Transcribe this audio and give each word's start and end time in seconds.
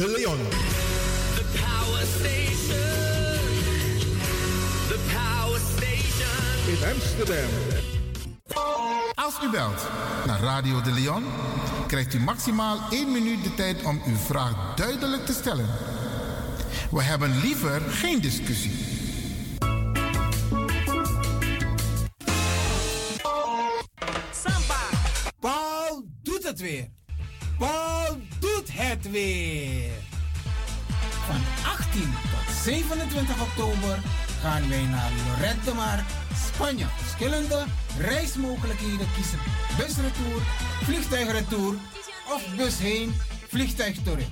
De 0.00 0.08
Leon. 0.08 0.38
The 1.34 1.44
Power 1.52 2.06
Station. 2.18 2.78
The 4.88 4.98
Power 5.12 5.60
Station. 5.76 6.66
In 6.66 6.94
Amsterdam. 6.94 7.48
Als 9.14 9.34
u 9.42 9.50
belt 9.50 9.88
naar 10.26 10.40
Radio 10.40 10.80
de 10.80 10.92
Leon, 10.92 11.24
krijgt 11.86 12.14
u 12.14 12.18
maximaal 12.18 12.78
1 12.90 13.12
minuut 13.12 13.44
de 13.44 13.54
tijd 13.54 13.82
om 13.82 14.02
uw 14.06 14.16
vraag 14.16 14.74
duidelijk 14.74 15.26
te 15.26 15.32
stellen. 15.32 15.66
We 16.90 17.02
hebben 17.02 17.40
liever 17.40 17.80
geen 17.80 18.20
discussie. 18.20 18.99
27 32.70 33.40
oktober 33.40 33.98
gaan 34.40 34.68
wij 34.68 34.82
naar 34.82 35.10
Lorette 35.26 35.64
de 35.64 35.74
Mar, 35.74 36.04
Spanje. 36.52 36.86
Verschillende 36.96 37.64
reismogelijkheden 37.98 39.06
kiezen. 39.14 39.38
Busretour, 39.76 40.42
vliegtuigretour 40.82 41.74
of 42.34 42.54
bus 42.56 42.78
heen, 42.78 43.14
vliegtuig 43.48 44.02
terug. 44.02 44.28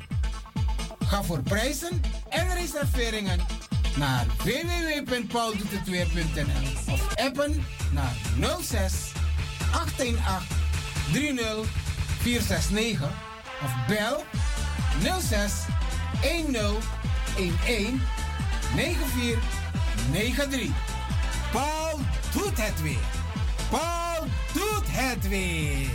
Ga 0.98 1.22
voor 1.22 1.42
prijzen 1.42 2.00
en 2.28 2.54
reserveringen 2.54 3.38
naar 3.96 4.26
www.pauldoetetweer.nl 4.44 6.92
of 6.92 7.16
appen 7.16 7.64
naar 7.92 8.16
06 8.60 9.12
818 9.72 10.16
30 11.12 11.66
469 12.18 13.10
of 13.62 13.70
bel 13.86 14.24
06 15.20 15.52
10 16.20 16.54
11 16.54 16.96
9493. 18.74 20.70
Paul 21.52 21.98
doet 22.32 22.66
het 22.66 22.82
weer. 22.82 23.06
Paul 23.70 24.26
doet 24.52 24.86
het 24.86 25.28
weer. 25.28 25.90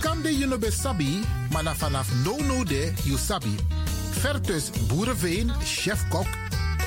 Kamde 0.00 0.38
you 0.38 0.46
no 0.46 0.70
sabi, 0.70 1.20
maar 1.52 1.62
na 1.62 1.74
vanaf 1.74 2.08
no 2.24 2.36
no 2.36 2.64
de 2.64 2.92
you 3.04 3.18
sabi. 3.18 3.54
Vertus 4.10 4.70
Boerenveen, 4.88 5.50
chef-kok, 5.64 6.26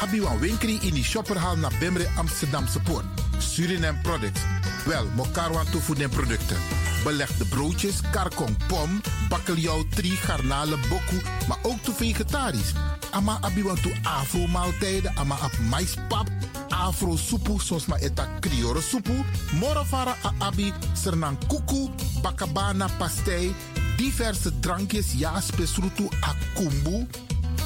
abi 0.02 0.22
wan 0.22 0.40
winkri 0.40 0.80
in 0.82 0.94
die 0.94 1.04
shopperhal 1.04 1.58
naar 1.58 1.74
Bemre 1.80 2.08
Amsterdamse 2.18 2.80
Poort. 2.80 3.06
Suriname 3.38 3.98
Products. 4.02 4.59
Wel, 4.86 5.06
mokarwan 5.16 5.66
toevoer 5.72 5.96
den 5.96 6.10
producten. 6.10 6.58
Belegde 7.04 7.46
broodjes, 7.46 8.02
karkong, 8.12 8.58
pom, 8.68 9.02
bakkeljauw, 9.30 9.84
tri, 9.90 10.10
garnalen, 10.10 10.80
boku, 10.90 11.22
maar 11.48 11.58
ook 11.62 11.84
toe 11.84 11.94
vegetarisch. 11.98 12.74
Ama 13.12 13.38
abi 13.42 13.64
wan 13.64 13.82
toe 13.82 13.94
afro 14.04 14.48
maaltijden, 14.48 15.16
ama 15.16 15.36
ap 15.36 15.58
maispap, 15.70 16.28
afro 16.70 17.16
soepu, 17.16 17.60
soms 17.60 17.86
maar 17.86 18.00
eta 18.00 18.28
kriore 18.40 18.82
soepu. 18.82 19.24
Morovara 19.60 20.16
a 20.24 20.34
abi, 20.38 20.74
sernang 20.94 21.38
kuku, 21.48 21.90
bakabana 22.22 22.90
pastei, 22.98 23.56
diverse 23.98 24.60
drankjes, 24.60 25.14
ja, 25.18 25.40
spesrutu, 25.42 26.10
akumbu. 26.20 27.08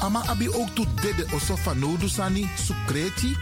Ama 0.00 0.22
abi 0.26 0.48
ook 0.48 0.74
toe 0.74 0.86
dede 1.00 1.26
osofa 1.34 1.74
nodusani, 1.74 2.48
sukreti. 2.64 3.36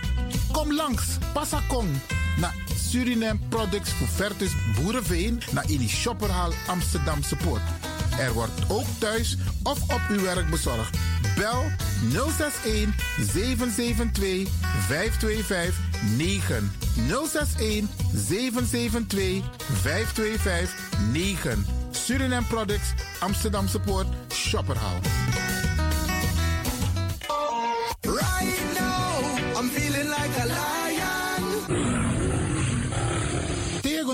Kom 0.53 0.73
langs, 0.75 1.19
pasakong, 1.33 1.89
na 2.37 2.53
Suriname 2.77 3.39
Products 3.49 3.91
voor 3.91 4.09
Vertus 4.09 4.53
Boerenveen, 4.75 5.43
na 5.51 5.63
in 5.67 5.79
die 5.79 5.89
shopperhal 5.89 6.53
Amsterdamse 6.67 7.37
Poort. 7.37 7.63
Er 8.19 8.33
wordt 8.33 8.61
ook 8.69 8.87
thuis 8.99 9.37
of 9.63 9.83
op 9.83 10.01
uw 10.09 10.21
werk 10.21 10.51
bezorgd. 10.51 10.99
Bel 11.37 11.65
061 12.11 12.95
772 13.33 14.49
525 14.87 15.75
9. 16.17 16.73
061 16.95 17.89
772 18.15 19.45
525 19.83 20.75
9. 21.13 21.67
Suriname 21.91 22.47
Products, 22.47 22.95
Amsterdamse 23.21 23.81
Poort, 23.81 24.07
Shopperhal. 24.33 25.01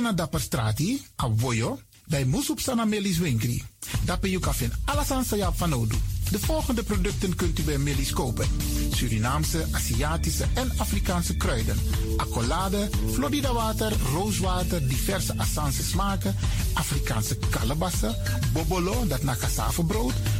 Tego 0.08 0.20
na 0.20 0.24
dapper 0.24 0.40
strati, 0.40 1.06
a 1.16 1.28
voyo, 1.28 1.78
dai 2.06 2.24
musup 2.24 2.60
sana 2.60 2.84
melis 2.84 3.18
winkri. 3.18 3.62
Dapper 4.04 4.30
you 4.30 4.40
kafin 4.40 4.72
alasan 4.86 5.24
sayap 5.24 5.56
van 5.56 5.72
odu. 5.72 5.96
De 6.30 6.38
volgende 6.38 6.82
producten 6.82 7.36
kunt 7.36 7.58
u 7.58 7.62
bij 7.62 7.78
Melis 7.78 8.12
kopen. 8.12 8.46
Surinaamse, 8.92 9.66
Aziatische 9.72 10.44
en 10.54 10.72
Afrikaanse 10.76 11.36
kruiden. 11.36 11.76
Accolade, 12.16 12.88
Florida 13.12 13.52
water, 13.52 13.92
rooswater, 14.12 14.88
diverse 14.88 15.38
Assange 15.38 15.82
smaken. 15.82 16.36
Afrikaanse 16.74 17.36
kalebassen, 17.50 18.16
bobolo, 18.52 19.06
dat 19.06 19.22
na 19.22 19.36
cassavebrood. 19.36 20.12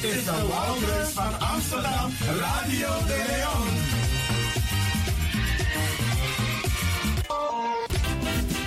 Dit 0.00 0.12
is 0.12 0.24
de 0.24 0.30
Wouders 0.30 1.10
van 1.10 1.40
Amsterdam, 1.40 2.10
Radio 2.40 2.88
de 3.06 3.24
Leon. 3.28 3.68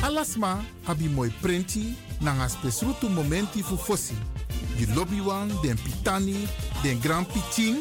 Alasma 0.02 0.64
abi 0.86 1.10
moi 1.10 1.32
prenti 1.42 1.96
nanga 2.20 2.48
spesrutu 2.48 3.10
momenti 3.10 3.64
fu 3.64 3.78
fosi. 3.78 4.14
Di 4.78 4.94
lobby 4.94 5.20
wan, 5.20 5.48
den 5.62 5.78
pitani, 5.84 6.48
den 6.84 7.00
grand 7.02 7.28
pitin, 7.28 7.76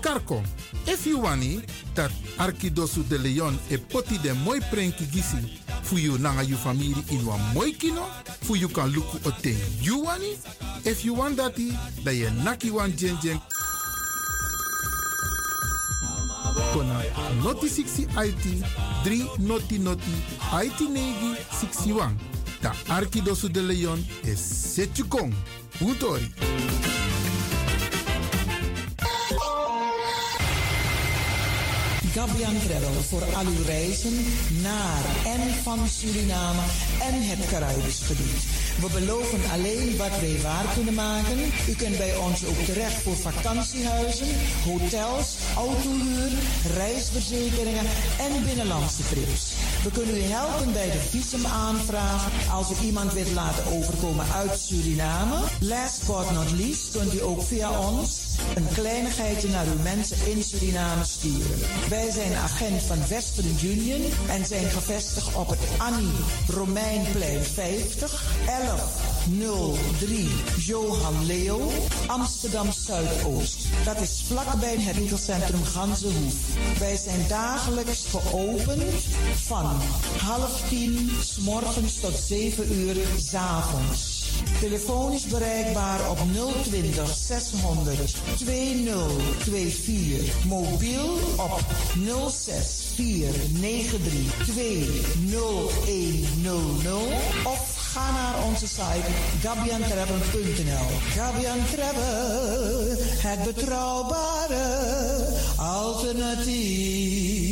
karko. 0.00 0.42
If 0.84 1.04
you 1.06 1.20
wani, 1.20 1.64
dat 1.94 2.10
Arkidosu 2.36 3.06
de 3.08 3.18
Leon 3.18 3.58
e 3.68 3.78
poti 3.78 4.20
den 4.20 4.36
moi 4.44 4.60
prenki 4.70 5.06
gisi 5.10 5.60
fu 5.92 5.98
you 5.98 6.16
nanga 6.18 6.42
you 6.42 6.56
family 6.56 7.04
in 7.10 7.26
wan 7.26 7.38
moi 7.52 7.70
kino, 7.72 8.02
fu 8.40 8.56
you 8.56 8.68
kan 8.68 8.88
luku 8.90 9.18
o 9.26 9.30
ten 9.42 9.56
you 9.80 10.00
wani. 10.04 10.38
If 10.84 11.04
you 11.04 11.12
want 11.12 11.36
dati, 11.36 11.70
da 12.02 12.10
ye 12.10 12.30
naki 12.44 12.70
wan 12.70 12.92
jen 12.96 13.18
jen 13.20 13.38
kona 16.72 17.02
noti 17.44 17.68
60 17.68 18.08
IT 18.16 18.64
3 19.04 19.38
noti 19.40 19.78
noti 19.78 20.14
IT 20.64 20.80
negi 20.80 21.36
61. 21.50 22.16
Da 22.62 22.72
Arkidosu 22.88 23.52
de 23.52 23.60
Leon 23.60 23.98
is 24.24 24.40
Setjukong. 24.40 25.34
Utori. 25.80 26.91
Gabian 32.14 32.58
Travel 32.66 33.02
voor 33.08 33.24
al 33.34 33.46
uw 33.46 33.64
reizen 33.66 34.14
naar 34.62 35.04
en 35.24 35.54
van 35.62 35.88
Suriname 35.88 36.62
en 37.00 37.14
het 37.14 37.48
Caribisch 37.50 38.02
gebied. 38.02 38.42
We 38.80 38.88
beloven 39.00 39.40
alleen 39.52 39.96
wat 39.96 40.20
wij 40.20 40.40
waar 40.42 40.64
kunnen 40.74 40.94
maken. 40.94 41.38
U 41.68 41.74
kunt 41.74 41.96
bij 41.96 42.16
ons 42.16 42.44
ook 42.44 42.58
terecht 42.64 43.02
voor 43.02 43.16
vakantiehuizen, 43.16 44.26
hotels, 44.64 45.36
autohuur, 45.56 46.30
reisverzekeringen 46.76 47.86
en 48.18 48.44
binnenlandse 48.44 49.02
trips. 49.08 49.52
We 49.84 49.90
kunnen 49.90 50.16
u 50.16 50.22
helpen 50.22 50.72
bij 50.72 50.90
de 50.90 51.02
visumaanvraag 51.10 52.30
als 52.50 52.70
u 52.70 52.84
iemand 52.84 53.12
wilt 53.12 53.32
laten 53.32 53.66
overkomen 53.66 54.26
uit 54.34 54.58
Suriname. 54.58 55.36
Last 55.60 56.06
but 56.06 56.30
not 56.30 56.50
least 56.50 56.90
kunt 56.90 57.14
u 57.14 57.22
ook 57.22 57.42
via 57.42 57.80
ons 57.90 58.20
een 58.54 58.68
kleinigheidje 58.74 59.48
naar 59.48 59.66
uw 59.66 59.82
mensen 59.82 60.16
in 60.26 60.42
Suriname 60.42 61.04
sturen. 61.04 61.58
Zijn 62.10 62.34
agent 62.34 62.82
van 62.82 63.08
Western 63.08 63.58
Union 63.62 64.02
en 64.28 64.46
zijn 64.46 64.70
gevestigd 64.70 65.34
op 65.34 65.48
het 65.48 65.58
Annie 65.78 66.12
Romeinplein 66.48 67.44
50 67.44 68.24
1103 68.46 70.28
Johan 70.56 71.26
Leo, 71.26 71.70
Amsterdam 72.06 72.72
Zuidoost. 72.72 73.66
Dat 73.84 74.00
is 74.00 74.24
vlakbij 74.26 74.76
het 74.78 74.96
winkelcentrum 74.96 75.64
Ganzenhoef. 75.64 76.34
Wij 76.78 76.96
zijn 76.96 77.28
dagelijks 77.28 78.04
geopend 78.04 79.02
van 79.34 79.80
half 80.18 80.68
tien 80.68 81.10
s 81.22 81.36
morgens 81.36 82.00
tot 82.00 82.14
7 82.26 82.72
uur 82.72 82.96
s 83.18 83.34
avonds. 83.34 84.11
Telefoon 84.62 85.12
is 85.12 85.26
bereikbaar 85.26 86.10
op 86.10 86.18
020 86.62 87.14
600 87.14 88.16
2024. 88.36 90.44
Mobiel 90.44 91.14
op 91.36 91.60
06 92.30 92.92
493 92.94 94.46
20100 94.46 96.96
of 97.44 97.76
ga 97.92 98.10
naar 98.10 98.44
onze 98.44 98.66
site 98.66 99.10
gabiantravel.nl. 99.40 100.86
Gabian 101.14 101.58
Travel, 101.74 102.96
het 103.22 103.42
betrouwbare 103.44 105.26
alternatief. 105.56 107.51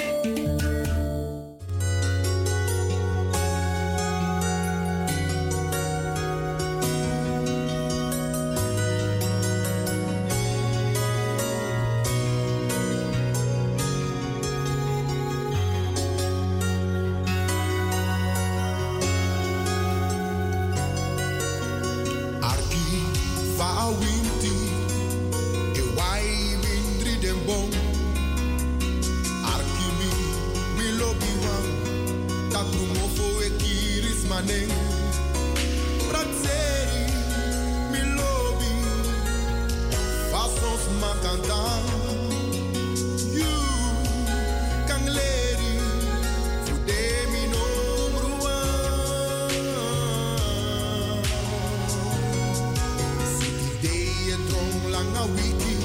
wiki 55.35 55.75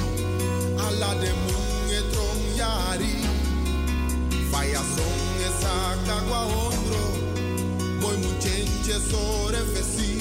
alla 0.86 1.14
de 1.20 1.30
munge 1.44 2.00
trong 2.12 2.42
yari. 2.60 3.14
Faya 4.50 4.82
song 4.94 5.40
esaka 5.48 6.16
kwa 6.28 6.40
ondro 6.64 7.04
boy 8.00 8.16
muchenche 8.16 8.96
sore 9.10 9.60
fesi. 9.74 10.15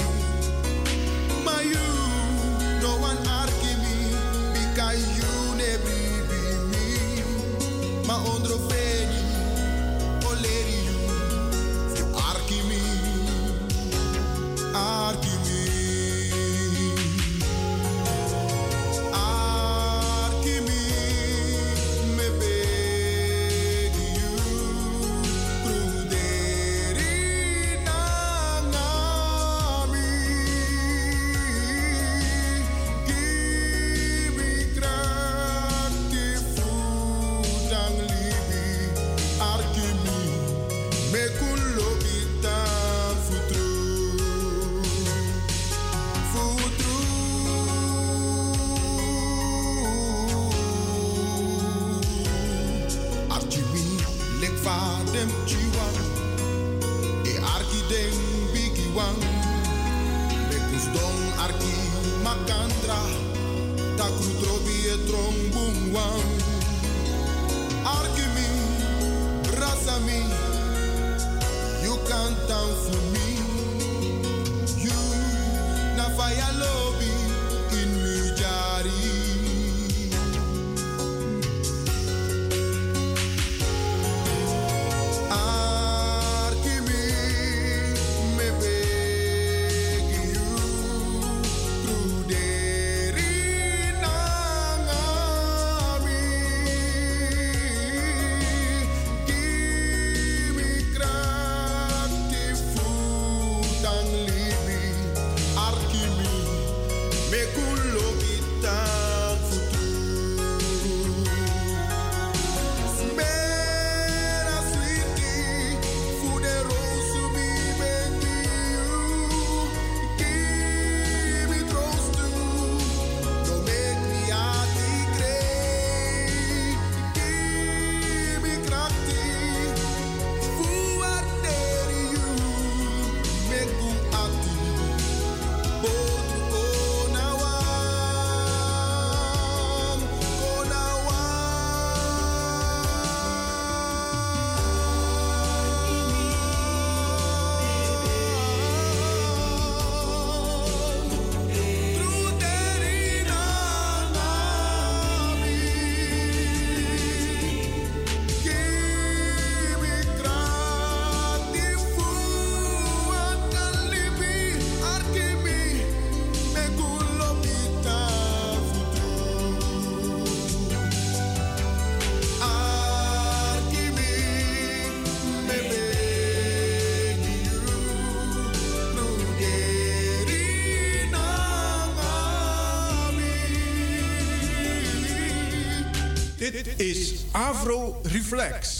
Is 186.79 187.24
Avro 187.34 188.03
Reflex. 188.13 188.75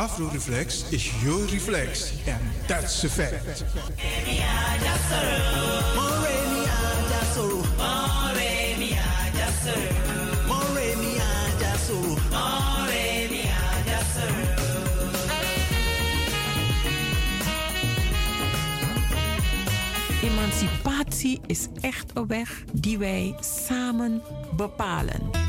Afro 0.00 0.28
Reflex 0.28 0.90
is 0.92 1.22
your 1.22 1.40
reflex, 1.52 2.16
and 2.26 2.40
that's 2.66 3.04
a 3.04 3.08
fact. 3.10 3.64
Emancipatie 20.22 21.40
is 21.46 21.68
echt 21.80 22.10
een 22.14 22.26
weg 22.26 22.64
die 22.72 22.98
wij 22.98 23.34
samen 23.40 24.22
bepalen. 24.56 25.39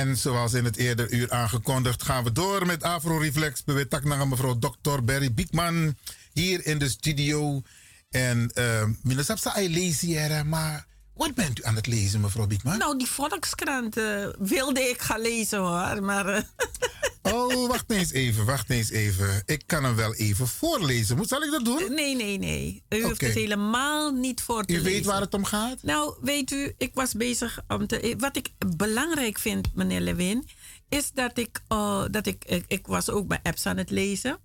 En 0.00 0.16
zoals 0.16 0.52
in 0.52 0.64
het 0.64 0.76
eerder 0.76 1.12
uur 1.12 1.30
aangekondigd, 1.30 2.02
gaan 2.02 2.24
we 2.24 2.32
door 2.32 2.66
met 2.66 2.82
Afro 2.82 3.18
Reflex. 3.18 3.64
Bewetak 3.64 4.04
naar 4.04 4.28
mevrouw 4.28 4.58
Dr. 4.58 5.02
Barry 5.04 5.32
Biekman 5.32 5.96
hier 6.32 6.66
in 6.66 6.78
de 6.78 6.88
studio. 6.88 7.62
En 8.10 8.50
uh, 8.54 8.84
Minnesota, 9.02 9.56
ik 9.56 9.68
lees 9.68 10.00
hier, 10.00 10.46
maar 10.46 10.86
wat 11.14 11.34
bent 11.34 11.58
u 11.58 11.62
aan 11.64 11.74
het 11.74 11.86
lezen, 11.86 12.20
mevrouw 12.20 12.46
Biekman? 12.46 12.78
Nou, 12.78 12.98
die 12.98 13.06
Volkskrant 13.06 13.98
uh, 13.98 14.28
wilde 14.38 14.80
ik 14.80 15.00
gaan 15.00 15.20
lezen 15.20 15.58
hoor, 15.58 16.02
maar... 16.02 16.28
Uh... 16.36 16.40
Oh, 17.22 17.68
wacht 17.68 17.90
eens 17.90 18.12
even, 18.12 18.44
wacht 18.44 18.70
eens 18.70 18.90
even. 18.90 19.42
Ik 19.46 19.62
kan 19.66 19.84
hem 19.84 19.96
wel 19.96 20.14
even 20.14 20.48
voorlezen. 20.48 21.16
Moet, 21.16 21.28
zal 21.28 21.42
ik 21.42 21.50
dat 21.50 21.64
doen? 21.64 21.94
Nee, 21.94 22.16
nee, 22.16 22.38
nee. 22.38 22.82
U 22.88 23.02
hoeft 23.02 23.20
het 23.20 23.34
helemaal 23.34 24.12
niet 24.12 24.40
voor 24.40 24.64
te 24.64 24.72
u 24.72 24.76
lezen. 24.76 24.90
U 24.90 24.94
weet 24.94 25.04
waar 25.04 25.20
het 25.20 25.34
om 25.34 25.44
gaat? 25.44 25.82
Nou, 25.82 26.14
weet 26.20 26.50
u, 26.50 26.74
ik 26.78 26.94
was 26.94 27.12
bezig 27.12 27.60
om 27.68 27.86
te... 27.86 28.14
Wat 28.18 28.36
ik 28.36 28.50
belangrijk 28.76 29.38
vind, 29.38 29.74
meneer 29.74 30.00
Lewin... 30.00 30.48
is 30.88 31.10
dat 31.12 31.38
ik... 31.38 31.62
Uh, 31.68 32.04
dat 32.10 32.26
ik, 32.26 32.44
ik... 32.44 32.64
Ik 32.68 32.86
was 32.86 33.10
ook 33.10 33.26
bij 33.26 33.40
apps 33.42 33.66
aan 33.66 33.76
het 33.76 33.90
lezen. 33.90 34.38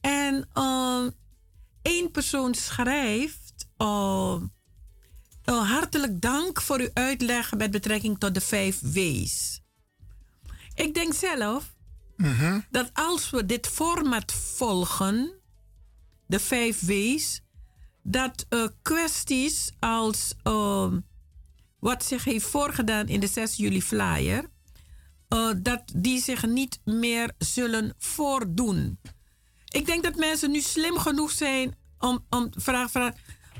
En 0.00 0.48
één 1.82 2.10
persoon 2.10 2.54
schrijft... 2.54 3.66
Uh, 5.48 5.70
hartelijk 5.70 6.20
dank 6.20 6.60
voor 6.62 6.78
uw 6.78 6.90
uitleg 6.92 7.54
met 7.56 7.70
betrekking 7.70 8.18
tot 8.18 8.34
de 8.34 8.40
vijf 8.40 8.80
W's. 8.80 9.60
Ik 10.74 10.94
denk 10.94 11.14
zelf 11.14 11.74
-hmm. 12.16 12.64
dat 12.70 12.90
als 12.92 13.30
we 13.30 13.46
dit 13.46 13.66
format 13.66 14.32
volgen, 14.32 15.32
de 16.26 16.40
vijf 16.40 16.80
W's, 16.80 17.40
dat 18.02 18.46
uh, 18.50 18.66
kwesties 18.82 19.72
als 19.78 20.34
uh, 20.44 20.92
wat 21.78 22.04
zich 22.04 22.24
heeft 22.24 22.46
voorgedaan 22.46 23.06
in 23.06 23.20
de 23.20 23.26
6 23.26 23.56
juli 23.56 23.82
flyer, 23.82 24.44
uh, 25.28 25.50
dat 25.56 25.82
die 25.94 26.22
zich 26.22 26.46
niet 26.46 26.80
meer 26.84 27.34
zullen 27.38 27.94
voordoen. 27.98 28.98
Ik 29.68 29.86
denk 29.86 30.02
dat 30.02 30.16
mensen 30.16 30.50
nu 30.50 30.60
slim 30.60 30.98
genoeg 30.98 31.30
zijn 31.30 31.76
om, 31.98 32.24
om, 32.28 32.50
vraag, 32.50 32.90
vraag, 32.90 33.14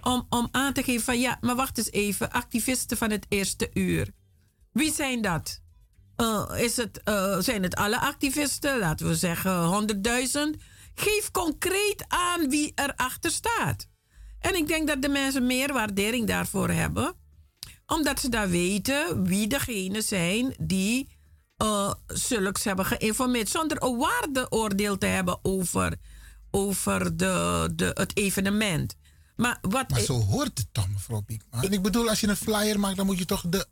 om, 0.09 0.27
om 0.29 0.49
aan 0.50 0.73
te 0.73 0.83
geven 0.83 1.05
van 1.05 1.21
ja, 1.21 1.38
maar 1.41 1.57
wacht 1.57 1.79
eens 1.79 1.91
even, 1.91 2.33
activisten 2.33 2.97
van 2.97 3.11
het 3.11 3.27
eerste 3.29 3.71
uur. 3.75 4.11
Wie 4.73 4.93
zijn 4.93 5.23
dat? 5.23 5.61
Uh, 6.17 6.50
is 6.57 6.77
het, 6.77 7.00
uh, 7.05 7.38
zijn 7.38 7.62
het 7.62 7.75
alle 7.75 8.00
activisten? 8.00 8.79
Laten 8.79 9.07
we 9.07 9.15
zeggen 9.15 9.88
100.000. 10.57 10.62
Geef 10.95 11.31
concreet 11.31 12.05
aan 12.09 12.49
wie 12.49 12.73
erachter 12.75 13.31
staat. 13.31 13.87
En 14.41 14.55
ik 14.55 14.69
denk 14.69 14.88
dat 14.88 15.03
de 15.03 15.09
mensen 15.09 15.47
meer 15.47 15.73
waardering 15.73 16.27
daarvoor 16.27 16.71
hebben. 16.71 17.15
Omdat 17.87 18.21
ze 18.21 18.29
daar 18.29 18.49
weten 18.49 19.25
wie 19.25 19.47
degenen 19.47 20.03
zijn 20.03 20.55
die 20.61 21.09
uh, 21.62 21.93
zulks 22.07 22.65
hebben 22.65 22.85
geïnformeerd. 22.85 23.49
Zonder 23.49 23.83
een 23.83 23.97
waardeoordeel 23.97 24.99
te 24.99 25.07
hebben 25.07 25.38
over, 25.43 25.97
over 26.50 27.17
de, 27.17 27.69
de, 27.75 27.91
het 27.95 28.17
evenement. 28.17 28.97
Maar, 29.38 29.59
wat 29.61 29.90
maar 29.90 30.00
zo 30.00 30.21
hoort 30.21 30.59
het 30.59 30.66
toch, 30.73 30.88
mevrouw 30.88 31.23
Biekman? 31.26 31.62
Ik, 31.62 31.71
ik 31.71 31.83
bedoel, 31.83 32.09
als 32.09 32.21
je 32.21 32.28
een 32.28 32.37
flyer 32.37 32.80
maakt, 32.80 32.97
dan 32.97 33.07
moet 33.07 33.18
je 33.18 33.25
toch 33.25 33.45
de 33.49 33.66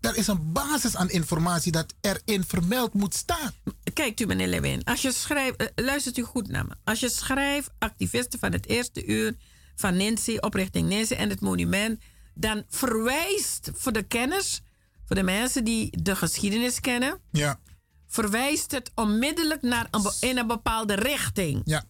er 0.00 0.16
is 0.16 0.26
een 0.26 0.52
basis 0.52 0.96
aan 0.96 1.10
informatie 1.10 1.72
dat 1.72 1.94
erin 2.00 2.44
vermeld 2.44 2.94
moet 2.94 3.14
staan. 3.14 3.52
Kijkt 3.92 4.20
u, 4.20 4.26
meneer 4.26 4.46
Lewin, 4.46 4.84
als 4.84 5.02
je 5.02 5.12
schrijft, 5.12 5.72
luistert 5.74 6.16
u 6.16 6.22
goed 6.22 6.48
naar 6.48 6.66
me. 6.66 6.74
Als 6.84 7.00
je 7.00 7.08
schrijft 7.08 7.70
activisten 7.78 8.38
van 8.38 8.52
het 8.52 8.66
eerste 8.66 9.06
uur 9.06 9.36
van 9.74 9.96
Nancy, 9.96 10.36
oprichting 10.36 10.88
Nancy 10.88 11.14
en 11.14 11.28
het 11.28 11.40
monument, 11.40 12.00
dan 12.34 12.64
verwijst 12.68 13.70
voor 13.74 13.92
de 13.92 14.02
kennis, 14.02 14.62
voor 15.06 15.16
de 15.16 15.22
mensen 15.22 15.64
die 15.64 16.02
de 16.02 16.16
geschiedenis 16.16 16.80
kennen, 16.80 17.20
ja. 17.30 17.60
verwijst 18.06 18.70
het 18.70 18.90
onmiddellijk 18.94 19.62
naar 19.62 19.88
een, 19.90 20.12
in 20.20 20.38
een 20.38 20.46
bepaalde 20.46 20.94
richting. 20.94 21.62
Ja. 21.64 21.84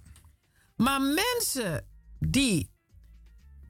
Maar 0.76 1.00
mensen 1.00 1.86
die 2.18 2.70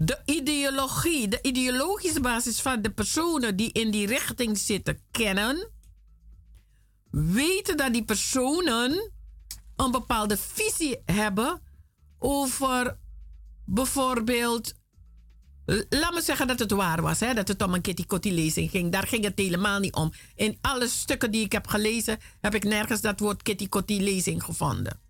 de 0.02 0.18
ideologie, 0.24 1.28
de 1.28 1.38
ideologische 1.42 2.20
basis 2.20 2.60
van 2.60 2.82
de 2.82 2.90
personen 2.90 3.56
die 3.56 3.72
in 3.72 3.90
die 3.90 4.06
richting 4.06 4.58
zitten 4.58 4.98
kennen, 5.10 5.70
weten 7.10 7.76
dat 7.76 7.92
die 7.92 8.04
personen 8.04 9.12
een 9.76 9.90
bepaalde 9.90 10.36
visie 10.36 11.02
hebben 11.04 11.62
over 12.18 12.98
bijvoorbeeld. 13.64 14.74
Laat 15.88 16.14
me 16.14 16.20
zeggen 16.22 16.46
dat 16.46 16.58
het 16.58 16.70
waar 16.70 17.02
was, 17.02 17.20
hè, 17.20 17.34
dat 17.34 17.48
het 17.48 17.62
om 17.62 17.74
een 17.74 17.80
Kitty 17.80 18.06
Kotti 18.06 18.34
lezing 18.34 18.70
ging. 18.70 18.92
Daar 18.92 19.06
ging 19.06 19.24
het 19.24 19.38
helemaal 19.38 19.78
niet 19.78 19.94
om. 19.94 20.12
In 20.34 20.58
alle 20.60 20.88
stukken 20.88 21.30
die 21.30 21.44
ik 21.44 21.52
heb 21.52 21.66
gelezen, 21.66 22.18
heb 22.40 22.54
ik 22.54 22.64
nergens 22.64 23.00
dat 23.00 23.20
woord 23.20 23.42
Kitty 23.42 23.68
Kotti 23.68 24.02
lezing 24.02 24.44
gevonden. 24.44 25.00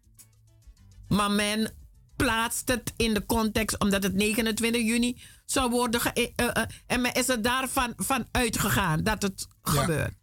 Maar 1.08 1.30
men 1.30 1.78
plaatst 2.24 2.68
het 2.68 2.92
in 2.96 3.14
de 3.14 3.26
context 3.26 3.78
omdat 3.78 4.02
het 4.02 4.14
29 4.14 4.82
juni 4.82 5.20
zou 5.44 5.70
worden. 5.70 6.00
Ge- 6.00 6.32
uh, 6.36 6.46
uh, 6.46 6.62
en 6.86 7.00
men 7.00 7.14
is 7.14 7.28
er 7.28 7.42
daarvan 7.42 7.92
van 7.96 8.26
uitgegaan 8.30 9.02
dat 9.02 9.22
het 9.22 9.46
ja. 9.62 9.70
gebeurt. 9.70 10.14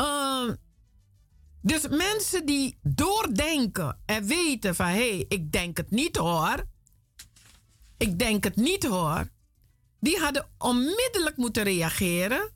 Uh, 0.00 0.50
dus 1.60 1.88
mensen 1.88 2.46
die 2.46 2.78
doordenken 2.82 3.98
en 4.06 4.26
weten 4.26 4.74
van 4.74 4.86
hé, 4.86 4.92
hey, 4.92 5.24
ik 5.28 5.52
denk 5.52 5.76
het 5.76 5.90
niet 5.90 6.16
hoor. 6.16 6.64
Ik 7.96 8.18
denk 8.18 8.44
het 8.44 8.56
niet 8.56 8.86
hoor. 8.86 9.28
Die 10.00 10.18
hadden 10.18 10.48
onmiddellijk 10.58 11.36
moeten 11.36 11.62
reageren 11.62 12.50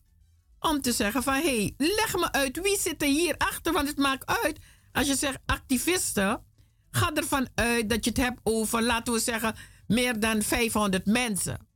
om 0.60 0.80
te 0.80 0.92
zeggen 0.92 1.22
van 1.22 1.34
hé, 1.34 1.40
hey, 1.40 1.74
leg 1.76 2.14
me 2.14 2.32
uit 2.32 2.60
wie 2.60 2.78
zit 2.78 3.02
er 3.02 3.08
hier 3.08 3.34
achter, 3.38 3.72
want 3.72 3.88
het 3.88 3.98
maakt 3.98 4.26
uit 4.26 4.58
als 4.92 5.06
je 5.06 5.14
zegt 5.14 5.38
activisten 5.46 6.46
Ga 6.90 7.14
ervan 7.14 7.48
uit 7.54 7.88
dat 7.88 8.04
je 8.04 8.10
het 8.10 8.18
hebt 8.18 8.40
over, 8.42 8.82
laten 8.82 9.12
we 9.12 9.18
zeggen, 9.18 9.54
meer 9.86 10.20
dan 10.20 10.42
500 10.42 11.06
mensen. 11.06 11.66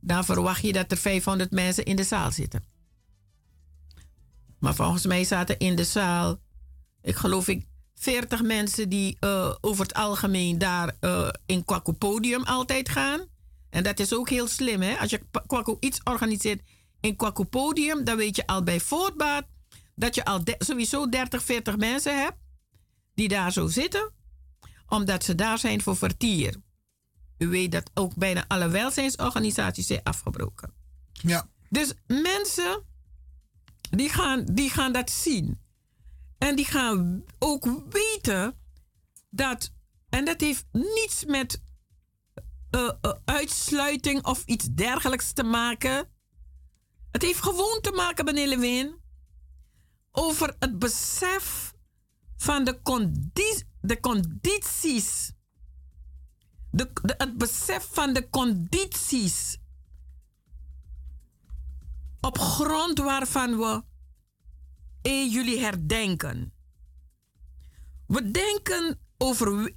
Dan 0.00 0.24
verwacht 0.24 0.62
je 0.62 0.72
dat 0.72 0.90
er 0.90 0.96
500 0.96 1.50
mensen 1.50 1.84
in 1.84 1.96
de 1.96 2.04
zaal 2.04 2.32
zitten. 2.32 2.64
Maar 4.58 4.74
volgens 4.74 5.06
mij 5.06 5.24
zaten 5.24 5.58
in 5.58 5.76
de 5.76 5.84
zaal, 5.84 6.40
ik 7.02 7.16
geloof 7.16 7.48
ik, 7.48 7.66
40 7.94 8.42
mensen 8.42 8.88
die 8.88 9.16
uh, 9.20 9.54
over 9.60 9.82
het 9.82 9.94
algemeen 9.94 10.58
daar 10.58 10.96
uh, 11.00 11.28
in 11.46 11.64
Kwaku 11.64 11.92
Podium 11.92 12.42
altijd 12.42 12.88
gaan. 12.88 13.20
En 13.70 13.82
dat 13.82 13.98
is 13.98 14.14
ook 14.14 14.28
heel 14.28 14.48
slim, 14.48 14.82
hè? 14.82 14.98
Als 14.98 15.10
je 15.10 15.20
Kwaku 15.46 15.76
iets 15.80 16.00
organiseert 16.04 16.62
in 17.00 17.16
Kwaku 17.16 17.44
Podium, 17.44 18.04
dan 18.04 18.16
weet 18.16 18.36
je 18.36 18.46
al 18.46 18.62
bij 18.62 18.80
voortbaat 18.80 19.46
dat 19.94 20.14
je 20.14 20.24
al 20.24 20.42
sowieso 20.58 21.08
30, 21.08 21.42
40 21.42 21.76
mensen 21.76 22.20
hebt 22.22 22.36
die 23.14 23.28
daar 23.28 23.52
zo 23.52 23.66
zitten, 23.66 24.12
omdat 24.88 25.24
ze 25.24 25.34
daar 25.34 25.58
zijn 25.58 25.82
voor 25.82 25.96
vertier. 25.96 26.56
U 27.38 27.48
weet 27.48 27.72
dat 27.72 27.90
ook 27.94 28.14
bijna 28.14 28.44
alle 28.48 28.68
welzijnsorganisaties 28.68 29.86
zijn 29.86 30.02
afgebroken. 30.02 30.72
Ja. 31.12 31.48
Dus 31.68 31.92
mensen, 32.06 32.84
die 33.90 34.08
gaan, 34.08 34.44
die 34.44 34.70
gaan 34.70 34.92
dat 34.92 35.10
zien. 35.10 35.60
En 36.38 36.56
die 36.56 36.64
gaan 36.64 37.24
ook 37.38 37.68
weten 37.90 38.58
dat, 39.30 39.72
en 40.08 40.24
dat 40.24 40.40
heeft 40.40 40.66
niets 40.72 41.24
met 41.24 41.62
uh, 42.70 42.90
uitsluiting 43.24 44.24
of 44.24 44.42
iets 44.44 44.68
dergelijks 44.74 45.32
te 45.32 45.42
maken. 45.42 46.08
Het 47.10 47.22
heeft 47.22 47.42
gewoon 47.42 47.80
te 47.80 47.90
maken, 47.90 48.24
meneer 48.24 48.48
Lewin, 48.48 49.00
over 50.10 50.56
het 50.58 50.78
besef 50.78 51.73
van 52.36 52.64
de, 52.64 52.82
condi 52.82 53.62
de 53.80 54.00
condities. 54.00 55.32
De, 56.70 56.90
het 57.16 57.38
besef 57.38 57.88
van 57.92 58.12
de 58.12 58.28
condities 58.30 59.58
op 62.20 62.38
grond 62.38 62.98
waarvan 62.98 63.58
we 63.58 63.82
1 65.02 65.30
juli 65.30 65.60
herdenken. 65.60 66.52
We 68.06 68.30
denken 68.30 68.98
over 69.18 69.72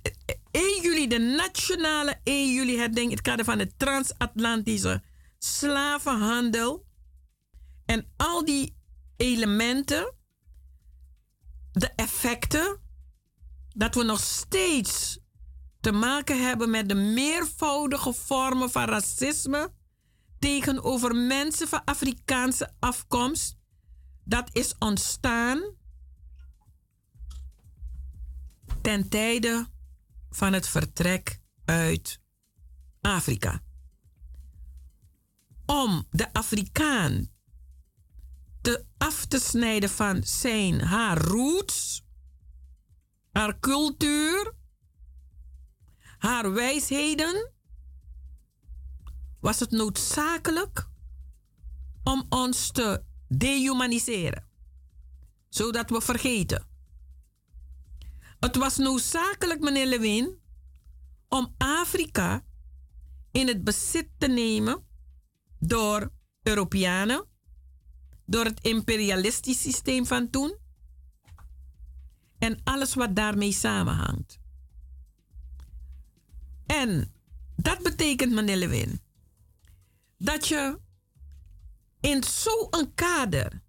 1 0.52 0.82
juli, 0.82 1.08
de 1.08 1.20
nationale 1.20 2.20
1 2.24 2.54
juli 2.54 2.78
herdenking, 2.78 3.12
het 3.12 3.22
kader 3.22 3.46
van 3.46 3.58
de 3.58 3.72
transatlantische 3.78 5.02
slavenhandel. 5.38 6.86
En 7.86 8.08
al 8.16 8.46
die 8.46 8.76
elementen, 9.18 10.14
de 11.80 11.92
effecten, 11.96 12.80
dat 13.70 13.96
we 13.96 14.04
nog 14.04 14.20
steeds 14.20 15.20
te 15.80 15.92
maken 15.92 16.44
hebben 16.46 16.70
met 16.70 16.90
de 16.90 16.96
meervoudige 16.96 18.14
vormen 18.14 18.72
van 18.72 18.86
racisme 18.86 19.72
tegenover 20.40 21.16
mensen 21.16 21.68
van 21.68 21.84
Afrikaanse 21.86 22.72
afkomst, 22.80 23.58
dat 24.24 24.50
is 24.52 24.76
ontstaan 24.80 25.76
ten 28.82 29.10
tijde 29.10 29.68
van 30.30 30.54
het 30.54 30.68
vertrek 30.68 31.40
uit 31.66 32.20
Afrika. 33.02 33.62
Om 35.66 36.08
de 36.12 36.34
Afrikaan 36.34 37.30
te 38.68 38.86
af 38.98 39.26
te 39.26 39.40
snijden 39.40 39.90
van 39.90 40.24
zijn, 40.24 40.82
haar 40.82 41.18
roots, 41.18 42.06
haar 43.32 43.60
cultuur, 43.60 44.54
haar 46.18 46.54
wijsheden, 46.54 47.52
was 49.40 49.60
het 49.60 49.72
noodzakelijk 49.72 50.90
om 52.04 52.26
ons 52.30 52.72
te 52.72 53.04
dehumaniseren, 53.28 54.48
zodat 55.50 55.90
we 55.90 56.02
vergeten. 56.02 56.68
Het 58.40 58.56
was 58.56 58.78
noodzakelijk, 58.78 59.60
meneer 59.60 59.86
Lewin, 59.86 60.40
om 61.28 61.54
Afrika 61.58 62.46
in 63.32 63.48
het 63.48 63.64
bezit 63.64 64.10
te 64.18 64.28
nemen 64.28 64.86
door 65.60 66.12
Europeanen, 66.44 67.36
door 68.28 68.46
het 68.46 68.60
imperialistisch 68.62 69.62
systeem 69.62 70.06
van 70.06 70.30
toen 70.30 70.58
en 72.38 72.60
alles 72.64 72.94
wat 72.94 73.16
daarmee 73.16 73.52
samenhangt. 73.52 74.40
En 76.66 77.14
dat 77.56 77.84
betekent, 77.84 78.34
meneer 78.34 78.56
Lewin, 78.56 79.02
dat 80.18 80.48
je 80.48 80.80
in 82.00 82.24
zo'n 82.24 82.92
kader 82.96 83.64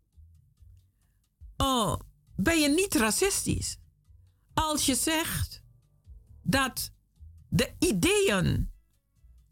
oh, 1.57 2.01
ben 2.37 2.59
je 2.61 2.69
niet 2.69 2.95
racistisch. 2.95 3.77
Als 4.55 4.87
je 4.87 4.95
zegt 4.95 5.63
dat 6.43 6.93
de 7.49 7.75
ideeën, 7.79 8.71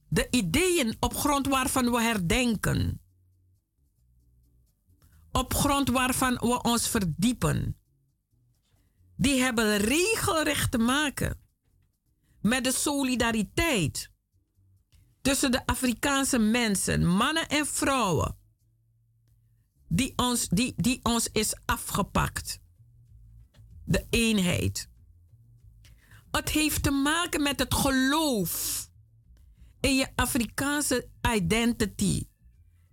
de 0.08 0.26
ideeën 0.30 0.96
op 1.00 1.14
grond 1.14 1.46
waarvan 1.46 1.90
we 1.90 2.02
herdenken, 2.02 3.00
op 5.36 5.54
grond 5.54 5.88
waarvan 5.88 6.34
we 6.34 6.62
ons 6.62 6.88
verdiepen, 6.88 7.76
die 9.16 9.40
hebben 9.40 9.76
regelrecht 9.76 10.70
te 10.70 10.78
maken 10.78 11.40
met 12.40 12.64
de 12.64 12.72
solidariteit 12.72 14.10
tussen 15.20 15.52
de 15.52 15.66
Afrikaanse 15.66 16.38
mensen, 16.38 17.06
mannen 17.06 17.48
en 17.48 17.66
vrouwen, 17.66 18.36
die 19.88 20.12
ons, 20.16 20.48
die, 20.48 20.74
die 20.76 21.00
ons 21.02 21.28
is 21.32 21.54
afgepakt. 21.64 22.60
De 23.84 24.06
eenheid. 24.10 24.88
Het 26.30 26.48
heeft 26.48 26.82
te 26.82 26.90
maken 26.90 27.42
met 27.42 27.58
het 27.58 27.74
geloof 27.74 28.84
in 29.80 29.96
je 29.96 30.08
Afrikaanse 30.14 31.08
identity, 31.34 32.26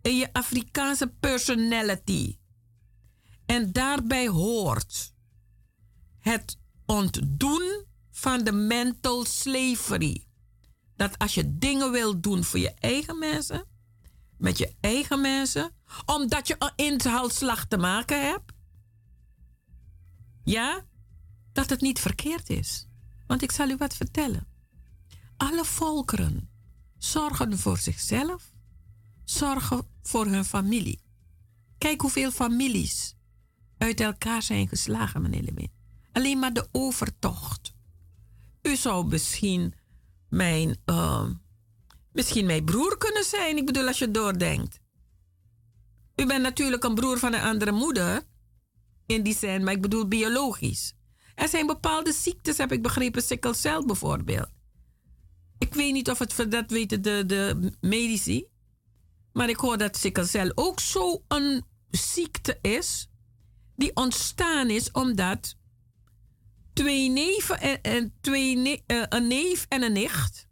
in 0.03 0.15
je 0.15 0.33
Afrikaanse 0.33 1.07
personality. 1.19 2.37
En 3.45 3.71
daarbij 3.71 4.27
hoort 4.27 5.13
het 6.19 6.57
ontdoen 6.85 7.85
van 8.11 8.43
de 8.43 8.51
mental 8.51 9.25
slavery. 9.25 10.27
Dat 10.95 11.17
als 11.17 11.33
je 11.33 11.57
dingen 11.57 11.91
wil 11.91 12.19
doen 12.21 12.43
voor 12.43 12.59
je 12.59 12.73
eigen 12.73 13.19
mensen, 13.19 13.65
met 14.37 14.57
je 14.57 14.75
eigen 14.79 15.21
mensen, 15.21 15.71
omdat 16.05 16.47
je 16.47 16.55
een 16.59 16.71
inhaalslag 16.75 17.65
te 17.65 17.77
maken 17.77 18.25
hebt, 18.25 18.51
ja, 20.43 20.85
dat 21.51 21.69
het 21.69 21.81
niet 21.81 21.99
verkeerd 21.99 22.49
is. 22.49 22.87
Want 23.27 23.41
ik 23.41 23.51
zal 23.51 23.69
u 23.69 23.75
wat 23.77 23.95
vertellen. 23.95 24.47
Alle 25.37 25.65
volkeren 25.65 26.49
zorgen 26.97 27.59
voor 27.59 27.77
zichzelf, 27.77 28.52
zorgen 29.25 29.87
voor 30.01 30.25
hun 30.25 30.45
familie. 30.45 30.99
Kijk 31.77 32.01
hoeveel 32.01 32.31
families 32.31 33.15
uit 33.77 33.99
elkaar 33.99 34.41
zijn 34.41 34.67
geslagen, 34.67 35.21
meneer 35.21 35.41
Lewin. 35.43 35.71
Alleen 36.11 36.39
maar 36.39 36.53
de 36.53 36.67
overtocht. 36.71 37.73
U 38.61 38.75
zou 38.75 39.07
misschien 39.07 39.73
mijn, 40.29 40.77
uh, 40.85 41.29
misschien 42.11 42.45
mijn 42.45 42.65
broer 42.65 42.97
kunnen 42.97 43.23
zijn. 43.23 43.57
Ik 43.57 43.65
bedoel, 43.65 43.87
als 43.87 43.99
je 43.99 44.11
doordenkt. 44.11 44.79
U 46.15 46.25
bent 46.25 46.41
natuurlijk 46.41 46.83
een 46.83 46.95
broer 46.95 47.19
van 47.19 47.33
een 47.33 47.41
andere 47.41 47.71
moeder. 47.71 48.21
In 49.05 49.23
die 49.23 49.35
zin, 49.35 49.63
maar 49.63 49.73
ik 49.73 49.81
bedoel 49.81 50.07
biologisch. 50.07 50.93
Er 51.35 51.47
zijn 51.47 51.67
bepaalde 51.67 52.13
ziektes, 52.13 52.57
heb 52.57 52.71
ik 52.71 52.81
begrepen, 52.81 53.21
sikkelcel 53.21 53.85
bijvoorbeeld. 53.85 54.49
Ik 55.57 55.73
weet 55.73 55.93
niet 55.93 56.09
of 56.09 56.19
het 56.19 56.45
dat 56.49 56.71
weten 56.71 57.01
de, 57.01 57.23
de 57.25 57.71
medici. 57.81 58.45
Maar 59.33 59.49
ik 59.49 59.57
hoor 59.57 59.77
dat 59.77 59.97
sikkelcel 59.97 60.51
ook 60.55 60.79
zo'n 60.79 61.63
ziekte 61.89 62.59
is. 62.61 63.07
Die 63.75 63.95
ontstaan 63.95 64.69
is 64.69 64.91
omdat 64.91 65.55
twee 66.73 67.09
neven 67.09 67.81
en, 67.83 68.13
twee 68.21 68.55
ne 68.55 68.81
uh, 68.87 69.03
een 69.09 69.27
neef 69.27 69.65
en 69.69 69.83
een 69.83 69.93
nicht 69.93 70.47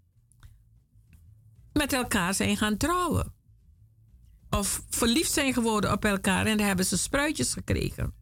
met 1.74 1.94
elkaar 1.94 2.34
zijn 2.34 2.58
gaan 2.58 2.78
trouwen. 2.78 3.34
Of 4.50 4.84
verliefd 4.90 5.32
zijn 5.32 5.54
geworden 5.54 5.92
op 5.92 6.06
elkaar 6.06 6.46
en 6.46 6.58
dan 6.58 6.68
hebben 6.68 6.86
ze 6.86 6.98
spruitjes 6.98 7.54
gekregen. 7.54 8.14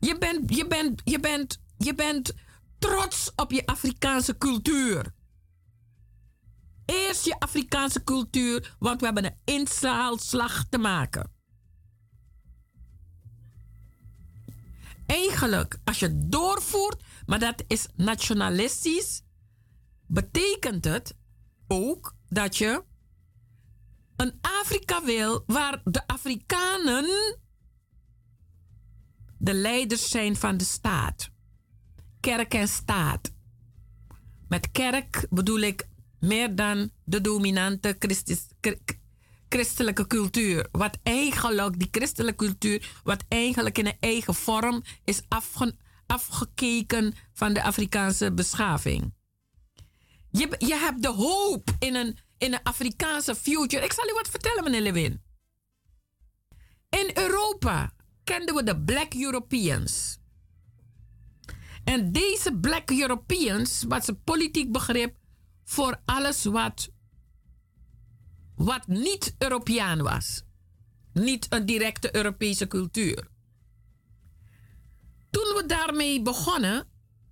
Je 0.00 0.18
bent, 0.18 0.54
je 0.56 0.66
bent, 0.66 1.00
je 1.04 1.20
bent, 1.20 1.60
je 1.78 1.94
bent 1.94 2.34
trots 2.78 3.32
op 3.36 3.52
je 3.52 3.66
Afrikaanse 3.66 4.38
cultuur. 4.38 5.14
Eerst 6.86 7.24
je 7.24 7.38
Afrikaanse 7.38 8.04
cultuur, 8.04 8.76
want 8.78 9.00
we 9.00 9.06
hebben 9.06 9.24
een 9.24 9.38
inzaalslag 9.44 10.64
te 10.68 10.78
maken. 10.78 11.30
Eigenlijk, 15.06 15.78
als 15.84 15.98
je 15.98 16.18
doorvoert, 16.28 17.02
maar 17.26 17.38
dat 17.38 17.64
is 17.66 17.86
nationalistisch, 17.94 19.22
betekent 20.06 20.84
het 20.84 21.16
ook 21.66 22.14
dat 22.28 22.56
je 22.56 22.84
een 24.16 24.38
Afrika 24.40 25.04
wil 25.04 25.42
waar 25.46 25.80
de 25.84 26.06
Afrikanen 26.06 27.38
de 29.38 29.54
leiders 29.54 30.08
zijn 30.08 30.36
van 30.36 30.56
de 30.56 30.64
staat. 30.64 31.30
Kerk 32.20 32.54
en 32.54 32.68
staat. 32.68 33.32
Met 34.48 34.70
kerk 34.70 35.26
bedoel 35.30 35.60
ik 35.60 35.88
meer 36.26 36.54
dan 36.54 36.90
de 37.04 37.20
dominante 37.20 37.96
christelijke 39.48 40.06
cultuur. 40.06 40.68
Wat 40.72 40.98
eigenlijk, 41.02 41.78
die 41.78 41.88
christelijke 41.90 42.44
cultuur, 42.44 43.00
wat 43.04 43.24
eigenlijk 43.28 43.78
in 43.78 43.86
een 43.86 43.96
eigen 44.00 44.34
vorm 44.34 44.82
is 45.04 45.22
afgekeken 46.06 47.14
van 47.32 47.52
de 47.52 47.62
Afrikaanse 47.62 48.32
beschaving. 48.32 49.14
Je, 50.30 50.54
je 50.58 50.74
hebt 50.74 51.02
de 51.02 51.12
hoop 51.12 51.70
in 51.78 51.94
een, 51.94 52.18
in 52.38 52.52
een 52.52 52.62
Afrikaanse 52.62 53.34
future. 53.34 53.84
Ik 53.84 53.92
zal 53.92 54.08
u 54.08 54.12
wat 54.12 54.28
vertellen, 54.28 54.64
meneer 54.64 54.80
Lewin. 54.80 55.22
In 56.88 57.10
Europa 57.14 57.92
kenden 58.24 58.54
we 58.54 58.62
de 58.62 58.80
Black 58.80 59.14
Europeans. 59.14 60.18
En 61.84 62.12
deze 62.12 62.52
Black 62.52 62.90
Europeans, 62.90 63.84
wat 63.88 64.04
ze 64.04 64.14
politiek 64.14 64.72
begrip, 64.72 65.16
voor 65.66 66.00
alles 66.04 66.44
wat, 66.44 66.88
wat 68.54 68.86
niet 68.86 69.34
Europeaan 69.38 70.02
was. 70.02 70.42
Niet 71.12 71.46
een 71.48 71.66
directe 71.66 72.16
Europese 72.16 72.66
cultuur. 72.66 73.28
Toen 75.30 75.54
we 75.54 75.64
daarmee 75.66 76.22
begonnen 76.22 76.88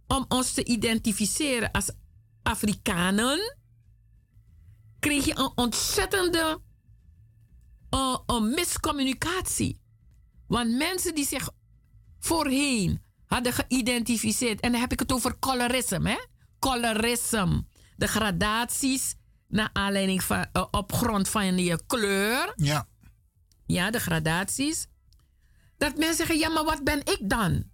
om 0.06 0.24
ons 0.28 0.52
te 0.52 0.64
identificeren 0.64 1.70
als 1.70 1.90
Afrikanen, 2.42 3.56
kreeg 4.98 5.24
je 5.24 5.38
een 5.38 5.52
ontzettende 5.54 6.60
uh, 7.90 8.18
een 8.26 8.50
miscommunicatie. 8.50 9.80
Want 10.46 10.76
mensen 10.76 11.14
die 11.14 11.26
zich 11.26 11.50
voorheen 12.18 13.02
hadden 13.26 13.52
geïdentificeerd, 13.52 14.60
en 14.60 14.72
dan 14.72 14.80
heb 14.80 14.92
ik 14.92 14.98
het 14.98 15.12
over 15.12 15.38
colorisme, 15.38 16.10
hè? 16.10 16.18
Colorisme. 16.58 17.64
De 17.96 18.06
gradaties 18.06 19.14
naar 19.48 19.70
aanleiding 19.72 20.22
van, 20.22 20.46
uh, 20.52 20.64
op 20.70 20.92
grond 20.92 21.28
van 21.28 21.58
je 21.58 21.80
kleur. 21.86 22.52
Ja. 22.56 22.86
Ja, 23.66 23.90
de 23.90 24.00
gradaties. 24.00 24.86
Dat 25.76 25.96
mensen 25.96 26.16
zeggen, 26.16 26.38
ja, 26.38 26.48
maar 26.48 26.64
wat 26.64 26.84
ben 26.84 26.98
ik 26.98 27.18
dan? 27.20 27.64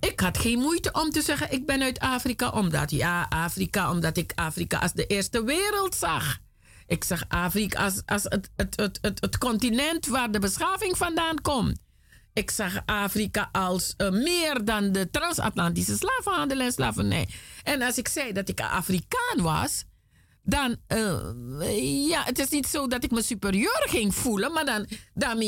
Ik 0.00 0.20
had 0.20 0.38
geen 0.38 0.58
moeite 0.58 0.92
om 0.92 1.10
te 1.10 1.22
zeggen, 1.22 1.52
ik 1.52 1.66
ben 1.66 1.82
uit 1.82 1.98
Afrika, 1.98 2.50
omdat, 2.50 2.90
ja, 2.90 3.26
Afrika, 3.28 3.90
omdat 3.90 4.16
ik 4.16 4.32
Afrika 4.34 4.78
als 4.78 4.92
de 4.92 5.06
eerste 5.06 5.44
wereld 5.44 5.94
zag. 5.94 6.38
Ik 6.86 7.04
zag 7.04 7.24
Afrika 7.28 7.84
als, 7.84 8.02
als 8.06 8.22
het, 8.22 8.50
het, 8.56 8.76
het, 8.76 8.98
het, 9.00 9.20
het 9.20 9.38
continent 9.38 10.06
waar 10.06 10.30
de 10.30 10.38
beschaving 10.38 10.96
vandaan 10.96 11.40
komt. 11.40 11.78
Ik 12.36 12.50
zag 12.50 12.82
Afrika 12.86 13.48
als 13.52 13.94
uh, 13.96 14.10
meer 14.10 14.64
dan 14.64 14.92
de 14.92 15.10
transatlantische 15.10 15.96
slavenhandel 15.96 16.60
en 16.60 16.72
slavernij. 16.72 17.28
En 17.62 17.82
als 17.82 17.98
ik 17.98 18.08
zei 18.08 18.32
dat 18.32 18.48
ik 18.48 18.60
Afrikaan 18.60 19.42
was, 19.42 19.84
dan, 20.42 20.76
uh, 20.88 22.08
ja, 22.08 22.22
het 22.24 22.38
is 22.38 22.48
niet 22.48 22.66
zo 22.66 22.86
dat 22.86 23.04
ik 23.04 23.10
me 23.10 23.22
superieur 23.22 23.86
ging 23.88 24.14
voelen, 24.14 24.52
maar 24.52 24.64
dan, 24.64 24.86
dan, 25.14 25.38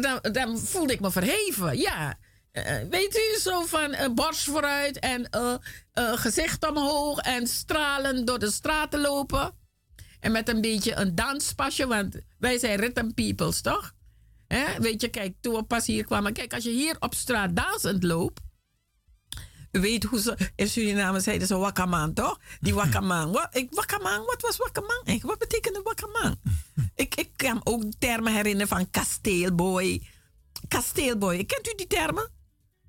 dan, 0.00 0.32
dan, 0.32 0.58
voelde 0.58 0.92
ik 0.92 1.00
me 1.00 1.10
verheven. 1.10 1.78
Ja, 1.78 2.18
uh, 2.52 2.64
weet 2.90 3.16
u, 3.16 3.40
zo 3.40 3.64
van 3.64 4.14
borst 4.14 4.44
vooruit 4.44 4.98
en 4.98 5.28
gezicht 5.94 6.68
omhoog 6.68 7.18
en 7.18 7.46
stralen 7.46 8.24
door 8.24 8.38
de 8.38 8.50
straten 8.50 9.00
lopen. 9.00 9.54
En 10.20 10.32
met 10.32 10.48
een 10.48 10.60
beetje 10.60 10.94
een 10.94 11.14
danspasje, 11.14 11.86
want 11.86 12.16
wij 12.38 12.58
zijn 12.58 12.78
rhythm 12.80 13.10
peoples, 13.14 13.60
toch? 13.60 13.94
Weet 14.78 15.00
je, 15.00 15.08
kijk, 15.08 15.34
toen 15.40 15.54
we 15.54 15.62
pas 15.62 15.86
hier 15.86 16.04
kwamen. 16.04 16.32
Kijk, 16.32 16.54
als 16.54 16.64
je 16.64 16.70
hier 16.70 16.96
op 16.98 17.14
straat 17.14 17.56
dansend 17.56 18.02
loopt. 18.02 18.40
U 19.70 19.80
weet 19.80 20.04
hoe 20.04 20.20
ze 20.20 20.36
in 20.56 20.68
Suriname 20.68 21.20
zeiden 21.20 21.46
ze 21.46 21.56
wakkaman, 21.56 22.12
toch? 22.12 22.40
Die 22.60 22.74
wakkaman. 22.74 23.32
Wat, 23.32 23.48
ik, 23.50 23.68
wakkaman, 23.70 24.24
wat 24.24 24.40
was 24.40 24.56
wakkaman? 24.56 25.20
Wat 25.22 25.38
betekende 25.38 25.80
wakkaman? 25.82 26.36
ik, 26.94 27.14
ik 27.14 27.30
kan 27.36 27.60
ook 27.64 27.84
termen 27.98 28.34
herinneren 28.34 28.68
van 28.68 28.90
kasteelboy. 28.90 30.02
Kasteelboy, 30.68 31.44
kent 31.44 31.68
u 31.68 31.72
die 31.76 31.86
termen? 31.86 32.30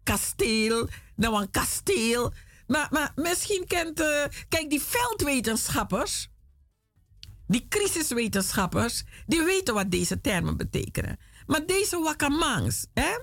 Kasteel, 0.03 0.89
nou 1.15 1.41
een 1.41 1.51
kasteel. 1.51 2.33
Maar, 2.67 2.87
maar 2.91 3.11
misschien 3.15 3.67
kent, 3.67 3.99
uh, 3.99 4.23
kijk, 4.49 4.69
die 4.69 4.81
veldwetenschappers 4.81 6.31
die 7.47 7.65
crisiswetenschappers, 7.69 9.03
die 9.25 9.43
weten 9.43 9.73
wat 9.73 9.91
deze 9.91 10.21
termen 10.21 10.57
betekenen. 10.57 11.17
Maar 11.45 11.65
deze 11.65 11.99
wakamangs, 11.99 12.85
hè, 12.93 13.17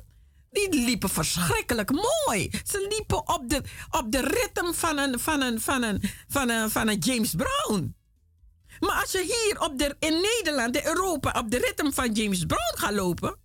die 0.51 0.85
liepen 0.85 1.09
verschrikkelijk 1.09 1.91
mooi. 1.91 2.51
Ze 2.65 2.87
liepen 2.89 3.29
op 3.29 3.49
de, 3.49 3.63
op 3.91 4.13
de 4.13 4.21
ritme 4.21 4.75
van 4.75 4.99
een, 4.99 5.19
van, 5.19 5.41
een, 5.41 5.61
van, 5.61 5.83
een, 5.83 6.03
van, 6.29 6.49
een, 6.49 6.71
van 6.71 6.89
een 6.89 6.99
James 6.99 7.35
Brown. 7.35 7.95
Maar 8.81 9.01
als 9.01 9.13
je 9.13 9.23
hier 9.23 9.61
op 9.61 9.79
de, 9.79 9.97
in 9.99 10.21
Nederland, 10.21 10.77
in 10.77 10.87
Europa, 10.87 11.41
op 11.41 11.51
de 11.51 11.59
ritme 11.59 11.93
van 11.93 12.13
James 12.13 12.45
Brown 12.45 12.79
gaat 12.79 12.93
lopen, 12.93 13.37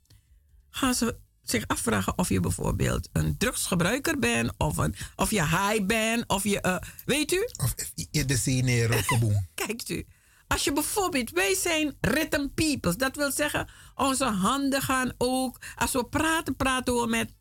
gaan 0.69 0.93
ze 0.93 1.17
zich 1.43 1.67
afvragen 1.67 2.17
of 2.17 2.29
je 2.29 2.39
bijvoorbeeld 2.39 3.09
een 3.13 3.38
drugsgebruiker 3.38 4.19
bent, 4.19 4.53
of, 4.57 4.77
een, 4.77 4.95
of 5.15 5.31
je 5.31 5.41
high 5.41 5.85
bent, 5.85 6.23
of 6.27 6.43
je, 6.43 6.59
uh, 6.65 6.77
weet 7.05 7.31
u? 7.31 7.49
Of 7.63 7.73
je 8.11 8.25
de 8.25 8.35
zee 8.35 8.63
Kijkt 9.53 9.89
u. 9.89 10.05
Als 10.47 10.63
je 10.63 10.73
bijvoorbeeld, 10.73 11.29
wij 11.29 11.55
zijn 11.55 11.97
rhythm 12.01 12.47
peoples. 12.55 12.97
Dat 12.97 13.15
wil 13.15 13.31
zeggen, 13.31 13.67
onze 13.95 14.25
handen 14.25 14.81
gaan 14.81 15.13
ook. 15.17 15.62
Als 15.75 15.91
we 15.91 16.05
praten, 16.05 16.55
praten 16.55 16.95
we 16.95 17.08
met. 17.08 17.34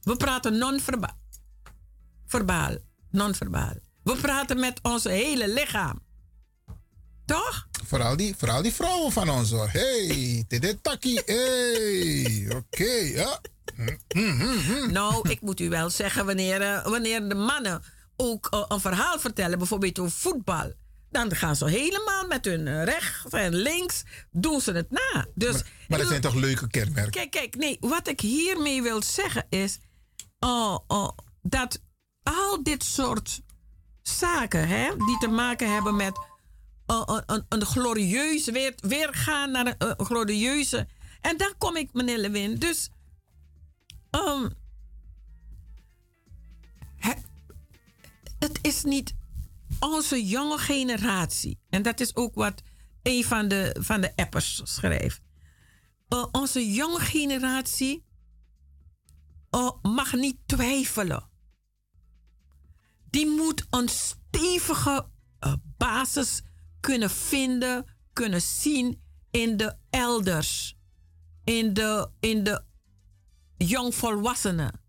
We 0.00 0.16
praten 0.16 0.58
non-verbaal. 0.58 1.18
Verbaal. 2.26 2.76
Non-verbaal. 3.10 3.74
We 4.02 4.16
praten 4.16 4.60
met 4.60 4.78
onze 4.82 5.08
hele 5.08 5.48
lichaam. 5.48 6.06
Toch? 7.26 7.68
Vooral 7.84 8.16
die, 8.16 8.34
vooral 8.36 8.62
die 8.62 8.72
vrouwen 8.72 9.12
van 9.12 9.30
ons 9.30 9.50
hoor. 9.50 9.68
Hey, 9.68 10.44
dit 10.48 10.82
takkie. 10.82 11.22
Hey, 11.24 12.56
oké, 12.56 12.92
ja. 12.92 13.40
nou, 14.90 15.28
ik 15.28 15.40
moet 15.40 15.60
u 15.60 15.68
wel 15.68 15.90
zeggen, 15.90 16.26
wanneer, 16.26 16.62
eh, 16.62 16.86
wanneer 16.86 17.28
de 17.28 17.34
mannen 17.34 17.82
ook 18.16 18.48
uh, 18.54 18.64
een 18.68 18.80
verhaal 18.80 19.18
vertellen, 19.18 19.58
bijvoorbeeld 19.58 19.98
over 19.98 20.12
voetbal 20.12 20.72
dan 21.10 21.34
gaan 21.34 21.56
ze 21.56 21.68
helemaal 21.68 22.26
met 22.26 22.44
hun 22.44 22.84
rechts 22.84 23.24
en 23.30 23.54
links 23.54 24.02
doen 24.30 24.60
ze 24.60 24.72
het 24.72 24.90
na. 24.90 25.26
Dus, 25.34 25.52
maar, 25.52 25.64
maar 25.88 25.98
dat 25.98 26.08
zijn 26.08 26.20
toch 26.20 26.34
leuke 26.34 26.68
kenmerken? 26.68 27.10
Kijk, 27.10 27.30
kijk, 27.30 27.56
nee, 27.56 27.76
wat 27.80 28.08
ik 28.08 28.20
hiermee 28.20 28.82
wil 28.82 29.02
zeggen 29.02 29.46
is 29.48 29.78
oh, 30.38 30.78
oh, 30.86 31.10
dat 31.42 31.80
al 32.22 32.62
dit 32.62 32.84
soort 32.84 33.40
zaken 34.02 34.68
hè, 34.68 34.96
die 34.96 35.18
te 35.18 35.28
maken 35.28 35.72
hebben 35.72 35.96
met 35.96 36.18
uh, 36.86 37.18
een, 37.26 37.44
een, 37.48 37.64
glorieuze, 37.64 38.52
weer, 38.52 38.74
weer 38.76 39.08
gaan 39.12 39.50
naar 39.50 39.74
een, 39.78 40.04
glorieuze. 40.04 40.88
En 41.20 41.36
dan 41.36 41.54
kom 41.58 41.76
ik, 41.76 41.92
meneer 41.92 42.18
Lewin. 42.18 42.58
Dus 42.58 42.90
um, 44.10 44.52
het 48.38 48.58
is 48.62 48.82
niet 48.82 49.14
onze 49.80 50.26
jonge 50.26 50.58
generatie, 50.58 51.60
en 51.70 51.82
dat 51.82 52.00
is 52.00 52.16
ook 52.16 52.34
wat 52.34 52.62
een 53.02 53.24
van 53.24 53.48
de, 53.48 53.76
van 53.80 54.00
de 54.00 54.16
appers 54.16 54.60
schrijft. 54.64 55.22
Uh, 56.08 56.26
onze 56.32 56.72
jonge 56.72 57.00
generatie 57.00 58.04
uh, 59.50 59.70
mag 59.82 60.12
niet 60.12 60.36
twijfelen. 60.46 61.28
Die 63.10 63.26
moet 63.26 63.66
een 63.70 63.88
stevige 63.88 65.08
uh, 65.40 65.54
basis 65.76 66.42
kunnen 66.80 67.10
vinden, 67.10 67.84
kunnen 68.12 68.42
zien 68.42 69.02
in 69.30 69.56
de 69.56 69.76
elders, 69.90 70.76
in 71.44 71.74
de, 71.74 72.10
in 72.20 72.44
de 72.44 72.64
jongvolwassenen, 73.56 74.80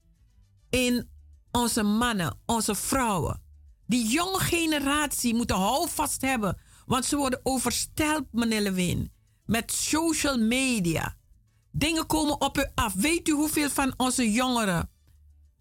in 0.70 1.10
onze 1.52 1.84
mannen, 1.84 2.39
onze 2.46 2.76
vrouwen. 2.76 3.42
Die 3.89 4.08
jonge 4.08 4.39
generatie 4.39 5.36
moet 5.36 5.52
houvast 5.52 6.21
hebben. 6.21 6.58
Want 6.86 7.06
ze 7.06 7.15
worden 7.15 7.39
overstelpt, 7.43 8.34
meneer 8.34 8.62
Lewin. 8.62 9.12
Met 9.45 9.71
social 9.71 10.38
media. 10.38 11.17
Dingen 11.71 12.06
komen 12.06 12.41
op 12.41 12.58
u 12.58 12.65
af. 12.75 12.93
Weet 12.93 13.28
u 13.28 13.32
hoeveel 13.32 13.69
van 13.69 13.93
onze 13.97 14.32
jongeren 14.32 14.89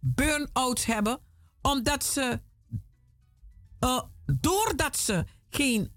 burn-outs 0.00 0.84
hebben? 0.84 1.20
Omdat 1.62 2.04
ze, 2.04 2.40
uh, 3.80 4.02
doordat 4.40 4.96
ze 4.96 5.24
geen, 5.50 5.92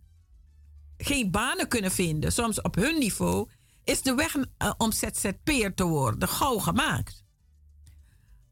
geen 0.97 1.31
banen 1.31 1.67
kunnen 1.67 1.91
vinden, 1.91 2.31
soms 2.31 2.61
op 2.61 2.75
hun 2.75 2.97
niveau, 2.99 3.49
is 3.83 4.01
de 4.01 4.15
weg 4.15 4.35
uh, 4.35 4.43
om 4.77 4.91
ZZP'er 4.91 5.73
te 5.73 5.83
worden 5.83 6.27
gauw 6.27 6.57
gemaakt. 6.57 7.23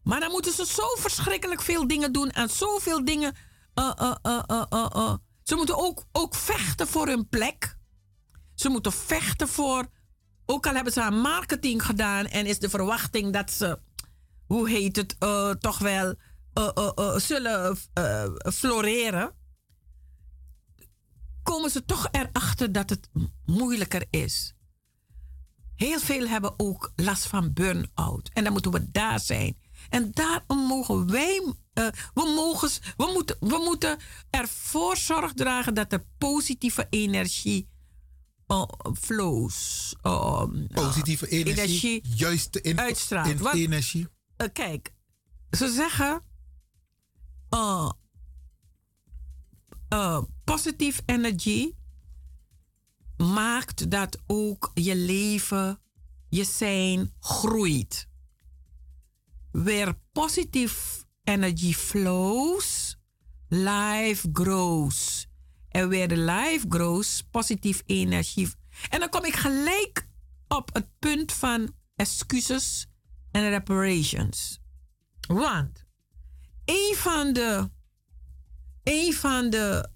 Maar 0.04 0.20
dan 0.20 0.32
moeten 0.32 0.52
ze 0.52 0.66
zo 0.66 0.96
verschrikkelijk 0.98 1.62
veel 1.62 1.88
dingen 1.88 2.12
doen 2.12 2.30
en 2.30 2.50
zoveel 2.50 3.06
dingen 3.06 3.36
uh, 3.76 4.16
uh, 4.24 5.14
Ze 5.44 5.56
moeten 5.56 5.78
ook, 5.78 6.06
ook 6.12 6.36
vechten 6.36 6.88
voor 6.88 7.08
hun 7.08 7.30
plek. 7.30 7.78
Ze 8.56 8.70
moeten 8.70 8.92
vechten 8.92 9.48
voor. 9.48 9.88
Ook 10.46 10.68
al 10.68 10.74
hebben 10.74 10.94
ze 10.94 11.02
aan 11.02 11.22
marketing 11.22 11.86
gedaan 11.86 12.26
en 12.26 12.46
is 12.46 12.60
de 12.60 12.70
verwachting 12.70 13.34
dat 13.34 13.52
ze, 13.52 13.80
hoe 14.46 14.70
heet 14.70 14.96
het, 14.96 15.16
toch 15.62 15.78
wel 15.78 16.16
zullen 17.16 17.78
floreren. 18.54 19.34
Komen 21.44 21.70
ze 21.70 21.86
toch 21.86 22.08
erachter 22.12 22.72
dat 22.72 22.90
het 22.90 23.10
moeilijker 23.46 24.06
is. 24.10 24.54
Heel 25.76 26.00
veel 26.00 26.28
hebben 26.28 26.54
ook 26.58 26.92
last 26.96 27.28
van 27.28 27.54
burn-out. 27.54 28.30
En 28.34 28.44
dan 28.44 28.54
moeten 28.54 28.72
we 28.72 28.92
daar 28.92 29.20
zijn. 29.20 29.58
En 29.90 30.12
daarom 30.12 30.58
mogen 30.58 31.12
wij, 31.12 31.42
uh, 31.46 31.54
we, 32.14 32.34
mogen, 32.36 32.70
we, 32.98 33.12
moeten, 33.14 33.38
we 33.40 33.62
moeten 33.66 33.98
ervoor 34.30 34.98
zorg 34.98 35.34
dragen 35.34 35.74
dat 35.74 35.94
er 35.94 36.06
positieve 36.18 36.88
energie 36.90 37.70
uh, 38.48 38.66
flows. 39.02 39.96
Uh, 40.04 40.44
positieve 40.68 41.28
energie, 41.28 41.62
energie 41.62 42.02
juiste 42.16 42.62
in, 42.62 42.80
uitstraalt. 42.80 43.28
In, 43.28 43.48
energie. 43.48 44.08
kijk, 44.54 44.94
ze 45.52 45.72
zeggen, 45.72 46.24
positive 50.44 51.02
energy 51.06 51.74
maakt 53.18 53.92
dat 53.92 54.18
ook 54.28 54.72
je 54.74 54.96
leven, 54.96 55.80
je 56.30 56.44
zijn 56.44 57.14
groeit. 57.20 58.09
Where 59.52 59.94
positive 60.12 61.06
energy 61.24 61.74
flows, 61.74 62.98
life 63.48 64.28
grows. 64.34 65.28
En 65.70 65.90
where 65.90 66.08
the 66.08 66.18
life 66.18 66.66
grows, 66.70 67.24
positieve 67.32 67.84
energie. 67.86 68.50
En 68.90 69.00
dan 69.00 69.10
kom 69.10 69.26
ik 69.26 69.36
gelijk 69.36 70.08
op 70.48 70.70
het 70.74 70.88
punt 71.00 71.34
van 71.34 71.74
excuses 71.96 72.88
en 73.32 73.50
reparations. 73.50 74.60
Want 75.28 75.86
een 76.66 76.96
van 76.96 77.34
de, 77.34 77.70
een 78.84 79.14
van 79.14 79.50
de, 79.50 79.90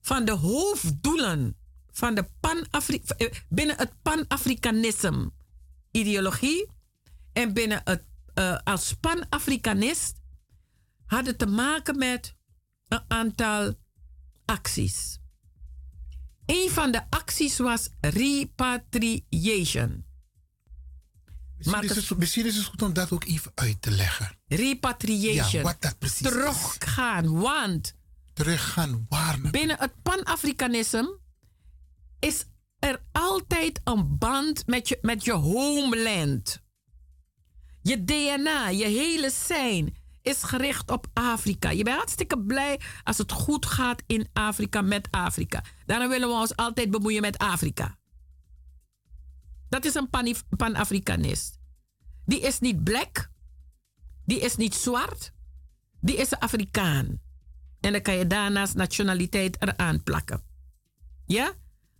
van 0.00 0.24
de 0.24 0.32
hoofddoelen 0.32 1.56
van 1.90 2.14
de 2.14 2.26
pan 2.40 2.66
eh, 3.16 3.32
binnen 3.48 3.76
het 3.76 4.02
pan-Afrikanisme 4.02 5.32
ideologie 5.90 6.70
en 7.32 7.52
binnen 7.52 7.80
het 7.84 8.04
uh, 8.34 8.58
als 8.64 8.94
pan-Afrikanist 9.00 10.14
hadden 11.06 11.36
te 11.36 11.46
maken 11.46 11.98
met 11.98 12.34
een 12.88 13.02
aantal 13.08 13.74
acties. 14.44 15.18
Een 16.46 16.70
van 16.70 16.92
de 16.92 17.02
acties 17.10 17.58
was 17.58 17.88
repatriation. 18.00 20.04
Misschien 22.18 22.46
is, 22.46 22.56
het, 22.56 22.64
goed 22.64 22.82
om 22.82 22.92
dat 22.92 23.10
ook 23.10 23.24
even 23.24 23.52
uit 23.54 23.82
te 23.82 23.90
leggen. 23.90 24.38
Repatriation. 24.46 25.50
Ja, 25.50 25.62
wat 25.62 25.82
dat 25.82 25.98
precies 25.98 26.28
Teruggaan, 26.28 27.40
want... 27.40 27.94
Teruggaan 28.32 29.06
waar? 29.08 29.40
Binnen 29.40 29.78
het 29.78 30.02
pan-Afrikanisme 30.02 31.18
is 32.18 32.44
er 32.78 33.02
altijd 33.12 33.80
een 33.84 34.18
band 34.18 34.66
met 34.66 34.88
je, 34.88 34.98
met 35.02 35.24
je 35.24 35.32
homeland. 35.32 36.62
Je 37.84 38.04
DNA, 38.04 38.68
je 38.68 38.84
hele 38.84 39.30
zijn 39.30 39.96
is 40.22 40.42
gericht 40.42 40.90
op 40.90 41.06
Afrika. 41.12 41.70
Je 41.70 41.82
bent 41.84 41.96
hartstikke 41.96 42.38
blij 42.38 42.80
als 43.02 43.18
het 43.18 43.32
goed 43.32 43.66
gaat 43.66 44.02
in 44.06 44.28
Afrika 44.32 44.80
met 44.80 45.08
Afrika. 45.10 45.64
Daarom 45.86 46.08
willen 46.08 46.28
we 46.28 46.34
ons 46.34 46.56
altijd 46.56 46.90
bemoeien 46.90 47.20
met 47.20 47.38
Afrika. 47.38 47.98
Dat 49.68 49.84
is 49.84 49.94
een 49.94 50.10
pan-Afrikanist. 50.56 51.58
Die 52.24 52.40
is 52.40 52.58
niet 52.58 52.84
black. 52.84 53.30
Die 54.24 54.40
is 54.40 54.56
niet 54.56 54.74
zwart. 54.74 55.32
Die 56.00 56.16
is 56.16 56.34
Afrikaan. 56.38 57.20
En 57.80 57.92
dan 57.92 58.02
kan 58.02 58.14
je 58.14 58.26
daarnaast 58.26 58.74
nationaliteit 58.74 59.62
eraan 59.62 60.02
plakken. 60.02 60.42
Ja? 61.26 61.52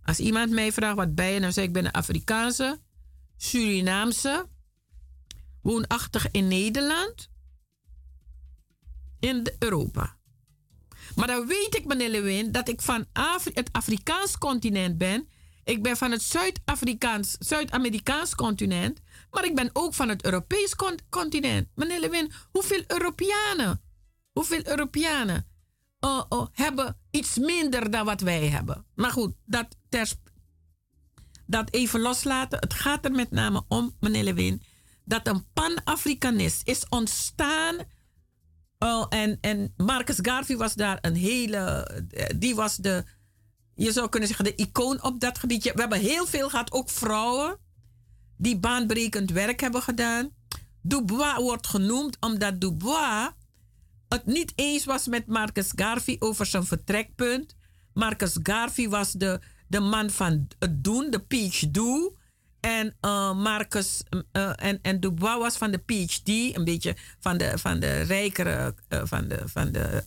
Als 0.03 0.19
iemand 0.19 0.51
mij 0.51 0.71
vraagt 0.71 0.95
wat 0.95 1.15
ben 1.15 1.27
je, 1.27 1.39
dan 1.39 1.53
zeg 1.53 1.65
ik 1.65 1.73
ben 1.73 1.85
een 1.85 1.91
Afrikaanse, 1.91 2.79
Surinaamse, 3.37 4.47
woonachtig 5.65 6.31
in 6.31 6.47
Nederland, 6.47 7.29
in 9.19 9.47
Europa. 9.59 10.17
Maar 11.15 11.27
dan 11.27 11.47
weet 11.47 11.75
ik, 11.75 11.85
meneer 11.85 12.09
Lewin, 12.09 12.51
dat 12.51 12.67
ik 12.67 12.81
van 12.81 13.05
het 13.53 13.69
Afrikaans 13.71 14.37
continent 14.37 14.97
ben. 14.97 15.27
Ik 15.63 15.83
ben 15.83 15.97
van 15.97 16.11
het 16.11 16.21
Zuid-Afrikaans, 16.21 17.35
Zuid-Amerikaans 17.39 18.35
continent. 18.35 18.99
Maar 19.31 19.45
ik 19.45 19.55
ben 19.55 19.69
ook 19.73 19.93
van 19.93 20.09
het 20.09 20.25
Europees 20.25 20.75
continent. 21.09 21.67
Meneer 21.75 21.99
Lewin, 21.99 22.31
hoeveel 22.51 22.83
Europeanen, 22.87 23.81
hoeveel 24.31 24.67
Europeanen 24.67 25.47
uh, 26.05 26.23
uh, 26.29 26.45
hebben 26.51 26.97
iets 27.11 27.37
minder 27.37 27.91
dan 27.91 28.05
wat 28.05 28.21
wij 28.21 28.47
hebben? 28.47 28.85
Maar 28.95 29.11
goed, 29.11 29.33
dat, 29.45 29.75
dat 31.45 31.73
even 31.73 31.99
loslaten. 31.99 32.59
Het 32.59 32.73
gaat 32.73 33.05
er 33.05 33.11
met 33.11 33.31
name 33.31 33.63
om, 33.67 33.95
meneer 33.99 34.23
Lewin, 34.23 34.61
dat 35.05 35.27
een 35.27 35.45
pan-Afrikanist 35.53 36.67
is 36.67 36.85
ontstaan. 36.89 37.75
Oh, 38.79 39.05
en, 39.09 39.37
en 39.41 39.73
Marcus 39.77 40.19
Garvey 40.21 40.57
was 40.57 40.73
daar 40.73 40.97
een 41.01 41.15
hele. 41.15 41.87
Die 42.35 42.55
was 42.55 42.75
de. 42.75 43.03
Je 43.75 43.91
zou 43.91 44.09
kunnen 44.09 44.27
zeggen, 44.27 44.45
de 44.45 44.55
icoon 44.55 45.03
op 45.03 45.19
dat 45.19 45.39
gebied. 45.39 45.63
We 45.63 45.79
hebben 45.79 45.99
heel 45.99 46.25
veel 46.25 46.49
gehad, 46.49 46.71
ook 46.71 46.89
vrouwen. 46.89 47.57
die 48.37 48.57
baanbrekend 48.59 49.31
werk 49.31 49.59
hebben 49.59 49.81
gedaan. 49.81 50.29
Dubois 50.81 51.37
wordt 51.37 51.67
genoemd 51.67 52.17
omdat 52.19 52.61
Dubois 52.61 53.29
het 54.09 54.25
niet 54.25 54.53
eens 54.55 54.85
was 54.85 55.07
met 55.07 55.27
Marcus 55.27 55.71
Garvey 55.75 56.15
over 56.19 56.45
zijn 56.45 56.65
vertrekpunt. 56.65 57.55
Marcus 57.93 58.37
Garvey 58.43 58.89
was 58.89 59.11
de, 59.11 59.39
de 59.67 59.79
man 59.79 60.09
van 60.09 60.47
het 60.59 60.83
doen, 60.83 61.09
de 61.09 61.19
PhD. 61.19 61.79
En 62.65 62.93
uh, 63.01 63.33
Marcus 63.33 64.03
uh, 64.09 64.51
en, 64.55 64.79
en 64.81 64.99
Dubois 64.99 65.37
was 65.37 65.57
van 65.57 65.71
de 65.71 65.77
PhD, 65.77 66.27
een 66.27 66.63
beetje 66.63 66.95
van 67.19 67.37
de, 67.37 67.57
van 67.57 67.79
de 67.79 68.01
rijkere, 68.01 68.75
uh, 68.89 69.01
van 69.03 69.27
de, 69.27 69.41
van 69.45 69.71
de 69.71 70.03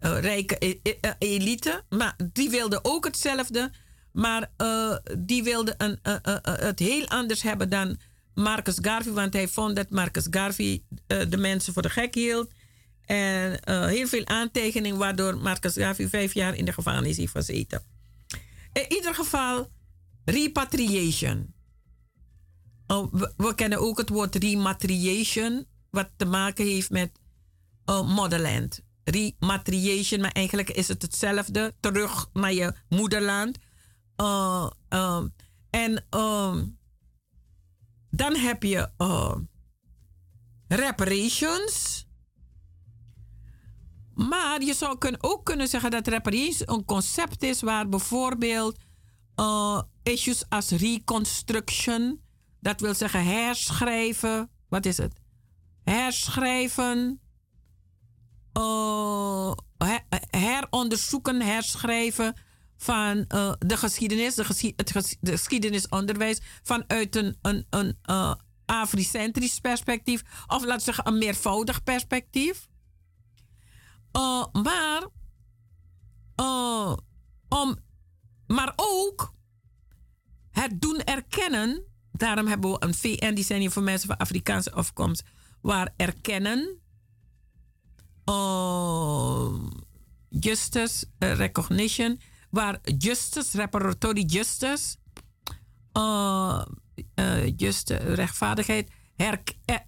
rijke 0.00 0.56
e, 0.58 0.78
e, 0.82 1.12
elite. 1.18 1.82
Maar 1.88 2.16
die 2.32 2.50
wilde 2.50 2.78
ook 2.82 3.04
hetzelfde. 3.04 3.70
Maar 4.12 4.50
die 5.18 5.42
wilde 5.42 5.74
een, 5.78 5.98
het 6.42 6.78
heel 6.78 7.08
anders 7.08 7.42
hebben 7.42 7.68
dan 7.68 7.98
Marcus 8.34 8.78
Garvey. 8.80 9.12
Want 9.12 9.32
hij 9.32 9.48
vond 9.48 9.76
dat 9.76 9.90
Marcus 9.90 10.26
Garvey 10.30 10.82
de 11.06 11.36
mensen 11.36 11.72
voor 11.72 11.82
de 11.82 11.90
gek 11.90 12.14
hield. 12.14 12.50
En 13.04 13.60
heel 13.88 14.06
veel 14.06 14.26
aantekeningen, 14.26 14.98
waardoor 14.98 15.36
Marcus 15.36 15.74
Garvey 15.74 16.08
vijf 16.08 16.34
jaar 16.34 16.54
in 16.54 16.64
de 16.64 16.72
gevangenis 16.72 17.16
heeft 17.16 17.32
gezeten. 17.32 17.82
In 18.72 18.92
ieder 18.92 19.14
geval, 19.14 19.70
repatriation. 20.24 21.54
Oh, 22.86 23.12
we, 23.36 23.54
kennen 23.54 23.80
ook 23.80 23.98
het 23.98 24.08
woord 24.08 24.34
rematriation, 24.34 25.66
wat 25.90 26.08
te 26.16 26.24
maken 26.24 26.64
heeft 26.64 26.90
met 26.90 27.18
uh, 27.90 28.14
motherland. 28.14 28.80
Rematriation, 29.04 30.20
maar 30.20 30.32
eigenlijk 30.32 30.70
is 30.70 30.88
het 30.88 31.02
hetzelfde. 31.02 31.74
Terug 31.80 32.30
naar 32.32 32.52
je 32.52 32.74
moederland. 32.88 33.58
Uh, 34.16 34.70
uh, 34.90 35.22
en 35.70 36.04
dan 38.10 38.36
heb 38.36 38.62
je 38.62 38.90
reparations. 40.68 42.06
Maar 44.14 44.62
je 44.62 44.74
zou 44.74 44.98
ook 45.20 45.44
kunnen 45.44 45.68
zeggen 45.68 45.90
dat 45.90 46.06
reparations 46.06 46.62
een 46.66 46.84
concept 46.84 47.42
is 47.42 47.60
waar 47.60 47.88
bijvoorbeeld 47.88 48.78
issues 50.02 50.44
als 50.48 50.70
reconstruction 50.70 52.20
dat 52.66 52.80
wil 52.80 52.94
zeggen 52.94 53.24
herschrijven. 53.24 54.50
Wat 54.68 54.86
is 54.86 54.96
het? 54.96 55.20
Herschrijven. 55.84 57.20
Uh, 58.58 59.52
heronderzoeken, 60.30 61.40
herschrijven 61.40 62.36
van 62.76 63.24
uh, 63.34 63.52
de 63.58 63.76
geschiedenis, 63.76 64.34
de 64.34 64.74
het 64.76 64.92
geschiedenisonderwijs 65.22 66.40
vanuit 66.62 67.16
een, 67.16 67.36
een, 67.42 67.66
een 67.70 67.98
uh, 68.10 68.34
africentrisch 68.64 69.60
perspectief, 69.60 70.22
of 70.46 70.64
laten 70.64 70.76
we 70.76 70.82
zeggen 70.82 71.06
een 71.06 71.18
meervoudig 71.18 71.82
perspectief. 71.82 72.68
Maar, 74.52 75.06
om, 77.48 77.76
maar 78.46 78.72
ook 78.76 79.34
het 80.50 80.80
doen 80.80 81.00
erkennen 81.04 81.95
Daarom 82.16 82.46
hebben 82.46 82.70
we 82.70 82.76
een 82.78 82.94
VN, 82.94 83.34
die 83.34 83.44
zijn 83.44 83.60
hier 83.60 83.70
voor 83.70 83.82
mensen 83.82 84.08
van 84.08 84.16
Afrikaanse 84.16 84.72
afkomst, 84.72 85.22
waar 85.60 85.92
erkennen, 85.96 86.78
uh, 88.30 89.54
justice, 90.28 91.06
uh, 91.18 91.34
recognition, 91.34 92.20
waar 92.50 92.78
justice, 92.98 93.56
reparatory 93.56 94.22
justice, 94.22 94.96
uh, 95.96 96.62
just, 97.56 97.90
rechtvaardigheid, 97.90 98.90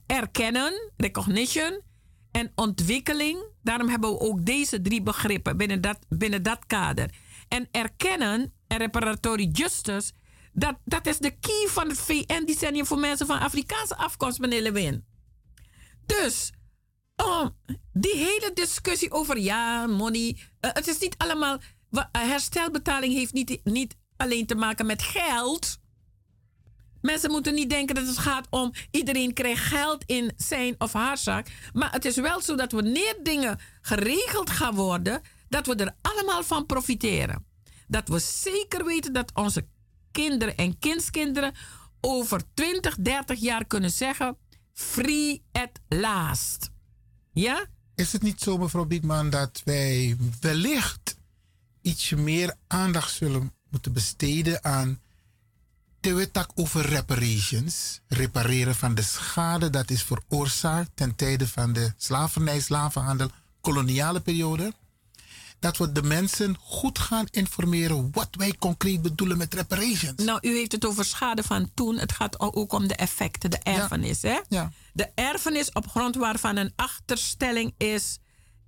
erkennen, 0.06 0.92
recognition 0.96 1.82
en 2.30 2.52
ontwikkeling. 2.54 3.44
Daarom 3.62 3.88
hebben 3.88 4.10
we 4.10 4.20
ook 4.20 4.46
deze 4.46 4.80
drie 4.80 5.02
begrippen 5.02 5.56
binnen 5.56 5.80
dat, 5.80 5.98
binnen 6.08 6.42
dat 6.42 6.66
kader. 6.66 7.14
En 7.48 7.68
erkennen 7.70 8.52
en 8.66 8.78
reparatory 8.78 9.48
justice 9.52 10.12
dat, 10.52 10.76
dat 10.84 11.06
is 11.06 11.18
de 11.18 11.30
key 11.30 11.66
van 11.68 11.88
het 11.88 11.98
VN. 11.98 12.44
Die 12.44 12.58
zijn 12.58 12.74
hier 12.74 12.87
voor 12.87 12.98
mensen 12.98 13.26
van 13.26 13.38
Afrikaanse 13.38 13.96
afkomst, 13.96 14.38
meneer 14.38 14.62
Lewin. 14.62 15.04
Dus, 16.06 16.52
oh, 17.16 17.46
die 17.92 18.16
hele 18.16 18.50
discussie 18.54 19.11
over 19.11 19.38
ja, 19.38 19.87
money. 19.87 20.28
Uh, 20.61 20.70
het 20.72 20.87
is 20.87 20.98
niet 20.98 21.14
allemaal. 21.18 21.58
Herstelbetaling 22.12 23.14
heeft 23.14 23.32
niet, 23.32 23.61
niet 23.64 23.96
alleen 24.16 24.46
te 24.46 24.54
maken 24.54 24.87
met 24.87 25.02
geld. 25.02 25.78
Mensen 27.00 27.30
moeten 27.30 27.54
niet 27.54 27.70
denken 27.70 27.94
dat 27.94 28.06
het 28.06 28.18
gaat 28.18 28.46
om 28.50 28.72
iedereen 28.90 29.32
krijgt 29.32 29.64
geld 29.64 30.04
in 30.06 30.32
zijn 30.37 30.74
of 30.78 30.92
haar 30.92 31.18
zak. 31.18 31.46
Maar 31.72 31.92
het 31.92 32.04
is 32.04 32.16
wel 32.16 32.40
zo 32.40 32.54
dat 32.54 32.72
wanneer 32.72 33.16
dingen 33.22 33.58
geregeld 33.80 34.50
gaan 34.50 34.74
worden, 34.74 35.22
Dat 35.48 35.66
we 35.66 35.74
er 35.74 35.96
allemaal 36.02 36.42
van 36.42 36.66
profiteren. 36.66 37.46
Dat 37.87 38.08
we 38.08 38.18
zeker 38.18 38.84
weten 38.84 39.12
dat 39.12 39.30
onze 39.34 39.66
kinderen 40.11 40.57
en 40.57 40.79
kindskinderen 40.79 41.55
over 42.01 42.42
20, 42.55 42.97
30 42.97 43.40
jaar 43.40 43.64
kunnen 43.64 43.90
zeggen: 43.90 44.37
free 44.73 45.42
at 45.53 45.71
last. 45.88 46.71
Ja? 47.33 47.66
Is 47.94 48.12
het 48.12 48.23
niet 48.23 48.40
zo, 48.40 48.59
mevrouw 48.59 48.85
Biekman, 48.85 49.31
dat 49.31 49.62
wij 49.64 50.16
wellicht 50.40 51.16
ietsje 51.83 52.16
meer 52.16 52.55
aandacht 52.66 53.12
zullen 53.12 53.53
moeten 53.71 53.92
besteden 53.92 54.64
aan 54.64 55.01
tak 56.33 56.51
over 56.55 56.87
reparations, 56.87 58.01
repareren 58.09 58.75
van 58.75 58.94
de 58.94 59.03
schade 59.03 59.71
dat 59.71 59.90
is 59.90 60.03
veroorzaakt 60.03 60.90
ten 60.94 61.14
tijde 61.14 61.49
van 61.49 61.73
de 61.73 61.92
slavernij, 61.97 62.61
slavenhandel, 62.61 63.31
koloniale 63.61 64.21
periode? 64.21 64.73
Dat 65.61 65.77
we 65.77 65.92
de 65.92 66.03
mensen 66.03 66.57
goed 66.61 66.99
gaan 66.99 67.27
informeren 67.31 68.09
wat 68.12 68.29
wij 68.31 68.55
concreet 68.59 69.03
bedoelen 69.03 69.38
met 69.38 69.55
reparations. 69.55 70.25
Nou, 70.25 70.38
u 70.42 70.57
heeft 70.57 70.73
het 70.73 70.87
over 70.87 71.05
schade 71.05 71.42
van 71.42 71.71
toen. 71.75 71.99
Het 71.99 72.12
gaat 72.12 72.40
ook 72.40 72.73
om 72.73 72.88
de 72.88 72.94
effecten, 72.94 73.51
de 73.51 73.59
erfenis. 73.59 74.23
Hè? 74.23 74.38
Ja. 74.49 74.71
De 74.92 75.11
erfenis 75.14 75.73
op 75.73 75.88
grond 75.88 76.16
waarvan 76.16 76.57
een 76.57 76.73
achterstelling 76.77 77.75
is. 77.77 78.18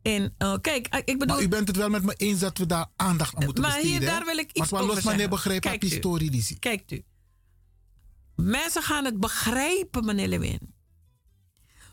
In, 0.02 0.34
uh, 0.38 0.54
kijk, 0.60 0.86
eh, 0.86 1.00
ik 1.04 1.18
bedoel. 1.18 1.36
Maar 1.36 1.44
u 1.44 1.48
bent 1.48 1.68
het 1.68 1.76
wel 1.76 1.88
met 1.88 2.02
me 2.02 2.14
eens 2.14 2.40
dat 2.40 2.58
we 2.58 2.66
daar 2.66 2.86
aandacht 2.96 3.34
aan 3.34 3.44
moeten 3.44 3.62
maar 3.62 3.72
besteden. 3.72 4.00
Maar 4.00 4.08
hier, 4.08 4.10
daar 4.18 4.24
wil 4.24 4.38
ik 4.38 4.50
iets 4.52 4.70
maar 4.70 4.82
over 4.82 5.16
los 5.16 5.28
begrijpen 5.28 5.70
Kijkt 5.70 5.82
historie 5.82 6.30
die 6.30 6.56
Kijkt 6.58 6.92
u. 6.92 7.04
Mensen 8.36 8.82
gaan 8.82 9.04
het 9.04 9.20
begrijpen, 9.20 10.04
meneer 10.04 10.28
Lewin. 10.28 10.74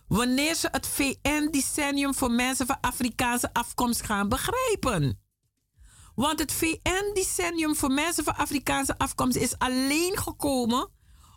Wanneer 0.08 0.56
ze 0.56 0.68
het 0.72 0.88
VN-decennium 0.88 2.14
voor 2.14 2.32
mensen 2.32 2.66
van 2.66 2.78
Afrikaanse 2.82 3.54
afkomst 3.54 4.02
gaan 4.02 4.30
begrijpen. 4.30 5.20
Want 6.16 6.40
het 6.40 6.52
VN-decennium 6.52 7.76
voor 7.76 7.92
mensen 7.92 8.24
van 8.24 8.36
Afrikaanse 8.36 8.98
afkomst 8.98 9.38
is 9.38 9.58
alleen 9.58 10.18
gekomen 10.18 10.90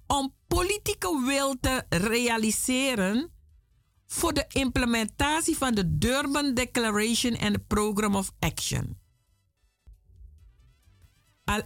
om 0.07 0.35
politieke 0.47 1.23
wil 1.27 1.57
te 1.61 1.85
realiseren 1.89 3.33
voor 4.07 4.33
de 4.33 4.45
implementatie 4.49 5.57
van 5.57 5.75
de 5.75 5.99
Durban 5.99 6.55
Declaration 6.55 7.35
en 7.35 7.53
het 7.53 7.67
Program 7.67 8.17
of 8.17 8.33
Action. 8.39 8.99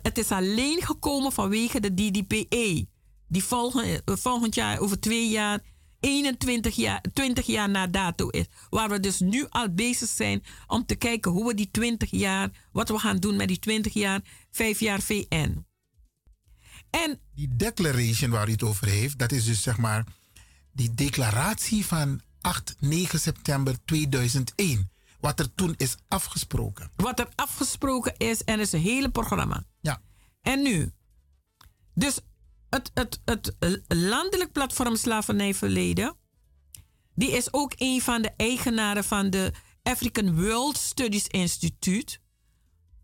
Het 0.02 0.18
is 0.18 0.30
alleen 0.30 0.82
gekomen 0.82 1.32
vanwege 1.32 1.80
de 1.80 1.94
DDPE, 1.94 2.86
die 3.28 3.44
volgend, 3.44 4.02
volgend 4.04 4.54
jaar, 4.54 4.78
over 4.78 5.00
twee 5.00 5.28
jaar, 5.28 5.60
21 6.04 6.74
jaar, 6.74 7.00
20 7.12 7.46
jaar 7.46 7.70
na 7.70 7.86
dato 7.86 8.28
is. 8.28 8.44
Waar 8.70 8.88
we 8.88 9.00
dus 9.00 9.20
nu 9.20 9.46
al 9.48 9.74
bezig 9.74 10.08
zijn 10.08 10.42
om 10.66 10.86
te 10.86 10.94
kijken 10.94 11.30
hoe 11.30 11.46
we 11.46 11.54
die 11.54 11.68
20 11.70 12.10
jaar, 12.10 12.50
wat 12.72 12.88
we 12.88 12.98
gaan 12.98 13.16
doen 13.16 13.36
met 13.36 13.48
die 13.48 13.58
20 13.58 13.92
jaar, 13.92 14.20
5 14.50 14.80
jaar 14.80 15.00
VN. 15.00 15.66
En 16.90 17.20
die 17.34 17.56
declaration 17.56 18.30
waar 18.30 18.48
u 18.48 18.52
het 18.52 18.62
over 18.62 18.86
heeft, 18.86 19.18
dat 19.18 19.32
is 19.32 19.44
dus 19.44 19.62
zeg 19.62 19.78
maar 19.78 20.06
die 20.72 20.94
declaratie 20.94 21.86
van 21.86 22.20
8, 22.40 22.76
9 22.78 23.20
september 23.20 23.84
2001. 23.84 24.90
Wat 25.20 25.40
er 25.40 25.54
toen 25.54 25.74
is 25.76 25.96
afgesproken. 26.08 26.90
Wat 26.96 27.18
er 27.18 27.28
afgesproken 27.34 28.14
is 28.16 28.44
en 28.44 28.60
is 28.60 28.72
een 28.72 28.80
hele 28.80 29.10
programma. 29.10 29.64
Ja. 29.80 30.02
En 30.40 30.62
nu. 30.62 30.92
Dus 31.94 32.18
het, 32.74 33.20
het, 33.24 33.54
het 33.58 33.84
landelijk 33.88 34.52
platform 34.52 34.96
Slavernijverleden, 34.96 36.16
die 37.14 37.30
is 37.30 37.52
ook 37.52 37.72
een 37.76 38.00
van 38.00 38.22
de 38.22 38.32
eigenaren 38.36 39.04
van 39.04 39.30
de 39.30 39.52
African 39.82 40.42
World 40.42 40.76
Studies 40.76 41.26
Instituut. 41.26 42.20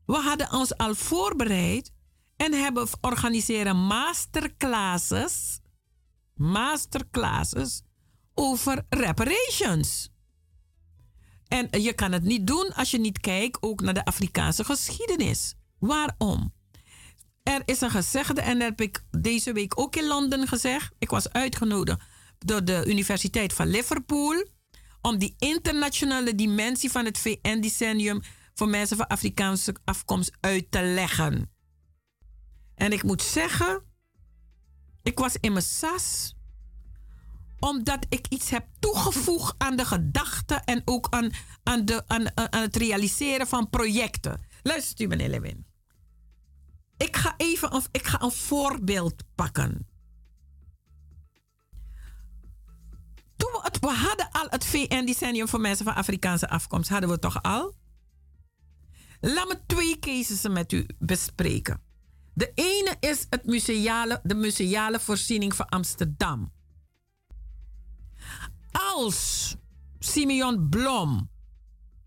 We 0.06 0.16
hadden 0.16 0.52
ons 0.52 0.76
al 0.76 0.94
voorbereid 0.94 1.92
en 2.36 2.52
hebben 2.52 2.88
organiseren 3.00 3.76
masterclasses, 3.76 5.60
masterclasses 6.34 7.82
over 8.34 8.86
reparations. 8.88 10.08
En 11.48 11.82
je 11.82 11.92
kan 11.92 12.12
het 12.12 12.22
niet 12.22 12.46
doen 12.46 12.74
als 12.74 12.90
je 12.90 12.98
niet 12.98 13.20
kijkt 13.20 13.62
ook 13.62 13.80
naar 13.80 13.94
de 13.94 14.04
Afrikaanse 14.04 14.64
geschiedenis. 14.64 15.54
Waarom? 15.78 16.52
Er 17.50 17.62
is 17.64 17.80
een 17.80 17.90
gezegde, 17.90 18.40
en 18.40 18.58
dat 18.58 18.68
heb 18.68 18.80
ik 18.80 19.04
deze 19.10 19.52
week 19.52 19.80
ook 19.80 19.96
in 19.96 20.06
Londen 20.06 20.48
gezegd. 20.48 20.94
Ik 20.98 21.10
was 21.10 21.32
uitgenodigd 21.32 22.00
door 22.38 22.64
de 22.64 22.84
Universiteit 22.86 23.52
van 23.52 23.66
Liverpool 23.66 24.46
om 25.00 25.18
die 25.18 25.34
internationale 25.38 26.34
dimensie 26.34 26.90
van 26.90 27.04
het 27.04 27.18
VN-decennium 27.18 28.20
voor 28.54 28.68
mensen 28.68 28.96
van 28.96 29.06
Afrikaanse 29.06 29.74
afkomst 29.84 30.36
uit 30.40 30.70
te 30.70 30.82
leggen. 30.82 31.50
En 32.74 32.92
ik 32.92 33.02
moet 33.02 33.22
zeggen, 33.22 33.82
ik 35.02 35.18
was 35.18 35.36
in 35.40 35.52
mijn 35.52 35.64
sas 35.64 36.34
omdat 37.58 38.06
ik 38.08 38.26
iets 38.28 38.50
heb 38.50 38.66
toegevoegd 38.78 39.54
aan 39.58 39.76
de 39.76 39.84
gedachten 39.84 40.64
en 40.64 40.82
ook 40.84 41.06
aan, 41.10 41.30
aan, 41.62 41.84
de, 41.84 42.02
aan, 42.06 42.38
aan 42.52 42.62
het 42.62 42.76
realiseren 42.76 43.46
van 43.46 43.70
projecten. 43.70 44.40
Luistert 44.62 45.00
u, 45.00 45.06
meneer 45.06 45.28
Lewin. 45.28 45.69
Ik 47.00 47.16
ga 47.16 47.34
even 47.36 47.74
een, 47.74 47.82
ik 47.90 48.06
ga 48.06 48.22
een 48.22 48.30
voorbeeld 48.30 49.22
pakken. 49.34 49.86
Toen 53.36 53.50
we, 53.80 53.90
hadden 53.90 54.28
al 54.30 54.46
het 54.48 54.64
VN-decennium 54.64 55.48
voor 55.48 55.60
mensen 55.60 55.84
van 55.84 55.94
Afrikaanse 55.94 56.48
afkomst. 56.48 56.88
Hadden 56.88 57.10
we 57.10 57.18
toch 57.18 57.42
al? 57.42 57.74
Laat 59.20 59.48
me 59.48 59.60
twee 59.66 59.98
cases 59.98 60.48
met 60.48 60.72
u 60.72 60.86
bespreken. 60.98 61.80
De 62.34 62.52
ene 62.54 62.96
is 63.00 63.26
het 63.30 63.44
museale, 63.44 64.20
de 64.22 64.34
museale 64.34 65.00
voorziening 65.00 65.54
van 65.54 65.68
Amsterdam. 65.68 66.52
Als 68.70 69.56
Simeon 69.98 70.68
Blom 70.68 71.30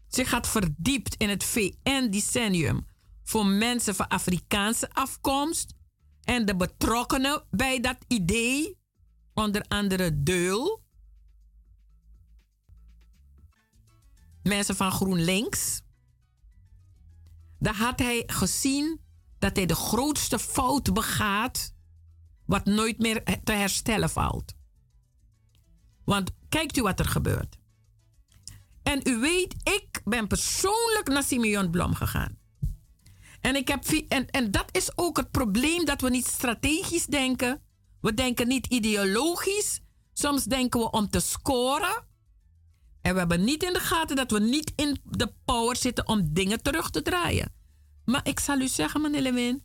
zich 0.07 0.31
had 0.31 0.47
verdiept 0.47 1.15
in 1.15 1.29
het 1.29 1.43
VN-decennium 1.43 2.85
voor 3.23 3.45
mensen 3.45 3.95
van 3.95 4.07
Afrikaanse 4.07 4.89
afkomst 4.91 5.73
en 6.23 6.45
de 6.45 6.55
betrokkenen 6.55 7.43
bij 7.51 7.79
dat 7.79 7.97
idee, 8.07 8.77
onder 9.33 9.65
andere 9.67 10.23
Deul, 10.23 10.83
mensen 14.43 14.75
van 14.75 14.91
GroenLinks, 14.91 15.81
dan 17.59 17.73
had 17.73 17.99
hij 17.99 18.23
gezien 18.25 19.01
dat 19.39 19.55
hij 19.55 19.65
de 19.65 19.75
grootste 19.75 20.39
fout 20.39 20.93
begaat, 20.93 21.73
wat 22.45 22.65
nooit 22.65 22.99
meer 22.99 23.23
te 23.43 23.51
herstellen 23.51 24.09
valt. 24.09 24.53
Want 26.05 26.31
kijkt 26.49 26.77
u 26.77 26.81
wat 26.81 26.99
er 26.99 27.05
gebeurt. 27.07 27.57
En 28.83 29.01
u 29.03 29.19
weet, 29.19 29.55
ik 29.63 30.01
ben 30.03 30.27
persoonlijk 30.27 31.07
naar 31.07 31.23
Simeon 31.23 31.69
Blom 31.69 31.93
gegaan. 31.93 32.37
En, 33.43 33.55
ik 33.55 33.67
heb, 33.67 33.85
en, 34.07 34.29
en 34.29 34.51
dat 34.51 34.65
is 34.71 34.97
ook 34.97 35.17
het 35.17 35.31
probleem 35.31 35.85
dat 35.85 36.01
we 36.01 36.09
niet 36.09 36.27
strategisch 36.27 37.05
denken. 37.05 37.61
We 38.01 38.13
denken 38.13 38.47
niet 38.47 38.67
ideologisch. 38.67 39.81
Soms 40.13 40.43
denken 40.43 40.79
we 40.79 40.91
om 40.91 41.09
te 41.09 41.19
scoren. 41.19 42.03
En 43.01 43.13
we 43.13 43.19
hebben 43.19 43.43
niet 43.43 43.63
in 43.63 43.73
de 43.73 43.79
gaten 43.79 44.15
dat 44.15 44.31
we 44.31 44.39
niet 44.39 44.73
in 44.75 44.99
de 45.03 45.33
power 45.45 45.75
zitten 45.75 46.07
om 46.07 46.33
dingen 46.33 46.61
terug 46.61 46.89
te 46.89 47.01
draaien. 47.01 47.53
Maar 48.05 48.27
ik 48.27 48.39
zal 48.39 48.59
u 48.59 48.67
zeggen, 48.67 49.01
meneer 49.01 49.21
Lewin, 49.21 49.63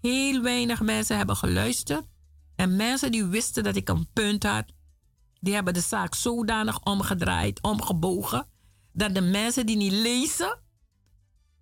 heel 0.00 0.42
weinig 0.42 0.80
mensen 0.80 1.16
hebben 1.16 1.36
geluisterd. 1.36 2.06
En 2.56 2.76
mensen 2.76 3.12
die 3.12 3.24
wisten 3.24 3.62
dat 3.62 3.76
ik 3.76 3.88
een 3.88 4.08
punt 4.12 4.42
had, 4.42 4.64
die 5.40 5.54
hebben 5.54 5.74
de 5.74 5.80
zaak 5.80 6.14
zodanig 6.14 6.84
omgedraaid, 6.84 7.62
omgebogen, 7.62 8.46
dat 8.92 9.14
de 9.14 9.20
mensen 9.20 9.66
die 9.66 9.76
niet 9.76 9.92
lezen, 9.92 10.61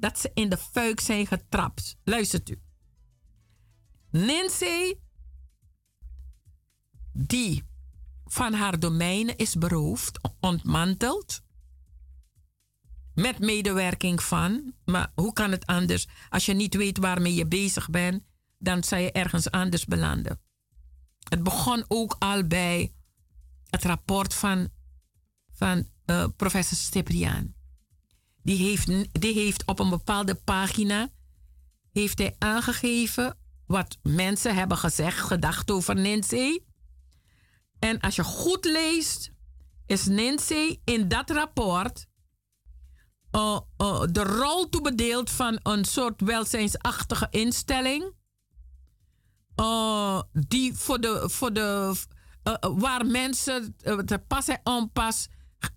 dat 0.01 0.19
ze 0.19 0.31
in 0.35 0.49
de 0.49 0.57
fuik 0.57 1.01
zijn 1.01 1.27
getrapt. 1.27 1.97
Luistert 2.05 2.49
u. 2.49 2.61
Nancy, 4.11 4.95
die 7.13 7.65
van 8.25 8.53
haar 8.53 8.79
domeinen 8.79 9.37
is 9.37 9.55
beroofd, 9.55 10.19
ontmanteld. 10.41 11.43
Met 13.15 13.39
medewerking 13.39 14.23
van, 14.23 14.75
maar 14.85 15.13
hoe 15.15 15.33
kan 15.33 15.51
het 15.51 15.67
anders? 15.67 16.09
Als 16.29 16.47
je 16.47 16.53
niet 16.53 16.75
weet 16.75 16.99
waarmee 16.99 17.35
je 17.35 17.47
bezig 17.47 17.91
bent, 17.91 18.25
dan 18.59 18.85
zou 18.85 19.03
je 19.03 19.13
ergens 19.13 19.51
anders 19.51 19.85
belanden. 19.85 20.41
Het 21.29 21.43
begon 21.43 21.85
ook 21.89 22.17
al 22.19 22.47
bij 22.47 22.93
het 23.71 23.85
rapport 23.85 24.35
van, 24.35 24.69
van 25.53 25.89
uh, 26.07 26.27
professor 26.37 26.79
Stipriaan. 26.79 27.55
Die 28.51 28.69
heeft, 28.69 28.87
die 29.21 29.35
heeft 29.35 29.67
op 29.67 29.79
een 29.79 29.89
bepaalde 29.89 30.35
pagina 30.35 31.09
heeft 31.93 32.19
hij 32.19 32.37
aangegeven 32.39 33.37
wat 33.67 33.99
mensen 34.03 34.55
hebben 34.55 34.77
gezegd, 34.77 35.19
gedacht 35.19 35.71
over 35.71 35.97
Nancy. 35.97 36.59
En 37.79 38.01
als 38.01 38.17
je 38.17 38.25
goed 38.25 38.65
leest, 38.65 39.31
is 39.87 40.07
Nancy 40.07 40.81
in 40.85 41.09
dat 41.09 41.31
rapport 41.31 42.07
uh, 43.33 43.59
uh, 43.79 44.03
de 44.11 44.23
rol 44.23 44.69
toebedeeld 44.69 45.31
van 45.31 45.61
een 45.63 45.85
soort 45.85 46.21
welzijnsachtige 46.21 47.27
instelling. 47.31 48.15
Uh, 49.57 50.23
die 50.33 50.75
voor 50.75 51.01
de, 51.01 51.29
voor 51.29 51.53
de, 51.53 51.97
waar 52.61 53.07
mensen 53.07 53.77
te 54.05 54.23
pas 54.27 54.49
en 54.49 54.61
onpas 54.65 55.29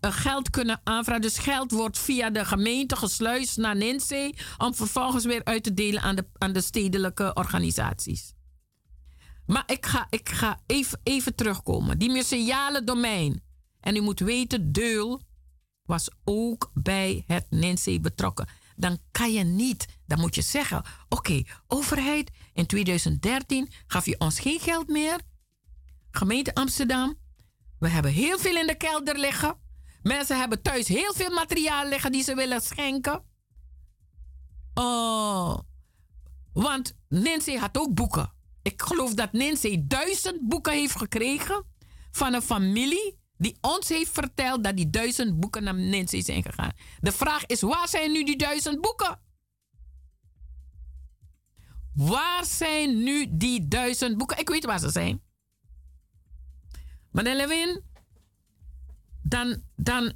geld 0.02 0.50
kunnen 0.50 0.82
aanvragen. 0.84 1.22
Dus 1.22 1.38
geld 1.38 1.72
wordt 1.72 2.00
via 2.00 2.30
de 2.30 2.46
gemeente 2.46 2.96
gesluist 2.96 3.58
naar 3.58 3.76
Ninsee 3.76 4.36
om 4.58 4.76
vervolgens 4.76 5.26
weer 5.26 5.44
uit 5.44 5.64
te 5.64 5.74
delen 5.74 6.02
aan 6.02 6.16
de, 6.16 6.26
aan 6.38 6.54
de 6.54 6.62
stedelijke 6.62 7.34
organisaties. 7.34 8.34
Maar 9.46 9.64
ik 9.66 9.86
ga, 9.86 10.08
ik 10.10 10.30
ga 10.30 10.60
even, 10.66 11.00
even 11.04 11.36
terugkomen. 11.36 11.98
Die 12.00 12.12
museale 12.12 12.84
domein. 12.84 13.42
En 13.80 13.96
u 13.96 14.02
moet 14.02 14.20
weten, 14.20 14.72
Deul 14.72 15.22
was 15.86 16.10
ook 16.24 16.72
bij 16.74 17.24
het 17.28 17.46
Ninsee 17.50 18.00
betrokken. 18.00 18.48
Dan 18.76 18.98
kan 19.12 19.34
je 19.34 19.44
niet, 19.44 19.86
dan 20.06 20.20
moet 20.20 20.36
je 20.36 20.42
zeggen: 20.42 20.84
Oké, 21.10 21.44
overheid, 21.68 22.32
in 22.54 22.66
2013 22.66 23.70
gaf 23.88 24.06
je 24.06 24.20
ons 24.20 24.40
geen 24.40 24.60
geld 24.60 24.88
meer. 24.88 25.20
Gemeente 26.12 26.56
Amsterdam, 26.56 27.16
we 27.80 27.90
hebben 27.90 28.12
heel 28.12 28.40
veel 28.40 28.56
in 28.56 28.68
de 28.68 28.76
kelder 28.76 29.18
liggen. 29.18 29.58
Mensen 30.04 30.40
hebben 30.40 30.62
thuis 30.62 30.88
heel 30.88 31.14
veel 31.14 31.30
materiaal 31.30 31.88
liggen 31.88 32.12
die 32.12 32.24
ze 32.24 32.36
willen 32.36 32.62
schenken. 32.62 33.24
Oh, 34.74 35.60
want 36.54 36.96
Nancy 37.08 37.56
had 37.56 37.78
ook 37.78 37.94
boeken. 37.94 38.34
Ik 38.62 38.82
geloof 38.82 39.14
dat 39.14 39.32
Nancy 39.32 39.84
duizend 39.88 40.48
boeken 40.48 40.74
heeft 40.74 40.96
gekregen 40.96 41.66
van 42.12 42.34
een 42.34 42.42
familie 42.42 43.22
die 43.38 43.58
ons 43.62 43.90
heeft 43.90 44.12
verteld 44.12 44.64
dat 44.64 44.76
die 44.76 44.90
duizend 44.90 45.40
boeken 45.40 45.64
naar 45.64 45.76
Nancy 45.76 46.22
zijn 46.22 46.44
gegaan. 46.44 46.72
De 47.00 47.12
vraag 47.12 47.46
is, 47.46 47.62
waar 47.62 47.88
zijn 47.88 48.12
nu 48.12 48.24
die 48.24 48.38
duizend 48.38 48.82
boeken? 48.82 49.20
Waar 51.94 52.46
zijn 52.46 53.04
nu 53.04 53.28
die 53.30 53.68
duizend 53.68 54.18
boeken? 54.18 54.38
Ik 54.40 54.50
weet 54.50 54.66
waar 54.66 54.80
ze 54.80 54.90
zijn. 54.90 55.22
Meneer 57.12 57.36
Lewin, 57.36 57.84
dan, 59.24 59.62
dan, 59.76 60.14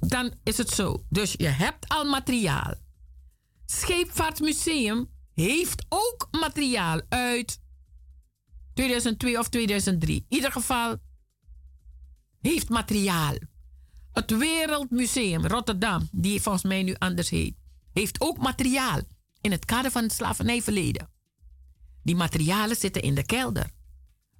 dan 0.00 0.34
is 0.42 0.58
het 0.58 0.70
zo. 0.70 1.04
Dus 1.08 1.32
je 1.32 1.48
hebt 1.48 1.88
al 1.88 2.04
materiaal. 2.04 2.74
Scheepvaartmuseum 3.66 5.10
heeft 5.34 5.84
ook 5.88 6.28
materiaal 6.30 7.00
uit 7.08 7.60
2002 8.74 9.38
of 9.38 9.48
2003. 9.48 10.16
In 10.16 10.24
ieder 10.28 10.52
geval 10.52 10.96
heeft 12.40 12.68
materiaal. 12.68 13.34
Het 14.12 14.36
Wereldmuseum 14.36 15.46
Rotterdam, 15.46 16.08
die 16.12 16.40
volgens 16.42 16.64
mij 16.64 16.82
nu 16.82 16.94
anders 16.98 17.28
heet, 17.30 17.54
heeft 17.92 18.20
ook 18.20 18.38
materiaal 18.38 19.00
in 19.40 19.50
het 19.50 19.64
kader 19.64 19.90
van 19.90 20.02
het 20.02 20.12
slavernijverleden. 20.12 21.10
Die 22.02 22.16
materialen 22.16 22.76
zitten 22.76 23.02
in 23.02 23.14
de 23.14 23.26
kelder, 23.26 23.70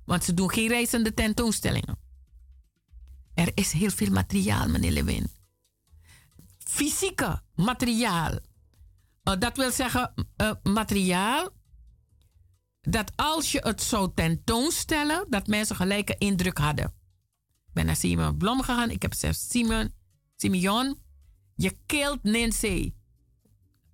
want 0.04 0.24
ze 0.24 0.34
doen 0.34 0.50
geen 0.50 0.68
reizende 0.68 1.14
tentoonstellingen. 1.14 2.03
Er 3.34 3.50
is 3.54 3.72
heel 3.72 3.90
veel 3.90 4.10
materiaal, 4.10 4.68
meneer 4.68 4.92
Lewin. 4.92 5.26
Fysieke 6.58 7.42
materiaal. 7.54 8.32
Uh, 8.32 9.34
dat 9.38 9.56
wil 9.56 9.70
zeggen, 9.70 10.14
uh, 10.36 10.50
materiaal 10.62 11.50
dat 12.80 13.12
als 13.16 13.52
je 13.52 13.58
het 13.58 13.82
zou 13.82 14.10
tentoonstellen, 14.14 15.26
dat 15.28 15.46
mensen 15.46 15.76
gelijke 15.76 16.14
indruk 16.18 16.58
hadden. 16.58 16.84
Ik 17.66 17.72
ben 17.72 17.86
naar 17.86 17.96
Simon 17.96 18.36
Blom 18.36 18.62
gegaan. 18.62 18.90
Ik 18.90 19.02
heb 19.02 19.12
gezegd, 19.12 19.40
Simon, 19.40 19.92
Simeon, 20.36 20.98
je 21.54 21.76
keelt 21.86 22.22
Nancy. 22.22 22.94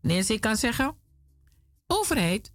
Nancy 0.00 0.38
kan 0.38 0.56
zeggen, 0.56 0.96
overheid, 1.86 2.52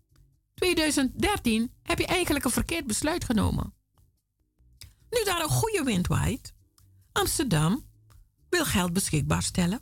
2013 0.54 1.74
heb 1.84 2.00
je 2.00 2.06
eigenlijk 2.06 2.46
een 2.46 2.52
verkeerd 2.52 2.88
besluit 2.88 3.24
genomen. 3.24 3.74
Nu 5.10 5.24
daar 5.24 5.42
een 5.42 5.50
goede 5.50 5.84
wind 5.84 6.08
waait, 6.08 6.55
Amsterdam 7.16 7.86
wil 8.49 8.66
geld 8.66 8.93
beschikbaar 8.93 9.43
stellen. 9.43 9.82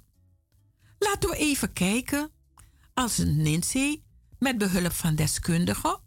Laten 0.99 1.29
we 1.29 1.35
even 1.35 1.73
kijken 1.73 2.31
als 2.93 3.17
een 3.17 3.41
Nancy 3.41 4.01
met 4.39 4.57
behulp 4.57 4.91
van 4.91 5.15
deskundigen. 5.15 5.99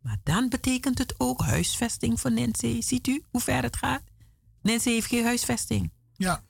Maar 0.00 0.18
dan 0.22 0.48
betekent 0.48 0.98
het 0.98 1.14
ook 1.18 1.40
huisvesting 1.40 2.20
voor 2.20 2.32
Nancy. 2.32 2.80
Ziet 2.80 3.06
u 3.06 3.22
hoe 3.30 3.40
ver 3.40 3.62
het 3.62 3.76
gaat? 3.76 4.02
Nancy 4.62 4.90
heeft 4.90 5.06
geen 5.06 5.24
huisvesting. 5.24 5.92
Ja, 6.16 6.44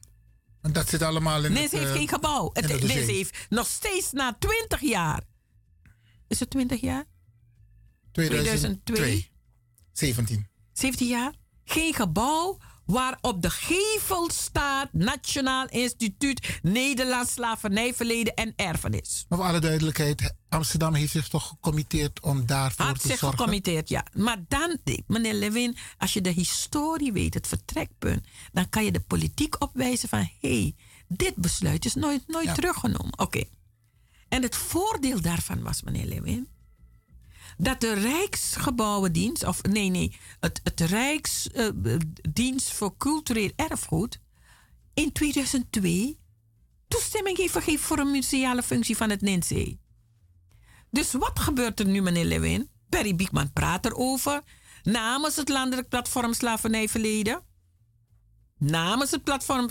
en 0.60 0.72
dat 0.72 0.88
zit 0.88 1.02
allemaal 1.02 1.44
in 1.44 1.52
Nancy 1.52 1.76
heeft 1.76 1.90
uh, 1.90 1.96
geen 1.96 2.08
gebouw. 2.08 2.50
Het, 2.52 2.68
Nancy 2.68 3.12
heeft 3.12 3.46
nog 3.48 3.66
steeds 3.66 4.12
na 4.12 4.36
20 4.38 4.80
jaar. 4.80 5.22
Is 6.28 6.40
het 6.40 6.50
20 6.50 6.80
jaar? 6.80 7.04
2002. 8.12 9.30
17. 9.92 10.46
17 10.72 11.06
jaar? 11.06 11.34
Geen 11.64 11.94
gebouw 11.94 12.58
waar 12.86 13.18
op 13.20 13.42
de 13.42 13.50
gevel 13.50 14.30
staat 14.30 14.92
Nationaal 14.92 15.66
Instituut 15.68 16.58
Nederlands 16.62 17.32
Slavernijverleden 17.32 18.34
en 18.34 18.52
Erfenis. 18.56 19.24
Maar 19.28 19.38
voor 19.38 19.48
alle 19.48 19.58
duidelijkheid, 19.58 20.34
Amsterdam 20.48 20.94
heeft 20.94 21.12
zich 21.12 21.28
toch 21.28 21.48
gecommitteerd 21.48 22.20
om 22.20 22.46
daarvoor 22.46 22.84
Had 22.86 23.00
te 23.00 23.08
zich 23.08 23.18
zorgen? 23.18 23.38
gecommitteerd, 23.38 23.88
ja. 23.88 24.04
Maar 24.12 24.38
dan, 24.48 24.78
meneer 25.06 25.34
Lewin, 25.34 25.76
als 25.98 26.12
je 26.12 26.20
de 26.20 26.30
historie 26.30 27.12
weet, 27.12 27.34
het 27.34 27.46
vertrekpunt, 27.48 28.26
dan 28.52 28.68
kan 28.68 28.84
je 28.84 28.92
de 28.92 29.00
politiek 29.00 29.62
opwijzen 29.62 30.08
van 30.08 30.18
hé, 30.18 30.28
hey, 30.40 30.74
dit 31.08 31.34
besluit 31.36 31.84
is 31.84 31.94
nooit, 31.94 32.22
nooit 32.26 32.46
Ja. 32.46 32.54
teruggenomen. 32.54 33.18
Oké. 33.18 33.44
En 34.28 34.42
het 34.42 34.56
voordeel 34.56 35.20
daarvan 35.20 35.62
was, 35.62 35.82
meneer 35.82 36.06
Lewin, 36.06 36.48
dat 37.56 37.80
de 37.80 37.92
Rijksgebouwendienst, 37.92 39.46
of 39.46 39.62
nee, 39.62 39.88
nee, 39.88 40.16
het, 40.40 40.60
het 40.64 40.80
Rijksdienst 40.80 42.72
voor 42.72 42.96
Cultureel 42.96 43.50
Erfgoed 43.56 44.20
in 44.94 45.12
2002 45.12 46.18
toestemming 46.88 47.36
heeft 47.36 47.52
gegeven 47.52 47.84
voor 47.84 47.98
een 47.98 48.10
museale 48.10 48.62
functie 48.62 48.96
van 48.96 49.10
het 49.10 49.20
Ninsee. 49.20 49.80
Dus 50.90 51.12
wat 51.12 51.38
gebeurt 51.38 51.80
er 51.80 51.86
nu, 51.86 52.02
meneer 52.02 52.24
Lewin? 52.24 52.70
Barry 52.88 53.16
Biekman 53.16 53.52
praat 53.52 53.86
erover 53.86 54.42
namens 54.82 55.36
het 55.36 55.48
Landelijk 55.48 55.88
Platform 55.88 56.34
Slavernijverleden. 56.34 57.42
Namens 58.58 59.10
het 59.10 59.24
platform. 59.24 59.68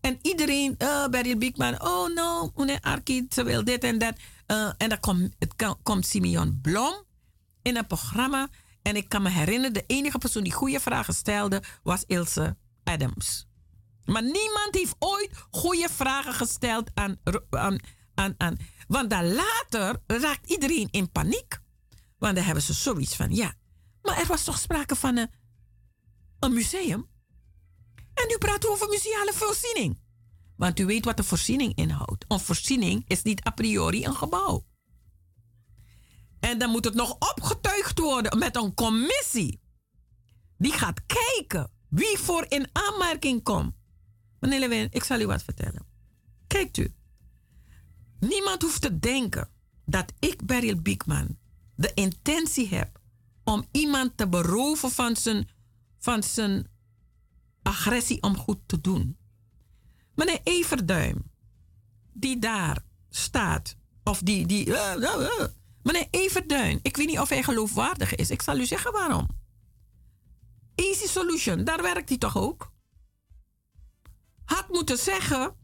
En 0.00 0.18
iedereen, 0.22 0.74
uh, 0.78 1.06
Barry 1.06 1.38
Biekman, 1.38 1.82
oh 1.82 2.14
no, 2.14 2.52
meneer 2.56 2.80
Arki, 2.80 3.26
ze 3.30 3.44
wil 3.44 3.64
dit 3.64 3.84
en 3.84 3.98
dat. 3.98 4.14
Uh, 4.46 4.72
en 4.76 4.88
dan 4.88 5.00
komt, 5.00 5.34
komt 5.82 6.06
Simeon 6.06 6.58
Blom 6.62 7.08
in 7.62 7.76
een 7.76 7.86
programma. 7.86 8.48
En 8.82 8.96
ik 8.96 9.08
kan 9.08 9.22
me 9.22 9.28
herinneren, 9.28 9.72
de 9.72 9.84
enige 9.86 10.18
persoon 10.18 10.42
die 10.42 10.52
goede 10.52 10.80
vragen 10.80 11.14
stelde 11.14 11.62
was 11.82 12.04
Ilse 12.06 12.56
Adams. 12.84 13.46
Maar 14.04 14.22
niemand 14.22 14.68
heeft 14.70 14.94
ooit 14.98 15.30
goede 15.50 15.88
vragen 15.88 16.32
gesteld 16.32 16.90
aan, 16.94 17.16
aan, 17.50 17.78
aan, 18.14 18.34
aan. 18.36 18.56
Want 18.88 19.10
dan 19.10 19.32
later 19.32 20.02
raakt 20.06 20.50
iedereen 20.50 20.88
in 20.90 21.10
paniek. 21.10 21.60
Want 22.18 22.34
dan 22.34 22.44
hebben 22.44 22.62
ze 22.62 22.72
zoiets 22.72 23.16
van, 23.16 23.34
ja, 23.34 23.54
maar 24.02 24.18
er 24.18 24.26
was 24.26 24.44
toch 24.44 24.58
sprake 24.58 24.96
van 24.96 25.16
een, 25.16 25.30
een 26.38 26.52
museum? 26.52 27.08
En 28.14 28.26
nu 28.28 28.38
praten 28.38 28.68
we 28.68 28.74
over 28.74 28.88
museale 28.88 29.32
voorziening. 29.34 30.00
Want 30.56 30.78
u 30.78 30.86
weet 30.86 31.04
wat 31.04 31.18
een 31.18 31.24
voorziening 31.24 31.74
inhoudt. 31.74 32.24
Een 32.28 32.40
voorziening 32.40 33.04
is 33.06 33.22
niet 33.22 33.46
a 33.46 33.50
priori 33.50 34.04
een 34.04 34.14
gebouw. 34.14 34.64
En 36.40 36.58
dan 36.58 36.70
moet 36.70 36.84
het 36.84 36.94
nog 36.94 37.16
opgetuigd 37.18 37.98
worden 37.98 38.38
met 38.38 38.56
een 38.56 38.74
commissie. 38.74 39.60
Die 40.58 40.72
gaat 40.72 41.00
kijken 41.06 41.70
wie 41.88 42.18
voor 42.18 42.46
in 42.48 42.68
aanmerking 42.72 43.42
komt. 43.42 43.74
Meneer 44.40 44.60
Lewin, 44.60 44.88
ik 44.90 45.04
zal 45.04 45.20
u 45.20 45.26
wat 45.26 45.42
vertellen. 45.42 45.86
Kijkt 46.46 46.76
u. 46.76 46.94
Niemand 48.20 48.62
hoeft 48.62 48.80
te 48.80 48.98
denken 48.98 49.48
dat 49.84 50.12
ik, 50.18 50.46
Beryl 50.46 50.76
Biekman, 50.76 51.38
de 51.74 51.94
intentie 51.94 52.68
heb 52.68 53.00
om 53.44 53.64
iemand 53.70 54.16
te 54.16 54.28
beroven 54.28 54.90
van 54.90 55.16
zijn, 55.16 55.48
van 55.98 56.22
zijn 56.22 56.66
agressie 57.62 58.22
om 58.22 58.36
goed 58.36 58.58
te 58.66 58.80
doen. 58.80 59.16
Meneer 60.14 60.40
Everduim, 60.42 61.30
die 62.12 62.38
daar 62.38 62.84
staat, 63.10 63.76
of 64.04 64.18
die. 64.18 64.46
die 64.46 64.76
eh, 64.76 64.92
eh, 64.92 65.40
eh. 65.40 65.44
Meneer 65.82 66.06
Everduin, 66.10 66.78
ik 66.82 66.96
weet 66.96 67.06
niet 67.06 67.18
of 67.18 67.28
hij 67.28 67.42
geloofwaardig 67.42 68.14
is. 68.14 68.30
Ik 68.30 68.42
zal 68.42 68.58
u 68.58 68.66
zeggen 68.66 68.92
waarom. 68.92 69.28
Easy 70.74 71.06
Solution, 71.06 71.64
daar 71.64 71.82
werkt 71.82 72.08
hij 72.08 72.18
toch 72.18 72.36
ook? 72.36 72.72
Had 74.44 74.68
moeten 74.68 74.98
zeggen: 74.98 75.56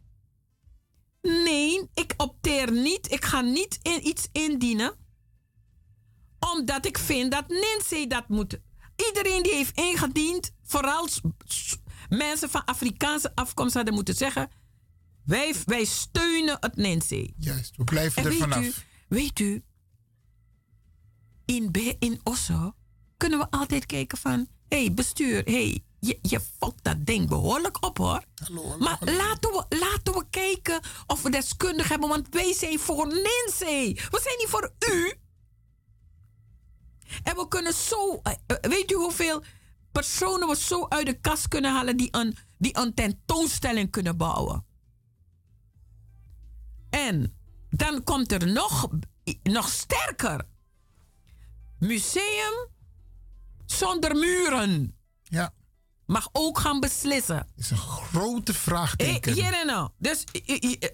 nee, 1.23 1.89
ik 1.95 2.14
opteer 2.17 2.73
niet, 2.73 3.12
ik 3.12 3.25
ga 3.25 3.41
niet 3.41 3.79
in 3.83 4.07
iets 4.07 4.29
indienen, 4.33 4.95
omdat 6.55 6.87
ik 6.87 6.99
vind 6.99 7.33
dat 7.33 7.49
Nancy 7.49 8.07
dat 8.07 8.29
moet. 8.29 8.59
Iedereen 9.09 9.43
die 9.43 9.55
heeft 9.55 9.77
ingediend, 9.79 10.53
vooral 10.62 11.09
mensen 12.09 12.51
van 12.51 12.64
Afrikaanse 12.64 13.35
afkomst 13.35 13.75
hadden 13.75 13.95
moeten 13.95 14.14
zeggen: 14.14 14.51
Wij, 15.25 15.55
wij 15.64 15.85
steunen 15.85 16.57
het 16.61 16.77
Nancy. 16.77 17.33
Juist, 17.39 17.77
we 17.77 17.85
blijven 17.85 18.19
En 18.19 18.25
er 18.25 18.31
weet 18.31 18.41
vanaf. 18.41 18.64
u, 18.64 18.73
weet 19.09 19.39
u, 19.39 19.64
in, 21.47 21.73
Be- 21.73 21.97
in 21.99 22.21
Osso 22.23 22.75
kunnen 23.17 23.39
we 23.39 23.51
altijd 23.51 23.87
kijken 23.87 24.19
van... 24.19 24.49
Hé, 24.69 24.79
hey, 24.85 24.95
bestuur, 24.95 25.43
hey, 25.45 25.85
je, 26.01 26.19
je 26.23 26.41
fokt 26.41 26.85
dat 26.85 27.07
ding 27.07 27.29
behoorlijk 27.29 27.85
op, 27.85 27.99
hoor. 27.99 28.25
maar 28.79 28.99
Laten, 29.01 29.51
we, 29.51 29.65
laten 29.69 30.13
we 30.15 30.25
kijken 30.31 30.81
of 31.07 31.23
we 31.23 31.31
deskundig 31.31 31.89
hebben, 31.89 32.09
want 32.09 32.29
wij 32.31 32.53
zijn 32.55 32.79
voor 32.79 33.07
Nancy. 33.07 33.95
We 33.95 34.21
zijn 34.23 34.37
niet 34.39 34.49
voor 34.49 34.73
u. 34.93 35.15
En 37.23 37.37
we 37.37 37.49
kunnen 37.49 37.73
zo... 37.75 38.21
eh, 38.23 38.33
eh, 38.47 38.57
Weet 38.71 38.91
u 38.91 38.95
hoeveel 38.95 39.43
personen 39.93 40.49
we 40.49 40.57
zo 40.57 40.87
uit 40.89 41.07
de 41.07 41.21
kast 41.21 41.49
kunnen 41.49 41.73
halen... 41.73 41.97
die 41.97 42.09
een, 42.11 42.37
die 42.59 42.77
een 42.79 42.95
tentoonstelling 42.95 43.91
kunnen 43.91 44.17
bouwen? 44.17 44.65
En 46.91 47.37
dan 47.71 48.03
komt 48.03 48.33
er 48.33 48.47
nog, 48.53 48.89
nog 49.43 49.69
sterker. 49.69 50.47
Museum 51.79 52.68
zonder 53.66 54.16
muren. 54.16 54.97
Ja. 55.22 55.55
Mag 56.07 56.29
ook 56.33 56.59
gaan 56.59 56.81
beslissen. 56.81 57.49
is 57.57 57.70
een 57.70 57.77
grote 57.77 58.55
vraagteken. 58.55 59.33
hier 59.33 59.53
en 59.53 59.66
nou. 59.66 59.91
Dus 59.99 60.24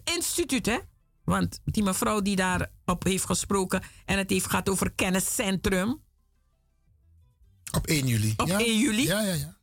instituut, 0.04 0.66
hè? 0.66 0.78
Want 1.24 1.60
die 1.64 1.82
mevrouw 1.82 2.20
die 2.20 2.36
daarop 2.36 3.04
heeft 3.04 3.24
gesproken 3.24 3.82
en 4.04 4.18
het 4.18 4.30
heeft 4.30 4.46
gehad 4.46 4.68
over 4.68 4.90
kenniscentrum. 4.92 6.02
Op 7.72 7.86
1 7.86 8.06
juli. 8.06 8.34
Op 8.36 8.48
ja? 8.48 8.58
1 8.58 8.78
juli? 8.78 9.06
Ja, 9.06 9.20
ja, 9.20 9.32
ja. 9.32 9.60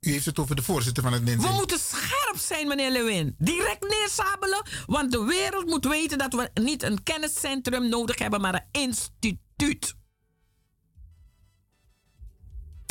U 0.00 0.10
heeft 0.10 0.26
het 0.26 0.38
over 0.38 0.56
de 0.56 0.62
voorzitter 0.62 1.02
van 1.02 1.12
het 1.12 1.24
NINSE. 1.24 1.46
We 1.46 1.52
moeten 1.54 1.78
scherp 1.78 2.36
zijn, 2.38 2.68
meneer 2.68 2.90
Lewin. 2.90 3.34
Direct 3.38 3.88
neersabelen, 3.88 4.62
want 4.86 5.12
de 5.12 5.24
wereld 5.24 5.66
moet 5.66 5.84
weten 5.84 6.18
dat 6.18 6.32
we 6.32 6.50
niet 6.54 6.82
een 6.82 7.02
kenniscentrum 7.02 7.88
nodig 7.88 8.18
hebben, 8.18 8.40
maar 8.40 8.54
een 8.54 8.80
instituut. 8.80 9.94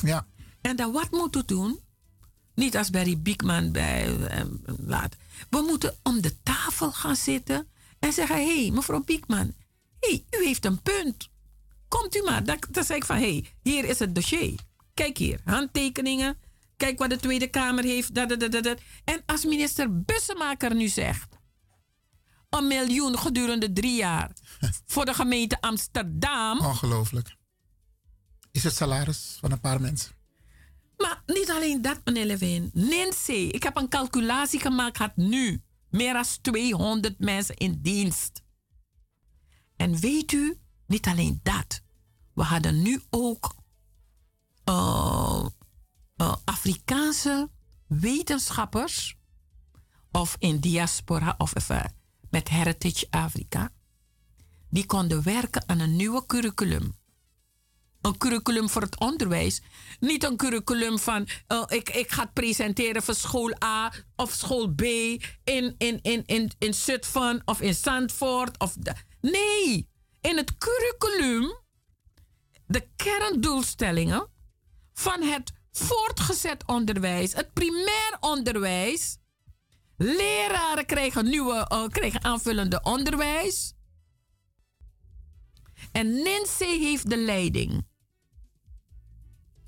Ja. 0.04 0.26
En 0.62 0.76
dan 0.76 0.91
wat 0.91 1.12
moeten 1.12 1.41
we 1.41 1.47
doen? 1.47 1.80
Niet 2.56 2.78
als 2.78 2.89
Barry 2.89 3.22
Biekman 3.22 3.72
bij 3.72 4.18
laat. 4.86 5.16
We 5.50 5.62
moeten 5.62 5.95
om 6.04 6.22
de 6.22 6.41
tafel 6.43 6.91
gaan 6.91 7.16
zitten 7.16 7.68
en 8.00 8.14
zeggen: 8.14 8.36
hé, 8.36 8.62
hey, 8.62 8.72
mevrouw 8.72 9.04
Biekman, 9.04 9.54
hey, 10.00 10.24
u 10.39 10.45
heeft 10.45 10.66
een 10.66 10.82
punt. 10.82 11.30
Komt 11.88 12.16
u 12.16 12.24
maar. 12.24 12.43
Dan, 12.43 12.58
dan 12.70 12.84
zeg 12.84 12.97
ik 12.97 13.06
van: 13.06 13.16
hé, 13.16 13.22
hey, 13.22 13.54
hier 13.62 13.86
is 13.86 14.00
het 14.00 14.16
dossier. 14.16 14.60
Kijk 14.93 15.18
hier, 15.18 15.41
handtekeningen. 15.43 16.38
Kijk 16.78 17.00
wat 17.00 17.10
de 17.10 17.18
Tweede 17.18 17.47
Kamer 17.47 17.84
heeft. 17.84 18.16
Dat, 18.16 18.30
dat, 18.30 18.52
dat. 18.52 18.80
En 19.04 19.24
als 19.26 19.45
minister 19.45 20.02
Bussemaker 20.02 20.76
nu 20.76 20.88
zegt: 20.88 21.38
een 22.50 22.68
miljoen 22.68 23.18
gedurende 23.18 23.74
drie 23.74 23.95
jaar 23.95 24.32
voor 24.86 25.06
de 25.06 25.14
gemeente 25.14 25.62
Amsterdam. 25.62 26.60
Ongelooflijk. 26.60 27.38
Is 28.60 28.66
het 28.66 28.76
salaris 28.76 29.38
van 29.39 29.51
een 29.51 29.60
paar 29.60 29.82
mensen. 29.82 30.12
Maar 30.97 31.24
niet 31.26 31.49
alleen 31.49 31.82
dat, 31.82 31.99
meneer 32.03 32.26
Levin. 32.26 32.70
Nancy, 32.74 33.32
ik 33.32 33.64
heb 33.64 33.78
een 33.78 33.89
calculatie 33.89 34.60
gemaakt, 34.60 34.97
had 34.97 35.16
nu 35.16 35.64
meer 35.89 36.14
dan 36.14 36.24
200 36.41 37.20
mensen 37.20 37.55
in 37.55 37.80
dienst. 37.82 38.41
En 39.76 39.99
weet 39.99 40.32
u, 40.32 40.60
niet 40.86 41.07
alleen 41.07 41.39
dat. 41.43 41.82
We 42.34 42.43
hadden 42.43 42.82
nu 42.82 43.01
ook 43.10 43.55
eh, 44.64 45.45
eh, 46.16 46.36
Afrikaanse 46.45 47.49
wetenschappers, 47.88 49.18
of 50.12 50.36
in 50.39 50.60
diaspora, 50.60 51.36
of 51.38 51.55
even 51.55 51.93
met 52.30 52.49
Heritage 52.49 53.07
Afrika, 53.10 53.72
die 54.70 54.86
konden 54.86 55.24
werken 55.24 55.64
aan 55.70 55.80
een 55.80 55.95
nieuwe 55.95 56.26
curriculum 56.26 56.99
een 58.02 58.18
curriculum 58.18 58.70
voor 58.70 58.82
het 58.82 59.00
onderwijs. 59.00 59.62
Niet 60.00 60.24
een 60.24 60.38
curriculum 60.38 61.00
van 61.00 61.28
eh, 61.47 61.64
ik, 61.68 61.89
ik 61.89 62.12
ga 62.12 62.26
presenteren 62.34 63.04
voor 63.04 63.16
school 63.16 63.64
A 63.64 63.93
of 64.16 64.32
school 64.32 64.74
B 64.74 64.82
in, 64.82 65.76
in, 65.78 66.00
in, 66.02 66.24
in, 66.26 66.52
in 66.58 66.74
Zutphen 66.74 67.41
of 67.45 67.62
in 67.62 67.74
Zandvoort. 67.74 68.60
Of 68.60 68.76
nee, 69.22 69.88
in 70.22 70.38
het 70.38 70.58
curriculum 70.58 71.58
de 72.66 72.88
kerndoelstellingen 72.95 74.28
van 74.93 75.22
het 75.22 75.52
voortgezet 75.72 76.64
onderwijs, 76.66 77.34
het 77.34 77.54
primair 77.54 78.18
onderwijs. 78.20 79.18
Leraren 79.97 80.86
krijgen, 80.86 81.26
nieuwe, 81.26 81.88
krijgen 81.91 82.24
aanvullende 82.24 82.82
onderwijs. 82.84 83.74
En 85.91 86.24
Nancy 86.24 86.80
heeft 86.80 87.10
de 87.10 87.18
leiding. 87.18 87.88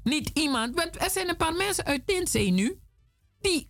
Niet 0.04 0.30
iemand, 0.34 0.76
want 0.76 1.02
er 1.02 1.10
zijn 1.10 1.30
een 1.30 1.38
paar 1.38 1.54
mensen 1.54 1.86
uit 1.86 2.08
Nancy 2.08 2.50
nu 2.50 2.80
die 3.42 3.70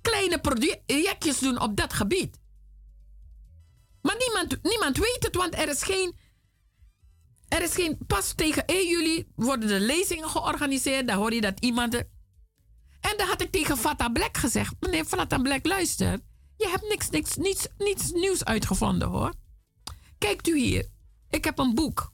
kleine 0.00 0.40
projectjes 0.40 1.38
doen 1.38 1.60
op 1.60 1.76
dat 1.76 1.92
gebied. 1.92 2.38
Maar 4.02 4.16
niemand, 4.18 4.62
niemand 4.62 4.96
weet 4.96 5.18
het, 5.20 5.36
want 5.36 5.54
er 5.54 5.68
is 5.68 5.82
geen. 5.82 6.14
Er 7.48 7.62
is 7.62 7.74
geen. 7.74 7.98
Pas 8.06 8.32
tegen 8.34 8.66
1 8.66 8.88
juli 8.88 9.26
worden 9.34 9.68
de 9.68 9.80
lezingen 9.80 10.28
georganiseerd. 10.28 11.06
Dan 11.06 11.16
hoor 11.16 11.32
je 11.32 11.40
dat 11.40 11.60
iemand. 11.60 11.94
En 11.94 13.16
dan 13.16 13.26
had 13.26 13.40
ik 13.40 13.50
tegen 13.50 13.76
Fata 13.76 14.08
Black 14.08 14.36
gezegd: 14.36 14.74
Meneer 14.80 15.04
Fata 15.04 15.38
Black, 15.38 15.66
luister. 15.66 16.18
Je 16.56 16.68
hebt 16.68 16.88
niks, 16.88 17.10
niks, 17.10 17.36
niets, 17.36 17.66
niets 17.78 18.12
nieuws 18.12 18.44
uitgevonden 18.44 19.08
hoor. 19.08 19.32
Kijkt 20.18 20.48
u 20.48 20.58
hier. 20.58 20.88
Ik 21.30 21.44
heb 21.44 21.58
een 21.58 21.74
boek. 21.74 22.12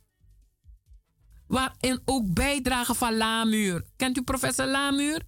Waarin 1.53 2.01
ook 2.05 2.35
bijdragen 2.35 2.95
van 2.95 3.17
Lamuur. 3.17 3.85
Kent 3.97 4.17
u 4.17 4.23
professor 4.23 4.67
Lamuur? 4.67 5.23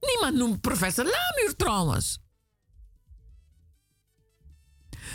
Niemand 0.00 0.34
noemt 0.34 0.60
professor 0.60 1.04
Lamuur 1.04 1.56
trouwens. 1.56 2.18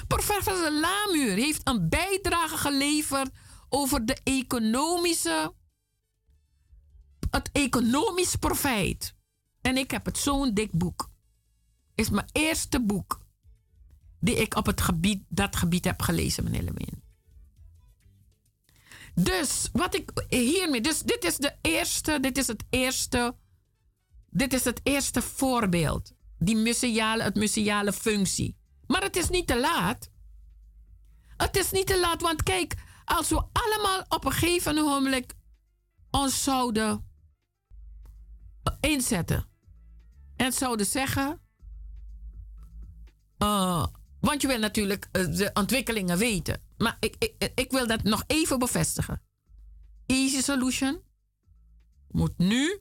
Professor 0.07 0.71
Lamuur 0.71 1.33
heeft 1.33 1.67
een 1.67 1.89
bijdrage 1.89 2.57
geleverd 2.57 3.29
over 3.69 4.05
de 4.05 4.17
economische, 4.23 5.53
het 7.29 7.49
economisch 7.51 8.35
profijt. 8.35 9.15
En 9.61 9.77
ik 9.77 9.91
heb 9.91 10.05
het 10.05 10.17
zo'n 10.17 10.53
dik 10.53 10.71
boek. 10.71 11.09
Is 11.95 12.09
mijn 12.09 12.29
eerste 12.31 12.81
boek 12.81 13.21
die 14.19 14.35
ik 14.35 14.55
op 14.55 14.65
het 14.65 14.81
gebied, 14.81 15.23
dat 15.29 15.55
gebied 15.55 15.85
heb 15.85 16.01
gelezen, 16.01 16.43
meneer 16.43 16.63
Lemien. 16.63 17.00
Dus 19.15 19.69
wat 19.73 19.95
ik 19.95 20.25
hiermee, 20.29 20.81
dus 20.81 20.99
dit 20.99 21.23
is 21.23 21.37
de 21.37 21.55
eerste, 21.61 22.19
dit 22.19 22.37
is 22.37 22.47
het 22.47 22.63
eerste, 22.69 23.35
dit 24.29 24.53
is 24.53 24.63
het 24.63 24.79
eerste 24.83 25.21
voorbeeld. 25.21 26.11
Die 26.37 26.55
museale, 26.55 27.23
het 27.23 27.35
museale 27.35 27.93
functie. 27.93 28.57
Maar 28.87 29.01
het 29.01 29.15
is 29.15 29.29
niet 29.29 29.47
te 29.47 29.59
laat. 29.59 30.09
Het 31.37 31.57
is 31.57 31.71
niet 31.71 31.87
te 31.87 31.99
laat, 31.99 32.21
want 32.21 32.43
kijk, 32.43 32.75
als 33.05 33.29
we 33.29 33.43
allemaal 33.51 34.05
op 34.09 34.25
een 34.25 34.31
gegeven 34.31 34.75
moment 34.75 35.33
ons 36.11 36.43
zouden 36.43 37.09
inzetten 38.79 39.47
en 40.35 40.53
zouden 40.53 40.85
zeggen, 40.85 41.40
want 44.31 44.43
je 44.43 44.47
wil 44.47 44.59
natuurlijk 44.59 45.07
eh, 45.11 45.25
de 45.35 45.49
ontwikkelingen 45.53 46.17
weten. 46.17 46.61
Maar 46.77 46.97
ik, 46.99 47.15
ik, 47.19 47.51
ik 47.55 47.71
wil 47.71 47.87
dat 47.87 48.03
nog 48.03 48.23
even 48.27 48.59
bevestigen. 48.59 49.21
Easy 50.05 50.41
Solution 50.41 51.01
moet 52.07 52.37
nu 52.37 52.79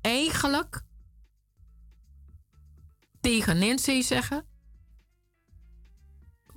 eigenlijk 0.00 0.82
tegen 3.20 3.58
Nancy 3.58 4.02
zeggen: 4.02 4.46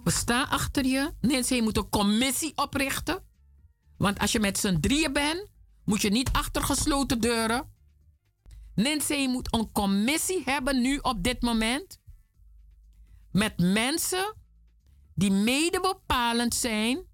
We 0.03 0.11
staan 0.11 0.49
achter 0.49 0.85
je. 0.85 1.13
Nancy 1.21 1.59
moet 1.61 1.77
een 1.77 1.89
commissie 1.89 2.51
oprichten. 2.55 3.23
Want 3.97 4.19
als 4.19 4.31
je 4.31 4.39
met 4.39 4.57
z'n 4.57 4.79
drieën 4.79 5.13
bent, 5.13 5.47
moet 5.85 6.01
je 6.01 6.09
niet 6.09 6.31
achter 6.31 6.63
gesloten 6.63 7.21
deuren. 7.21 7.71
Nancy 8.75 9.27
moet 9.27 9.53
een 9.53 9.71
commissie 9.71 10.41
hebben 10.45 10.81
nu 10.81 10.97
op 10.97 11.23
dit 11.23 11.41
moment. 11.41 12.00
Met 13.31 13.57
mensen 13.57 14.35
die 15.15 15.31
mede 15.31 15.79
bepalend 15.79 16.55
zijn 16.55 17.05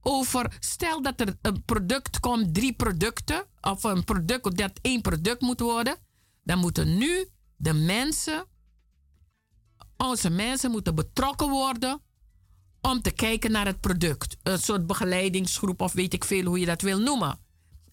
over, 0.00 0.56
stel 0.60 1.02
dat 1.02 1.20
er 1.20 1.36
een 1.42 1.64
product 1.64 2.20
komt, 2.20 2.54
drie 2.54 2.72
producten, 2.72 3.46
of 3.60 3.82
een 3.82 4.04
product 4.04 4.56
dat 4.56 4.78
één 4.80 5.00
product 5.00 5.40
moet 5.40 5.60
worden, 5.60 5.96
dan 6.44 6.58
moeten 6.58 6.98
nu 6.98 7.28
de 7.56 7.72
mensen, 7.72 8.44
onze 9.96 10.30
mensen 10.30 10.70
moeten 10.70 10.94
betrokken 10.94 11.48
worden 11.48 12.00
om 12.80 13.02
te 13.02 13.10
kijken 13.10 13.50
naar 13.50 13.66
het 13.66 13.80
product. 13.80 14.36
Een 14.42 14.58
soort 14.58 14.86
begeleidingsgroep 14.86 15.80
of 15.80 15.92
weet 15.92 16.12
ik 16.12 16.24
veel 16.24 16.44
hoe 16.44 16.58
je 16.58 16.66
dat 16.66 16.82
wil 16.82 16.98
noemen. 16.98 17.38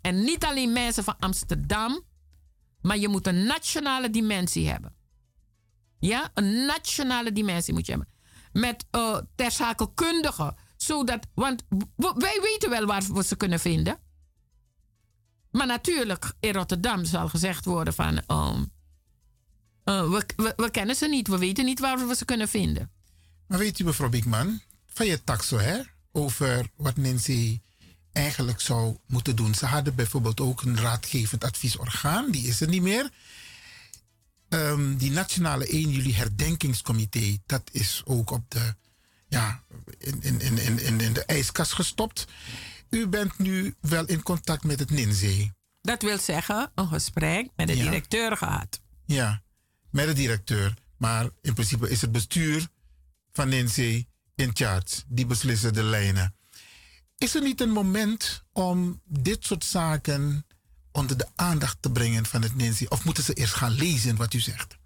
En 0.02 0.24
niet 0.24 0.46
alleen 0.46 0.74
mensen 0.74 1.04
van 1.04 1.20
Amsterdam, 1.20 2.02
maar 2.82 2.98
je 2.98 3.08
moet 3.08 3.28
een 3.28 3.44
nationale 3.44 4.10
dimensie 4.10 4.70
hebben. 4.70 4.99
Ja, 6.00 6.32
een 6.34 6.66
nationale 6.66 7.32
dimensie 7.32 7.74
moet 7.74 7.86
je 7.86 7.92
hebben. 7.92 8.10
Met 8.52 8.86
uh. 8.92 9.18
Zodat, 10.78 11.28
want 11.34 11.64
wij 11.98 12.40
weten 12.42 12.70
wel 12.70 12.86
waar 12.86 13.04
we 13.14 13.24
ze 13.24 13.36
kunnen 13.36 13.60
vinden. 13.60 13.98
Maar 15.52 15.68
natuurlijk, 15.68 16.34
in 16.40 16.54
Rotterdam 16.54 17.06
zal 17.06 17.30
gezegd 17.30 17.66
worden 17.66 17.94
van... 17.94 18.22
We, 19.84 20.26
we, 20.36 20.54
we, 20.56 20.72
kennen 20.72 20.96
ze 20.96 21.08
niet, 21.08 21.28
we 21.28 21.38
weten 21.38 21.66
niet 21.66 21.80
waar 21.80 22.08
we 22.08 22.16
ze 22.16 22.26
kunnen 22.26 22.50
vinden. 22.50 22.92
Maar 23.48 23.58
weet 23.58 23.80
u, 23.80 23.84
mevrouw 23.84 24.10
Bigman, 24.10 24.62
van 24.86 25.06
je 25.06 25.24
taxo, 25.24 25.58
hè? 25.58 25.82
Over 26.12 26.70
wat 26.76 26.98
Nancy 26.98 27.62
eigenlijk 28.12 28.62
zou 28.62 28.98
moeten 29.08 29.36
doen. 29.36 29.56
Ze 29.56 29.66
hadden 29.66 29.96
bijvoorbeeld 29.96 30.40
ook 30.40 30.62
een 30.62 30.78
raadgevend 30.78 31.44
adviesorgaan, 31.44 32.32
die 32.32 32.48
is 32.48 32.62
er 32.62 32.68
niet 32.68 32.82
meer. 32.82 33.10
Um, 34.50 34.98
die 34.98 35.12
Nationale 35.12 35.66
1 35.68 35.90
juli 35.90 36.14
herdenkingscomité, 36.14 37.38
dat 37.46 37.70
is 37.72 38.02
ook 38.06 38.32
op 38.32 38.44
de, 38.48 38.76
ja, 39.28 39.64
in, 39.98 40.22
in, 40.22 40.42
in, 40.42 40.80
in, 40.80 41.00
in 41.00 41.14
de 41.14 41.26
ijskast 41.26 41.74
gestopt. 41.74 42.26
U 42.90 43.08
bent 43.08 43.38
nu 43.38 43.76
wel 43.82 44.06
in 44.06 44.24
contact 44.24 44.64
met 44.64 44.80
het 44.80 44.90
NINZE. 44.90 45.54
Dat 45.82 46.02
wil 46.02 46.18
zeggen, 46.18 46.72
een 46.76 46.88
gesprek 46.88 47.50
met 47.56 47.68
de 47.68 47.78
ja. 47.78 47.84
directeur 47.84 48.38
gehad. 48.38 48.82
Ja, 49.06 49.42
met 49.90 50.08
de 50.08 50.14
directeur. 50.14 50.74
Maar 50.98 51.30
in 51.42 51.54
principe 51.54 51.90
is 51.90 52.02
het 52.02 52.12
bestuur 52.12 52.68
van 53.32 53.50
NINZE 53.50 54.06
in 54.36 54.50
charge. 54.54 55.04
Die 55.08 55.26
beslissen 55.26 55.74
de 55.74 55.84
lijnen. 55.84 56.36
Is 57.18 57.36
er 57.36 57.42
niet 57.42 57.62
een 57.62 57.72
moment 57.72 58.44
om 58.52 59.02
dit 59.06 59.46
soort 59.46 59.64
zaken 59.64 60.46
onder 60.92 61.18
de 61.18 61.28
aandacht 61.36 61.82
te 61.82 61.92
brengen 61.92 62.26
van 62.26 62.42
het 62.42 62.56
NINSI? 62.56 62.86
Of 62.86 63.06
moeten 63.06 63.24
ze 63.24 63.34
eerst 63.34 63.54
gaan 63.54 63.72
lezen 63.72 64.16
wat 64.16 64.34
u 64.34 64.40
zegt? 64.40 64.78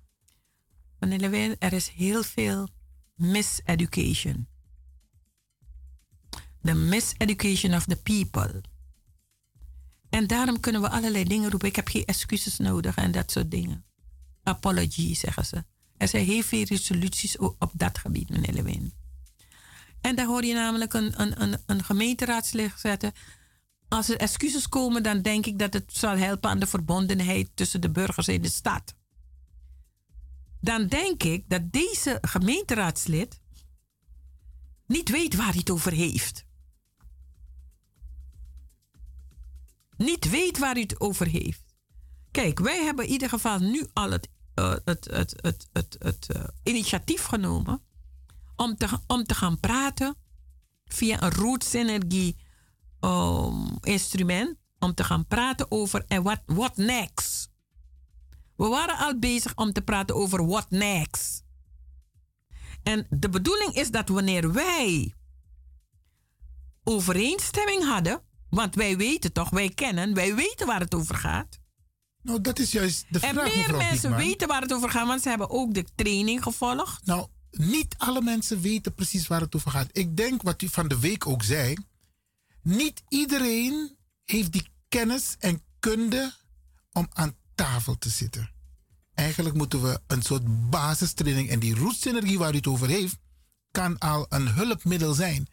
Meneer 0.99 1.19
Lewin, 1.19 1.55
er 1.59 1.73
is 1.73 1.87
heel 1.87 2.23
veel 2.23 2.69
miseducation. 3.15 4.47
The 6.61 6.73
miseducation 6.73 7.73
of 7.73 7.85
the 7.85 7.95
people. 7.95 8.63
En 10.09 10.27
daarom 10.27 10.59
kunnen 10.59 10.81
we 10.81 10.89
allerlei 10.89 11.23
dingen 11.23 11.49
roepen. 11.49 11.67
Ik 11.67 11.75
heb 11.75 11.87
geen 11.87 12.05
excuses 12.05 12.57
nodig 12.57 12.95
en 12.95 13.11
dat 13.11 13.31
soort 13.31 13.51
dingen. 13.51 13.85
Apology, 14.43 15.15
zeggen 15.15 15.45
ze. 15.45 15.63
Er 15.97 16.07
zijn 16.07 16.25
heel 16.25 16.41
veel 16.41 16.63
resoluties 16.63 17.37
op 17.37 17.71
dat 17.73 17.97
gebied, 17.97 18.29
meneer 18.29 18.53
Lewin. 18.53 18.93
En 20.01 20.15
daar 20.15 20.25
hoor 20.25 20.45
je 20.45 20.53
namelijk 20.53 20.93
een, 20.93 21.21
een, 21.21 21.41
een, 21.41 21.57
een 21.65 21.83
gemeenteraadslid 21.83 22.71
zetten. 22.77 23.11
Als 23.93 24.09
er 24.09 24.17
excuses 24.17 24.69
komen, 24.69 25.03
dan 25.03 25.21
denk 25.21 25.45
ik 25.45 25.59
dat 25.59 25.73
het 25.73 25.93
zal 25.93 26.17
helpen 26.17 26.49
aan 26.49 26.59
de 26.59 26.67
verbondenheid 26.67 27.49
tussen 27.53 27.81
de 27.81 27.89
burgers 27.89 28.27
in 28.27 28.41
de 28.41 28.49
stad. 28.49 28.95
Dan 30.59 30.87
denk 30.87 31.23
ik 31.23 31.49
dat 31.49 31.71
deze 31.71 32.17
gemeenteraadslid 32.21 33.41
niet 34.87 35.09
weet 35.09 35.35
waar 35.35 35.49
hij 35.49 35.57
het 35.57 35.69
over 35.69 35.91
heeft. 35.91 36.45
Niet 39.97 40.29
weet 40.29 40.57
waar 40.57 40.73
hij 40.73 40.81
het 40.81 40.99
over 40.99 41.27
heeft. 41.27 41.63
Kijk, 42.31 42.59
wij 42.59 42.83
hebben 42.83 43.05
in 43.05 43.11
ieder 43.11 43.29
geval 43.29 43.59
nu 43.59 43.87
al 43.93 44.11
het, 44.11 44.29
uh, 44.55 44.75
het, 44.85 45.05
het, 45.11 45.35
het, 45.71 45.95
het, 45.99 46.27
uh, 46.35 46.43
initiatief 46.63 47.23
genomen 47.23 47.81
om 48.55 48.77
te, 48.77 48.87
om 49.07 49.23
te 49.23 49.35
gaan 49.35 49.59
praten 49.59 50.15
via 50.85 51.21
een 51.21 51.31
root 51.31 51.63
synergie 51.63 52.42
um, 53.03 53.77
instrument. 53.81 54.57
Om 54.79 54.93
te 54.93 55.03
gaan 55.03 55.27
praten 55.27 55.71
over 55.71 56.05
en 56.07 56.23
wat 56.23 56.41
what 56.45 56.77
next. 56.77 57.49
We 58.55 58.67
waren 58.67 58.97
al 58.97 59.19
bezig 59.19 59.55
om 59.55 59.73
te 59.73 59.81
praten 59.81 60.15
over 60.15 60.47
what 60.47 60.69
next. 60.69 61.43
En 62.83 63.07
de 63.09 63.29
bedoeling 63.29 63.73
is 63.73 63.91
dat 63.91 64.09
wanneer 64.09 64.53
wij 64.53 65.13
overeenstemming 66.83 67.83
hadden, 67.83 68.21
want 68.49 68.75
wij 68.75 68.97
weten 68.97 69.31
toch, 69.31 69.49
wij 69.49 69.69
kennen, 69.69 70.13
wij 70.13 70.35
weten 70.35 70.67
waar 70.67 70.79
het 70.79 70.95
over 70.95 71.15
gaat. 71.15 71.59
Nou, 72.21 72.41
dat 72.41 72.59
is 72.59 72.71
juist 72.71 73.05
de 73.09 73.19
vraag. 73.19 73.31
En 73.31 73.57
meer 73.57 73.77
mensen 73.77 73.91
Diekman. 73.91 74.17
weten 74.17 74.47
waar 74.47 74.61
het 74.61 74.73
over 74.73 74.89
gaat, 74.89 75.07
want 75.07 75.21
ze 75.21 75.29
hebben 75.29 75.49
ook 75.49 75.73
de 75.73 75.85
training 75.95 76.43
gevolgd. 76.43 77.05
Nou, 77.05 77.27
niet 77.51 77.95
alle 77.97 78.21
mensen 78.21 78.61
weten 78.61 78.93
precies 78.93 79.27
waar 79.27 79.41
het 79.41 79.55
over 79.55 79.71
gaat. 79.71 79.89
Ik 79.91 80.17
denk 80.17 80.41
wat 80.41 80.61
u 80.61 80.69
van 80.69 80.87
de 80.87 80.99
week 80.99 81.27
ook 81.27 81.43
zei. 81.43 81.75
Niet 82.63 83.03
iedereen 83.07 83.97
heeft 84.23 84.51
die 84.51 84.67
kennis 84.87 85.35
en 85.39 85.61
kunde 85.79 86.33
om 86.91 87.07
aan 87.13 87.35
tafel 87.55 87.97
te 87.97 88.09
zitten. 88.09 88.51
Eigenlijk 89.13 89.55
moeten 89.55 89.81
we 89.81 90.01
een 90.07 90.21
soort 90.21 90.69
basistraining 90.69 91.49
en 91.49 91.59
die 91.59 91.75
roetsynergie 91.75 92.37
waar 92.37 92.53
u 92.53 92.55
het 92.55 92.67
over 92.67 92.87
heeft, 92.87 93.17
kan 93.71 93.97
al 93.97 94.25
een 94.29 94.47
hulpmiddel 94.47 95.13
zijn. 95.13 95.47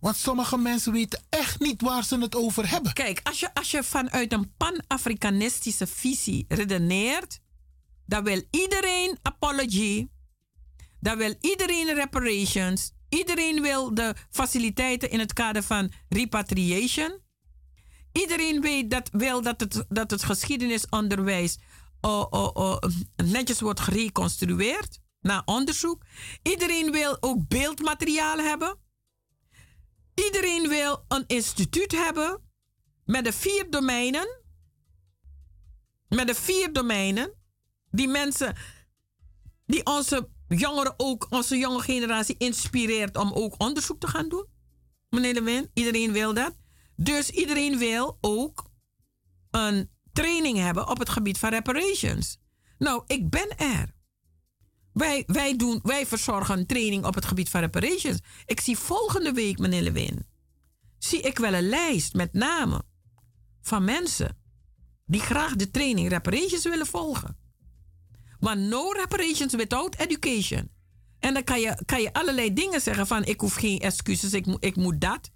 Want 0.00 0.16
sommige 0.16 0.56
mensen 0.56 0.92
weten 0.92 1.22
echt 1.28 1.60
niet 1.60 1.80
waar 1.82 2.04
ze 2.04 2.18
het 2.18 2.34
over 2.34 2.70
hebben. 2.70 2.92
Kijk, 2.92 3.20
als 3.22 3.40
je, 3.40 3.54
als 3.54 3.70
je 3.70 3.82
vanuit 3.82 4.32
een 4.32 4.54
pan-Afrikanistische 4.56 5.86
visie 5.86 6.44
redeneert, 6.48 7.40
dan 8.06 8.24
wil 8.24 8.42
iedereen 8.50 9.18
apology, 9.22 10.08
dan 11.00 11.18
wil 11.18 11.34
iedereen 11.40 11.94
reparations. 11.94 12.92
Iedereen 13.16 13.62
wil 13.62 13.94
de 13.94 14.14
faciliteiten 14.30 15.10
in 15.10 15.18
het 15.18 15.32
kader 15.32 15.62
van 15.62 15.92
repatriation. 16.08 17.20
Iedereen 18.12 18.60
weet 18.60 18.90
dat, 18.90 19.08
wil 19.12 19.42
dat 19.42 19.60
het, 19.60 19.84
dat 19.88 20.10
het 20.10 20.22
geschiedenisonderwijs 20.22 21.58
netjes 23.16 23.60
wordt 23.60 23.80
gereconstrueerd 23.80 24.98
na 25.20 25.42
onderzoek. 25.44 26.04
Iedereen 26.42 26.92
wil 26.92 27.16
ook 27.20 27.48
beeldmateriaal 27.48 28.38
hebben. 28.38 28.78
Iedereen 30.14 30.68
wil 30.68 31.04
een 31.08 31.24
instituut 31.26 31.92
hebben 31.92 32.42
met 33.04 33.24
de 33.24 33.32
vier 33.32 33.70
domeinen. 33.70 34.42
Met 36.08 36.26
de 36.26 36.34
vier 36.34 36.72
domeinen 36.72 37.32
die 37.90 38.08
mensen, 38.08 38.56
die 39.66 39.86
onze 39.86 40.28
jongeren 40.48 40.94
ook, 40.96 41.26
onze 41.30 41.58
jonge 41.58 41.80
generatie 41.80 42.34
inspireert 42.38 43.16
om 43.16 43.32
ook 43.32 43.54
onderzoek 43.58 44.00
te 44.00 44.06
gaan 44.06 44.28
doen. 44.28 44.46
Meneer 45.08 45.34
de 45.34 45.42
Win, 45.42 45.70
iedereen 45.74 46.12
wil 46.12 46.34
dat. 46.34 46.56
Dus 46.96 47.30
iedereen 47.30 47.78
wil 47.78 48.18
ook 48.20 48.64
een 49.50 49.90
training 50.12 50.58
hebben 50.58 50.88
op 50.88 50.98
het 50.98 51.08
gebied 51.08 51.38
van 51.38 51.50
reparations. 51.50 52.38
Nou, 52.78 53.02
ik 53.06 53.30
ben 53.30 53.56
er. 53.56 53.94
Wij, 54.92 55.22
wij, 55.26 55.56
doen, 55.56 55.80
wij 55.82 56.06
verzorgen 56.06 56.58
een 56.58 56.66
training 56.66 57.04
op 57.04 57.14
het 57.14 57.24
gebied 57.24 57.48
van 57.48 57.60
reparations. 57.60 58.18
Ik 58.46 58.60
zie 58.60 58.78
volgende 58.78 59.32
week, 59.32 59.58
meneer 59.58 59.82
Lewin, 59.82 60.26
zie 60.98 61.20
ik 61.20 61.38
wel 61.38 61.54
een 61.54 61.68
lijst 61.68 62.14
met 62.14 62.32
namen 62.32 62.82
van 63.60 63.84
mensen 63.84 64.38
die 65.04 65.20
graag 65.20 65.56
de 65.56 65.70
training 65.70 66.08
reparations 66.08 66.64
willen 66.64 66.86
volgen. 66.86 67.36
Maar 68.46 68.56
no 68.56 68.92
reparations 68.92 69.54
without 69.54 69.96
education. 69.96 70.70
En 71.18 71.34
dan 71.34 71.44
kan 71.44 71.60
je, 71.60 71.82
kan 71.84 72.02
je 72.02 72.12
allerlei 72.12 72.52
dingen 72.52 72.80
zeggen 72.80 73.06
van 73.06 73.24
ik 73.24 73.40
hoef 73.40 73.54
geen 73.54 73.78
excuses, 73.78 74.32
ik, 74.32 74.46
ik 74.58 74.76
moet 74.76 75.00
dat. 75.00 75.30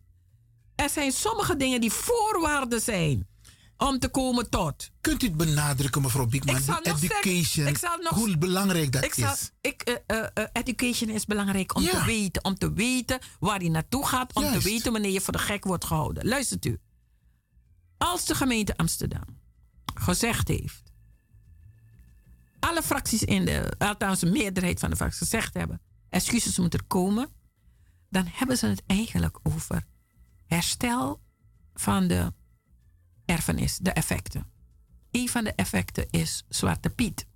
Er 0.74 0.88
zijn 0.88 1.12
sommige 1.12 1.56
dingen 1.56 1.80
die 1.80 1.92
voorwaarden 1.92 2.80
zijn 2.80 3.28
om 3.76 3.98
te 3.98 4.08
komen 4.08 4.50
tot. 4.50 4.90
Kunt 5.00 5.22
u 5.22 5.26
het 5.26 5.36
benadrukken, 5.36 6.02
mevrouw 6.02 6.26
Biekman? 6.26 6.56
Education, 6.82 7.64
zeggen, 7.64 8.02
nog, 8.02 8.14
hoe 8.14 8.38
belangrijk 8.38 8.92
dat 8.92 9.04
ik 9.04 9.14
zal, 9.14 9.32
is. 9.32 9.50
Ik, 9.60 10.00
uh, 10.06 10.16
uh, 10.16 10.44
education 10.52 11.10
is 11.10 11.24
belangrijk 11.24 11.74
om 11.74 11.82
ja. 11.82 11.90
te 11.90 12.04
weten. 12.04 12.44
Om 12.44 12.58
te 12.58 12.72
weten 12.72 13.18
waar 13.40 13.62
je 13.62 13.70
naartoe 13.70 14.06
gaat. 14.06 14.34
Om 14.34 14.42
Juist. 14.42 14.62
te 14.62 14.68
weten 14.68 14.92
wanneer 14.92 15.12
je 15.12 15.20
voor 15.20 15.32
de 15.32 15.38
gek 15.38 15.64
wordt 15.64 15.84
gehouden. 15.84 16.26
Luistert 16.26 16.64
u. 16.64 16.78
Als 17.98 18.24
de 18.24 18.34
gemeente 18.34 18.76
Amsterdam 18.76 19.38
gezegd 19.94 20.48
heeft 20.48 20.89
alle 22.60 22.82
fracties 22.82 23.22
in 23.22 23.44
de, 23.44 23.74
althans 23.78 24.22
een 24.22 24.32
meerderheid 24.32 24.80
van 24.80 24.90
de 24.90 24.96
fracties 24.96 25.18
gezegd 25.18 25.54
hebben, 25.54 25.80
excuses 26.08 26.58
moeten 26.58 26.86
komen, 26.86 27.28
dan 28.08 28.24
hebben 28.26 28.58
ze 28.58 28.66
het 28.66 28.82
eigenlijk 28.86 29.38
over 29.42 29.84
herstel 30.46 31.20
van 31.74 32.08
de 32.08 32.32
erfenis, 33.24 33.76
de 33.76 33.90
effecten. 33.92 34.46
Een 35.10 35.28
van 35.28 35.44
de 35.44 35.52
effecten 35.52 36.06
is 36.10 36.44
Zwarte 36.48 36.90
Piet. 36.90 37.26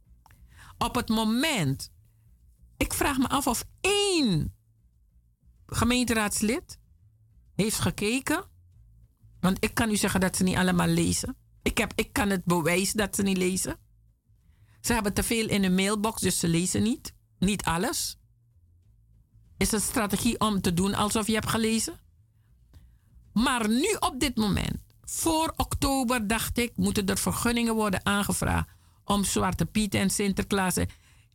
Op 0.79 0.95
het 0.95 1.09
moment, 1.09 1.91
ik 2.77 2.93
vraag 2.93 3.19
me 3.19 3.29
af 3.29 3.47
of 3.47 3.65
één 3.81 4.55
gemeenteraadslid 5.67 6.79
heeft 7.55 7.79
gekeken, 7.79 8.45
want 9.41 9.65
ik 9.65 9.75
kan 9.75 9.91
u 9.91 9.97
zeggen 9.97 10.21
dat 10.21 10.37
ze 10.37 10.43
niet 10.43 10.57
allemaal 10.57 10.87
lezen. 10.87 11.37
Ik, 11.63 11.79
heb, 11.79 11.93
ik 11.95 12.13
kan 12.13 12.31
het 12.31 12.45
bewijzen 12.45 12.97
dat 12.97 13.15
ze 13.15 13.23
niet 13.23 13.37
lezen. 13.37 13.79
Ze 14.85 14.93
hebben 14.93 15.13
te 15.13 15.23
veel 15.23 15.49
in 15.49 15.63
hun 15.63 15.75
mailbox, 15.75 16.21
dus 16.21 16.39
ze 16.39 16.49
lezen 16.49 16.83
niet. 16.83 17.13
Niet 17.39 17.63
alles. 17.63 18.17
Is 19.57 19.73
een 19.73 19.81
strategie 19.81 20.41
om 20.41 20.61
te 20.61 20.75
doen 20.75 20.95
alsof 20.95 21.27
je 21.27 21.33
hebt 21.33 21.49
gelezen. 21.49 22.01
Maar 23.33 23.69
nu 23.69 23.97
op 23.99 24.15
dit 24.21 24.37
moment, 24.37 24.79
voor 25.05 25.53
oktober, 25.57 26.27
dacht 26.27 26.59
ik, 26.59 26.77
moeten 26.77 27.07
er 27.07 27.19
vergunningen 27.19 27.75
worden 27.75 28.07
aangevraagd 28.07 28.69
om 29.05 29.25
Zwarte 29.25 29.67
Piet 29.67 29.95
en 29.95 30.11
Sinterklaas. 30.11 30.77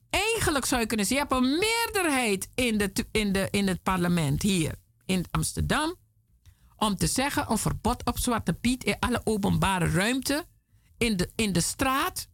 Eigenlijk 0.10 0.66
zou 0.66 0.82
je 0.82 0.88
kunnen 0.88 1.06
zeggen, 1.06 1.28
je 1.28 1.36
hebt 1.36 1.46
een 1.46 1.60
meerderheid 1.60 2.50
in, 2.56 2.78
de, 2.78 2.92
in, 3.12 3.32
de, 3.32 3.48
in 3.52 3.68
het 3.68 3.84
parlement 3.84 4.42
hier 4.42 4.76
in 5.06 5.26
Amsterdam 5.32 5.96
om 6.76 6.96
te 6.96 7.08
zeggen 7.08 7.52
een 7.52 7.58
verbod 7.58 8.06
op 8.06 8.20
Zwarte 8.20 8.54
Piet 8.54 8.84
in 8.84 9.00
alle 9.00 9.22
openbare 9.24 9.90
ruimte, 9.90 10.46
in 10.98 11.18
de, 11.18 11.32
in 11.36 11.54
de 11.54 11.62
straat. 11.62 12.28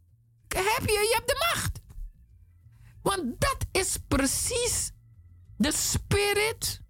Heb 0.48 0.82
je, 0.86 0.92
je 0.92 1.14
hebt 1.14 1.28
de 1.28 1.54
macht. 1.54 1.80
Want 3.02 3.40
dat 3.40 3.66
is 3.72 3.98
precies 4.08 4.92
de 5.58 5.72
spirit 5.72 6.82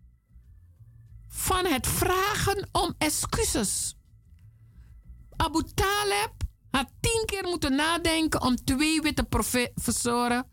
van 1.28 1.66
het 1.66 1.88
vragen 1.88 2.70
om 2.72 2.96
excuses. 2.98 3.96
Abu 5.36 5.64
Taleb 5.74 6.32
had 6.72 6.92
tien 7.00 7.24
keer 7.26 7.44
moeten 7.44 7.76
nadenken 7.76 8.42
om 8.42 8.56
twee 8.56 9.02
witte 9.02 9.24
professoren 9.24 10.48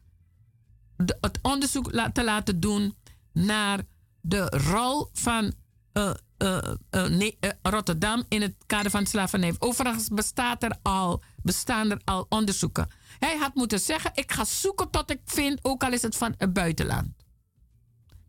het 1.20 1.38
onderzoek 1.42 1.90
te 2.12 2.24
laten 2.24 2.60
doen 2.60 2.96
naar 3.32 3.82
de 4.20 4.46
rol 4.48 5.08
van 5.12 5.52
uh, 5.92 6.14
uh, 6.42 7.50
Rotterdam 7.62 8.24
in 8.28 8.42
het 8.42 8.54
kader 8.66 8.90
van 8.90 9.06
slavernij. 9.06 9.54
Overigens 9.58 10.08
bestaat 10.08 10.62
er 10.62 10.76
al, 10.82 11.22
bestaan 11.42 11.90
er 11.90 12.00
al 12.04 12.26
onderzoeken. 12.28 12.90
Hij 13.18 13.36
had 13.36 13.54
moeten 13.54 13.80
zeggen: 13.80 14.10
ik 14.14 14.32
ga 14.32 14.44
zoeken 14.44 14.90
tot 14.90 15.10
ik 15.10 15.20
vind, 15.24 15.58
ook 15.62 15.84
al 15.84 15.92
is 15.92 16.02
het 16.02 16.16
van 16.16 16.34
het 16.38 16.52
buitenland. 16.52 17.08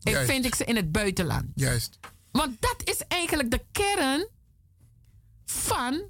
Ik 0.03 0.17
vind 0.17 0.45
ik 0.45 0.55
ze 0.55 0.65
in 0.65 0.75
het 0.75 0.91
buitenland. 0.91 1.45
Juist. 1.55 1.99
Want 2.31 2.61
dat 2.61 2.75
is 2.83 2.97
eigenlijk 3.07 3.51
de 3.51 3.65
kern 3.71 4.27
van 5.45 6.03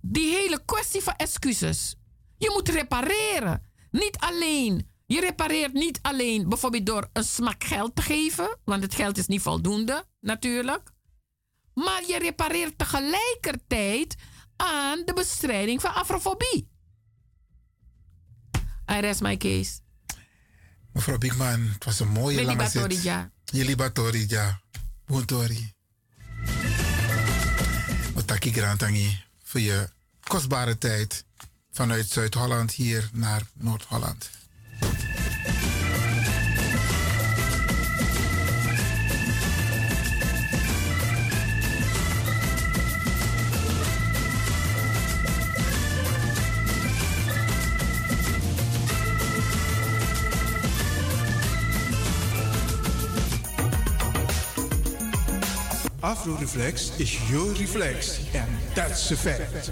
die 0.00 0.34
hele 0.34 0.62
kwestie 0.64 1.02
van 1.02 1.14
excuses. 1.16 1.94
Je 2.38 2.50
moet 2.52 2.68
repareren. 2.68 3.62
Niet 3.90 4.16
alleen. 4.18 4.88
Je 5.06 5.20
repareert 5.20 5.72
niet 5.72 5.98
alleen 6.02 6.48
bijvoorbeeld 6.48 6.86
door 6.86 7.08
een 7.12 7.24
smak 7.24 7.64
geld 7.64 7.96
te 7.96 8.02
geven, 8.02 8.58
want 8.64 8.82
het 8.82 8.94
geld 8.94 9.18
is 9.18 9.26
niet 9.26 9.42
voldoende 9.42 10.04
natuurlijk. 10.20 10.92
Maar 11.74 12.02
je 12.06 12.18
repareert 12.18 12.78
tegelijkertijd 12.78 14.14
aan 14.56 15.02
de 15.04 15.12
bestrijding 15.12 15.80
van 15.80 15.94
afrofobie. 15.94 16.68
I 18.90 19.00
rest 19.00 19.20
my 19.20 19.36
case. 19.36 19.80
Mevrouw 20.92 21.18
Biekman, 21.18 21.60
het 21.60 21.84
was 21.84 22.00
een 22.00 22.08
mooie 22.08 22.44
lange 22.44 22.68
zit. 22.68 23.02
Jullie 23.44 23.76
batori, 23.76 24.24
ja. 24.28 24.60
Buntori. 25.06 25.72
Otaki 28.14 28.52
Grantangi 28.52 29.24
voor 29.42 29.60
je 29.60 29.88
kostbare 30.20 30.78
tijd 30.78 31.24
vanuit 31.70 32.08
Zuid-Holland 32.08 32.72
hier 32.72 33.10
naar 33.12 33.42
Noord-Holland. 33.54 34.30
Afro 56.04 56.34
Reflex 56.34 57.00
is 57.00 57.30
your 57.30 57.46
reflex. 57.54 58.28
And 58.34 58.50
that's 58.74 59.10
a 59.10 59.16
fact. 59.16 59.70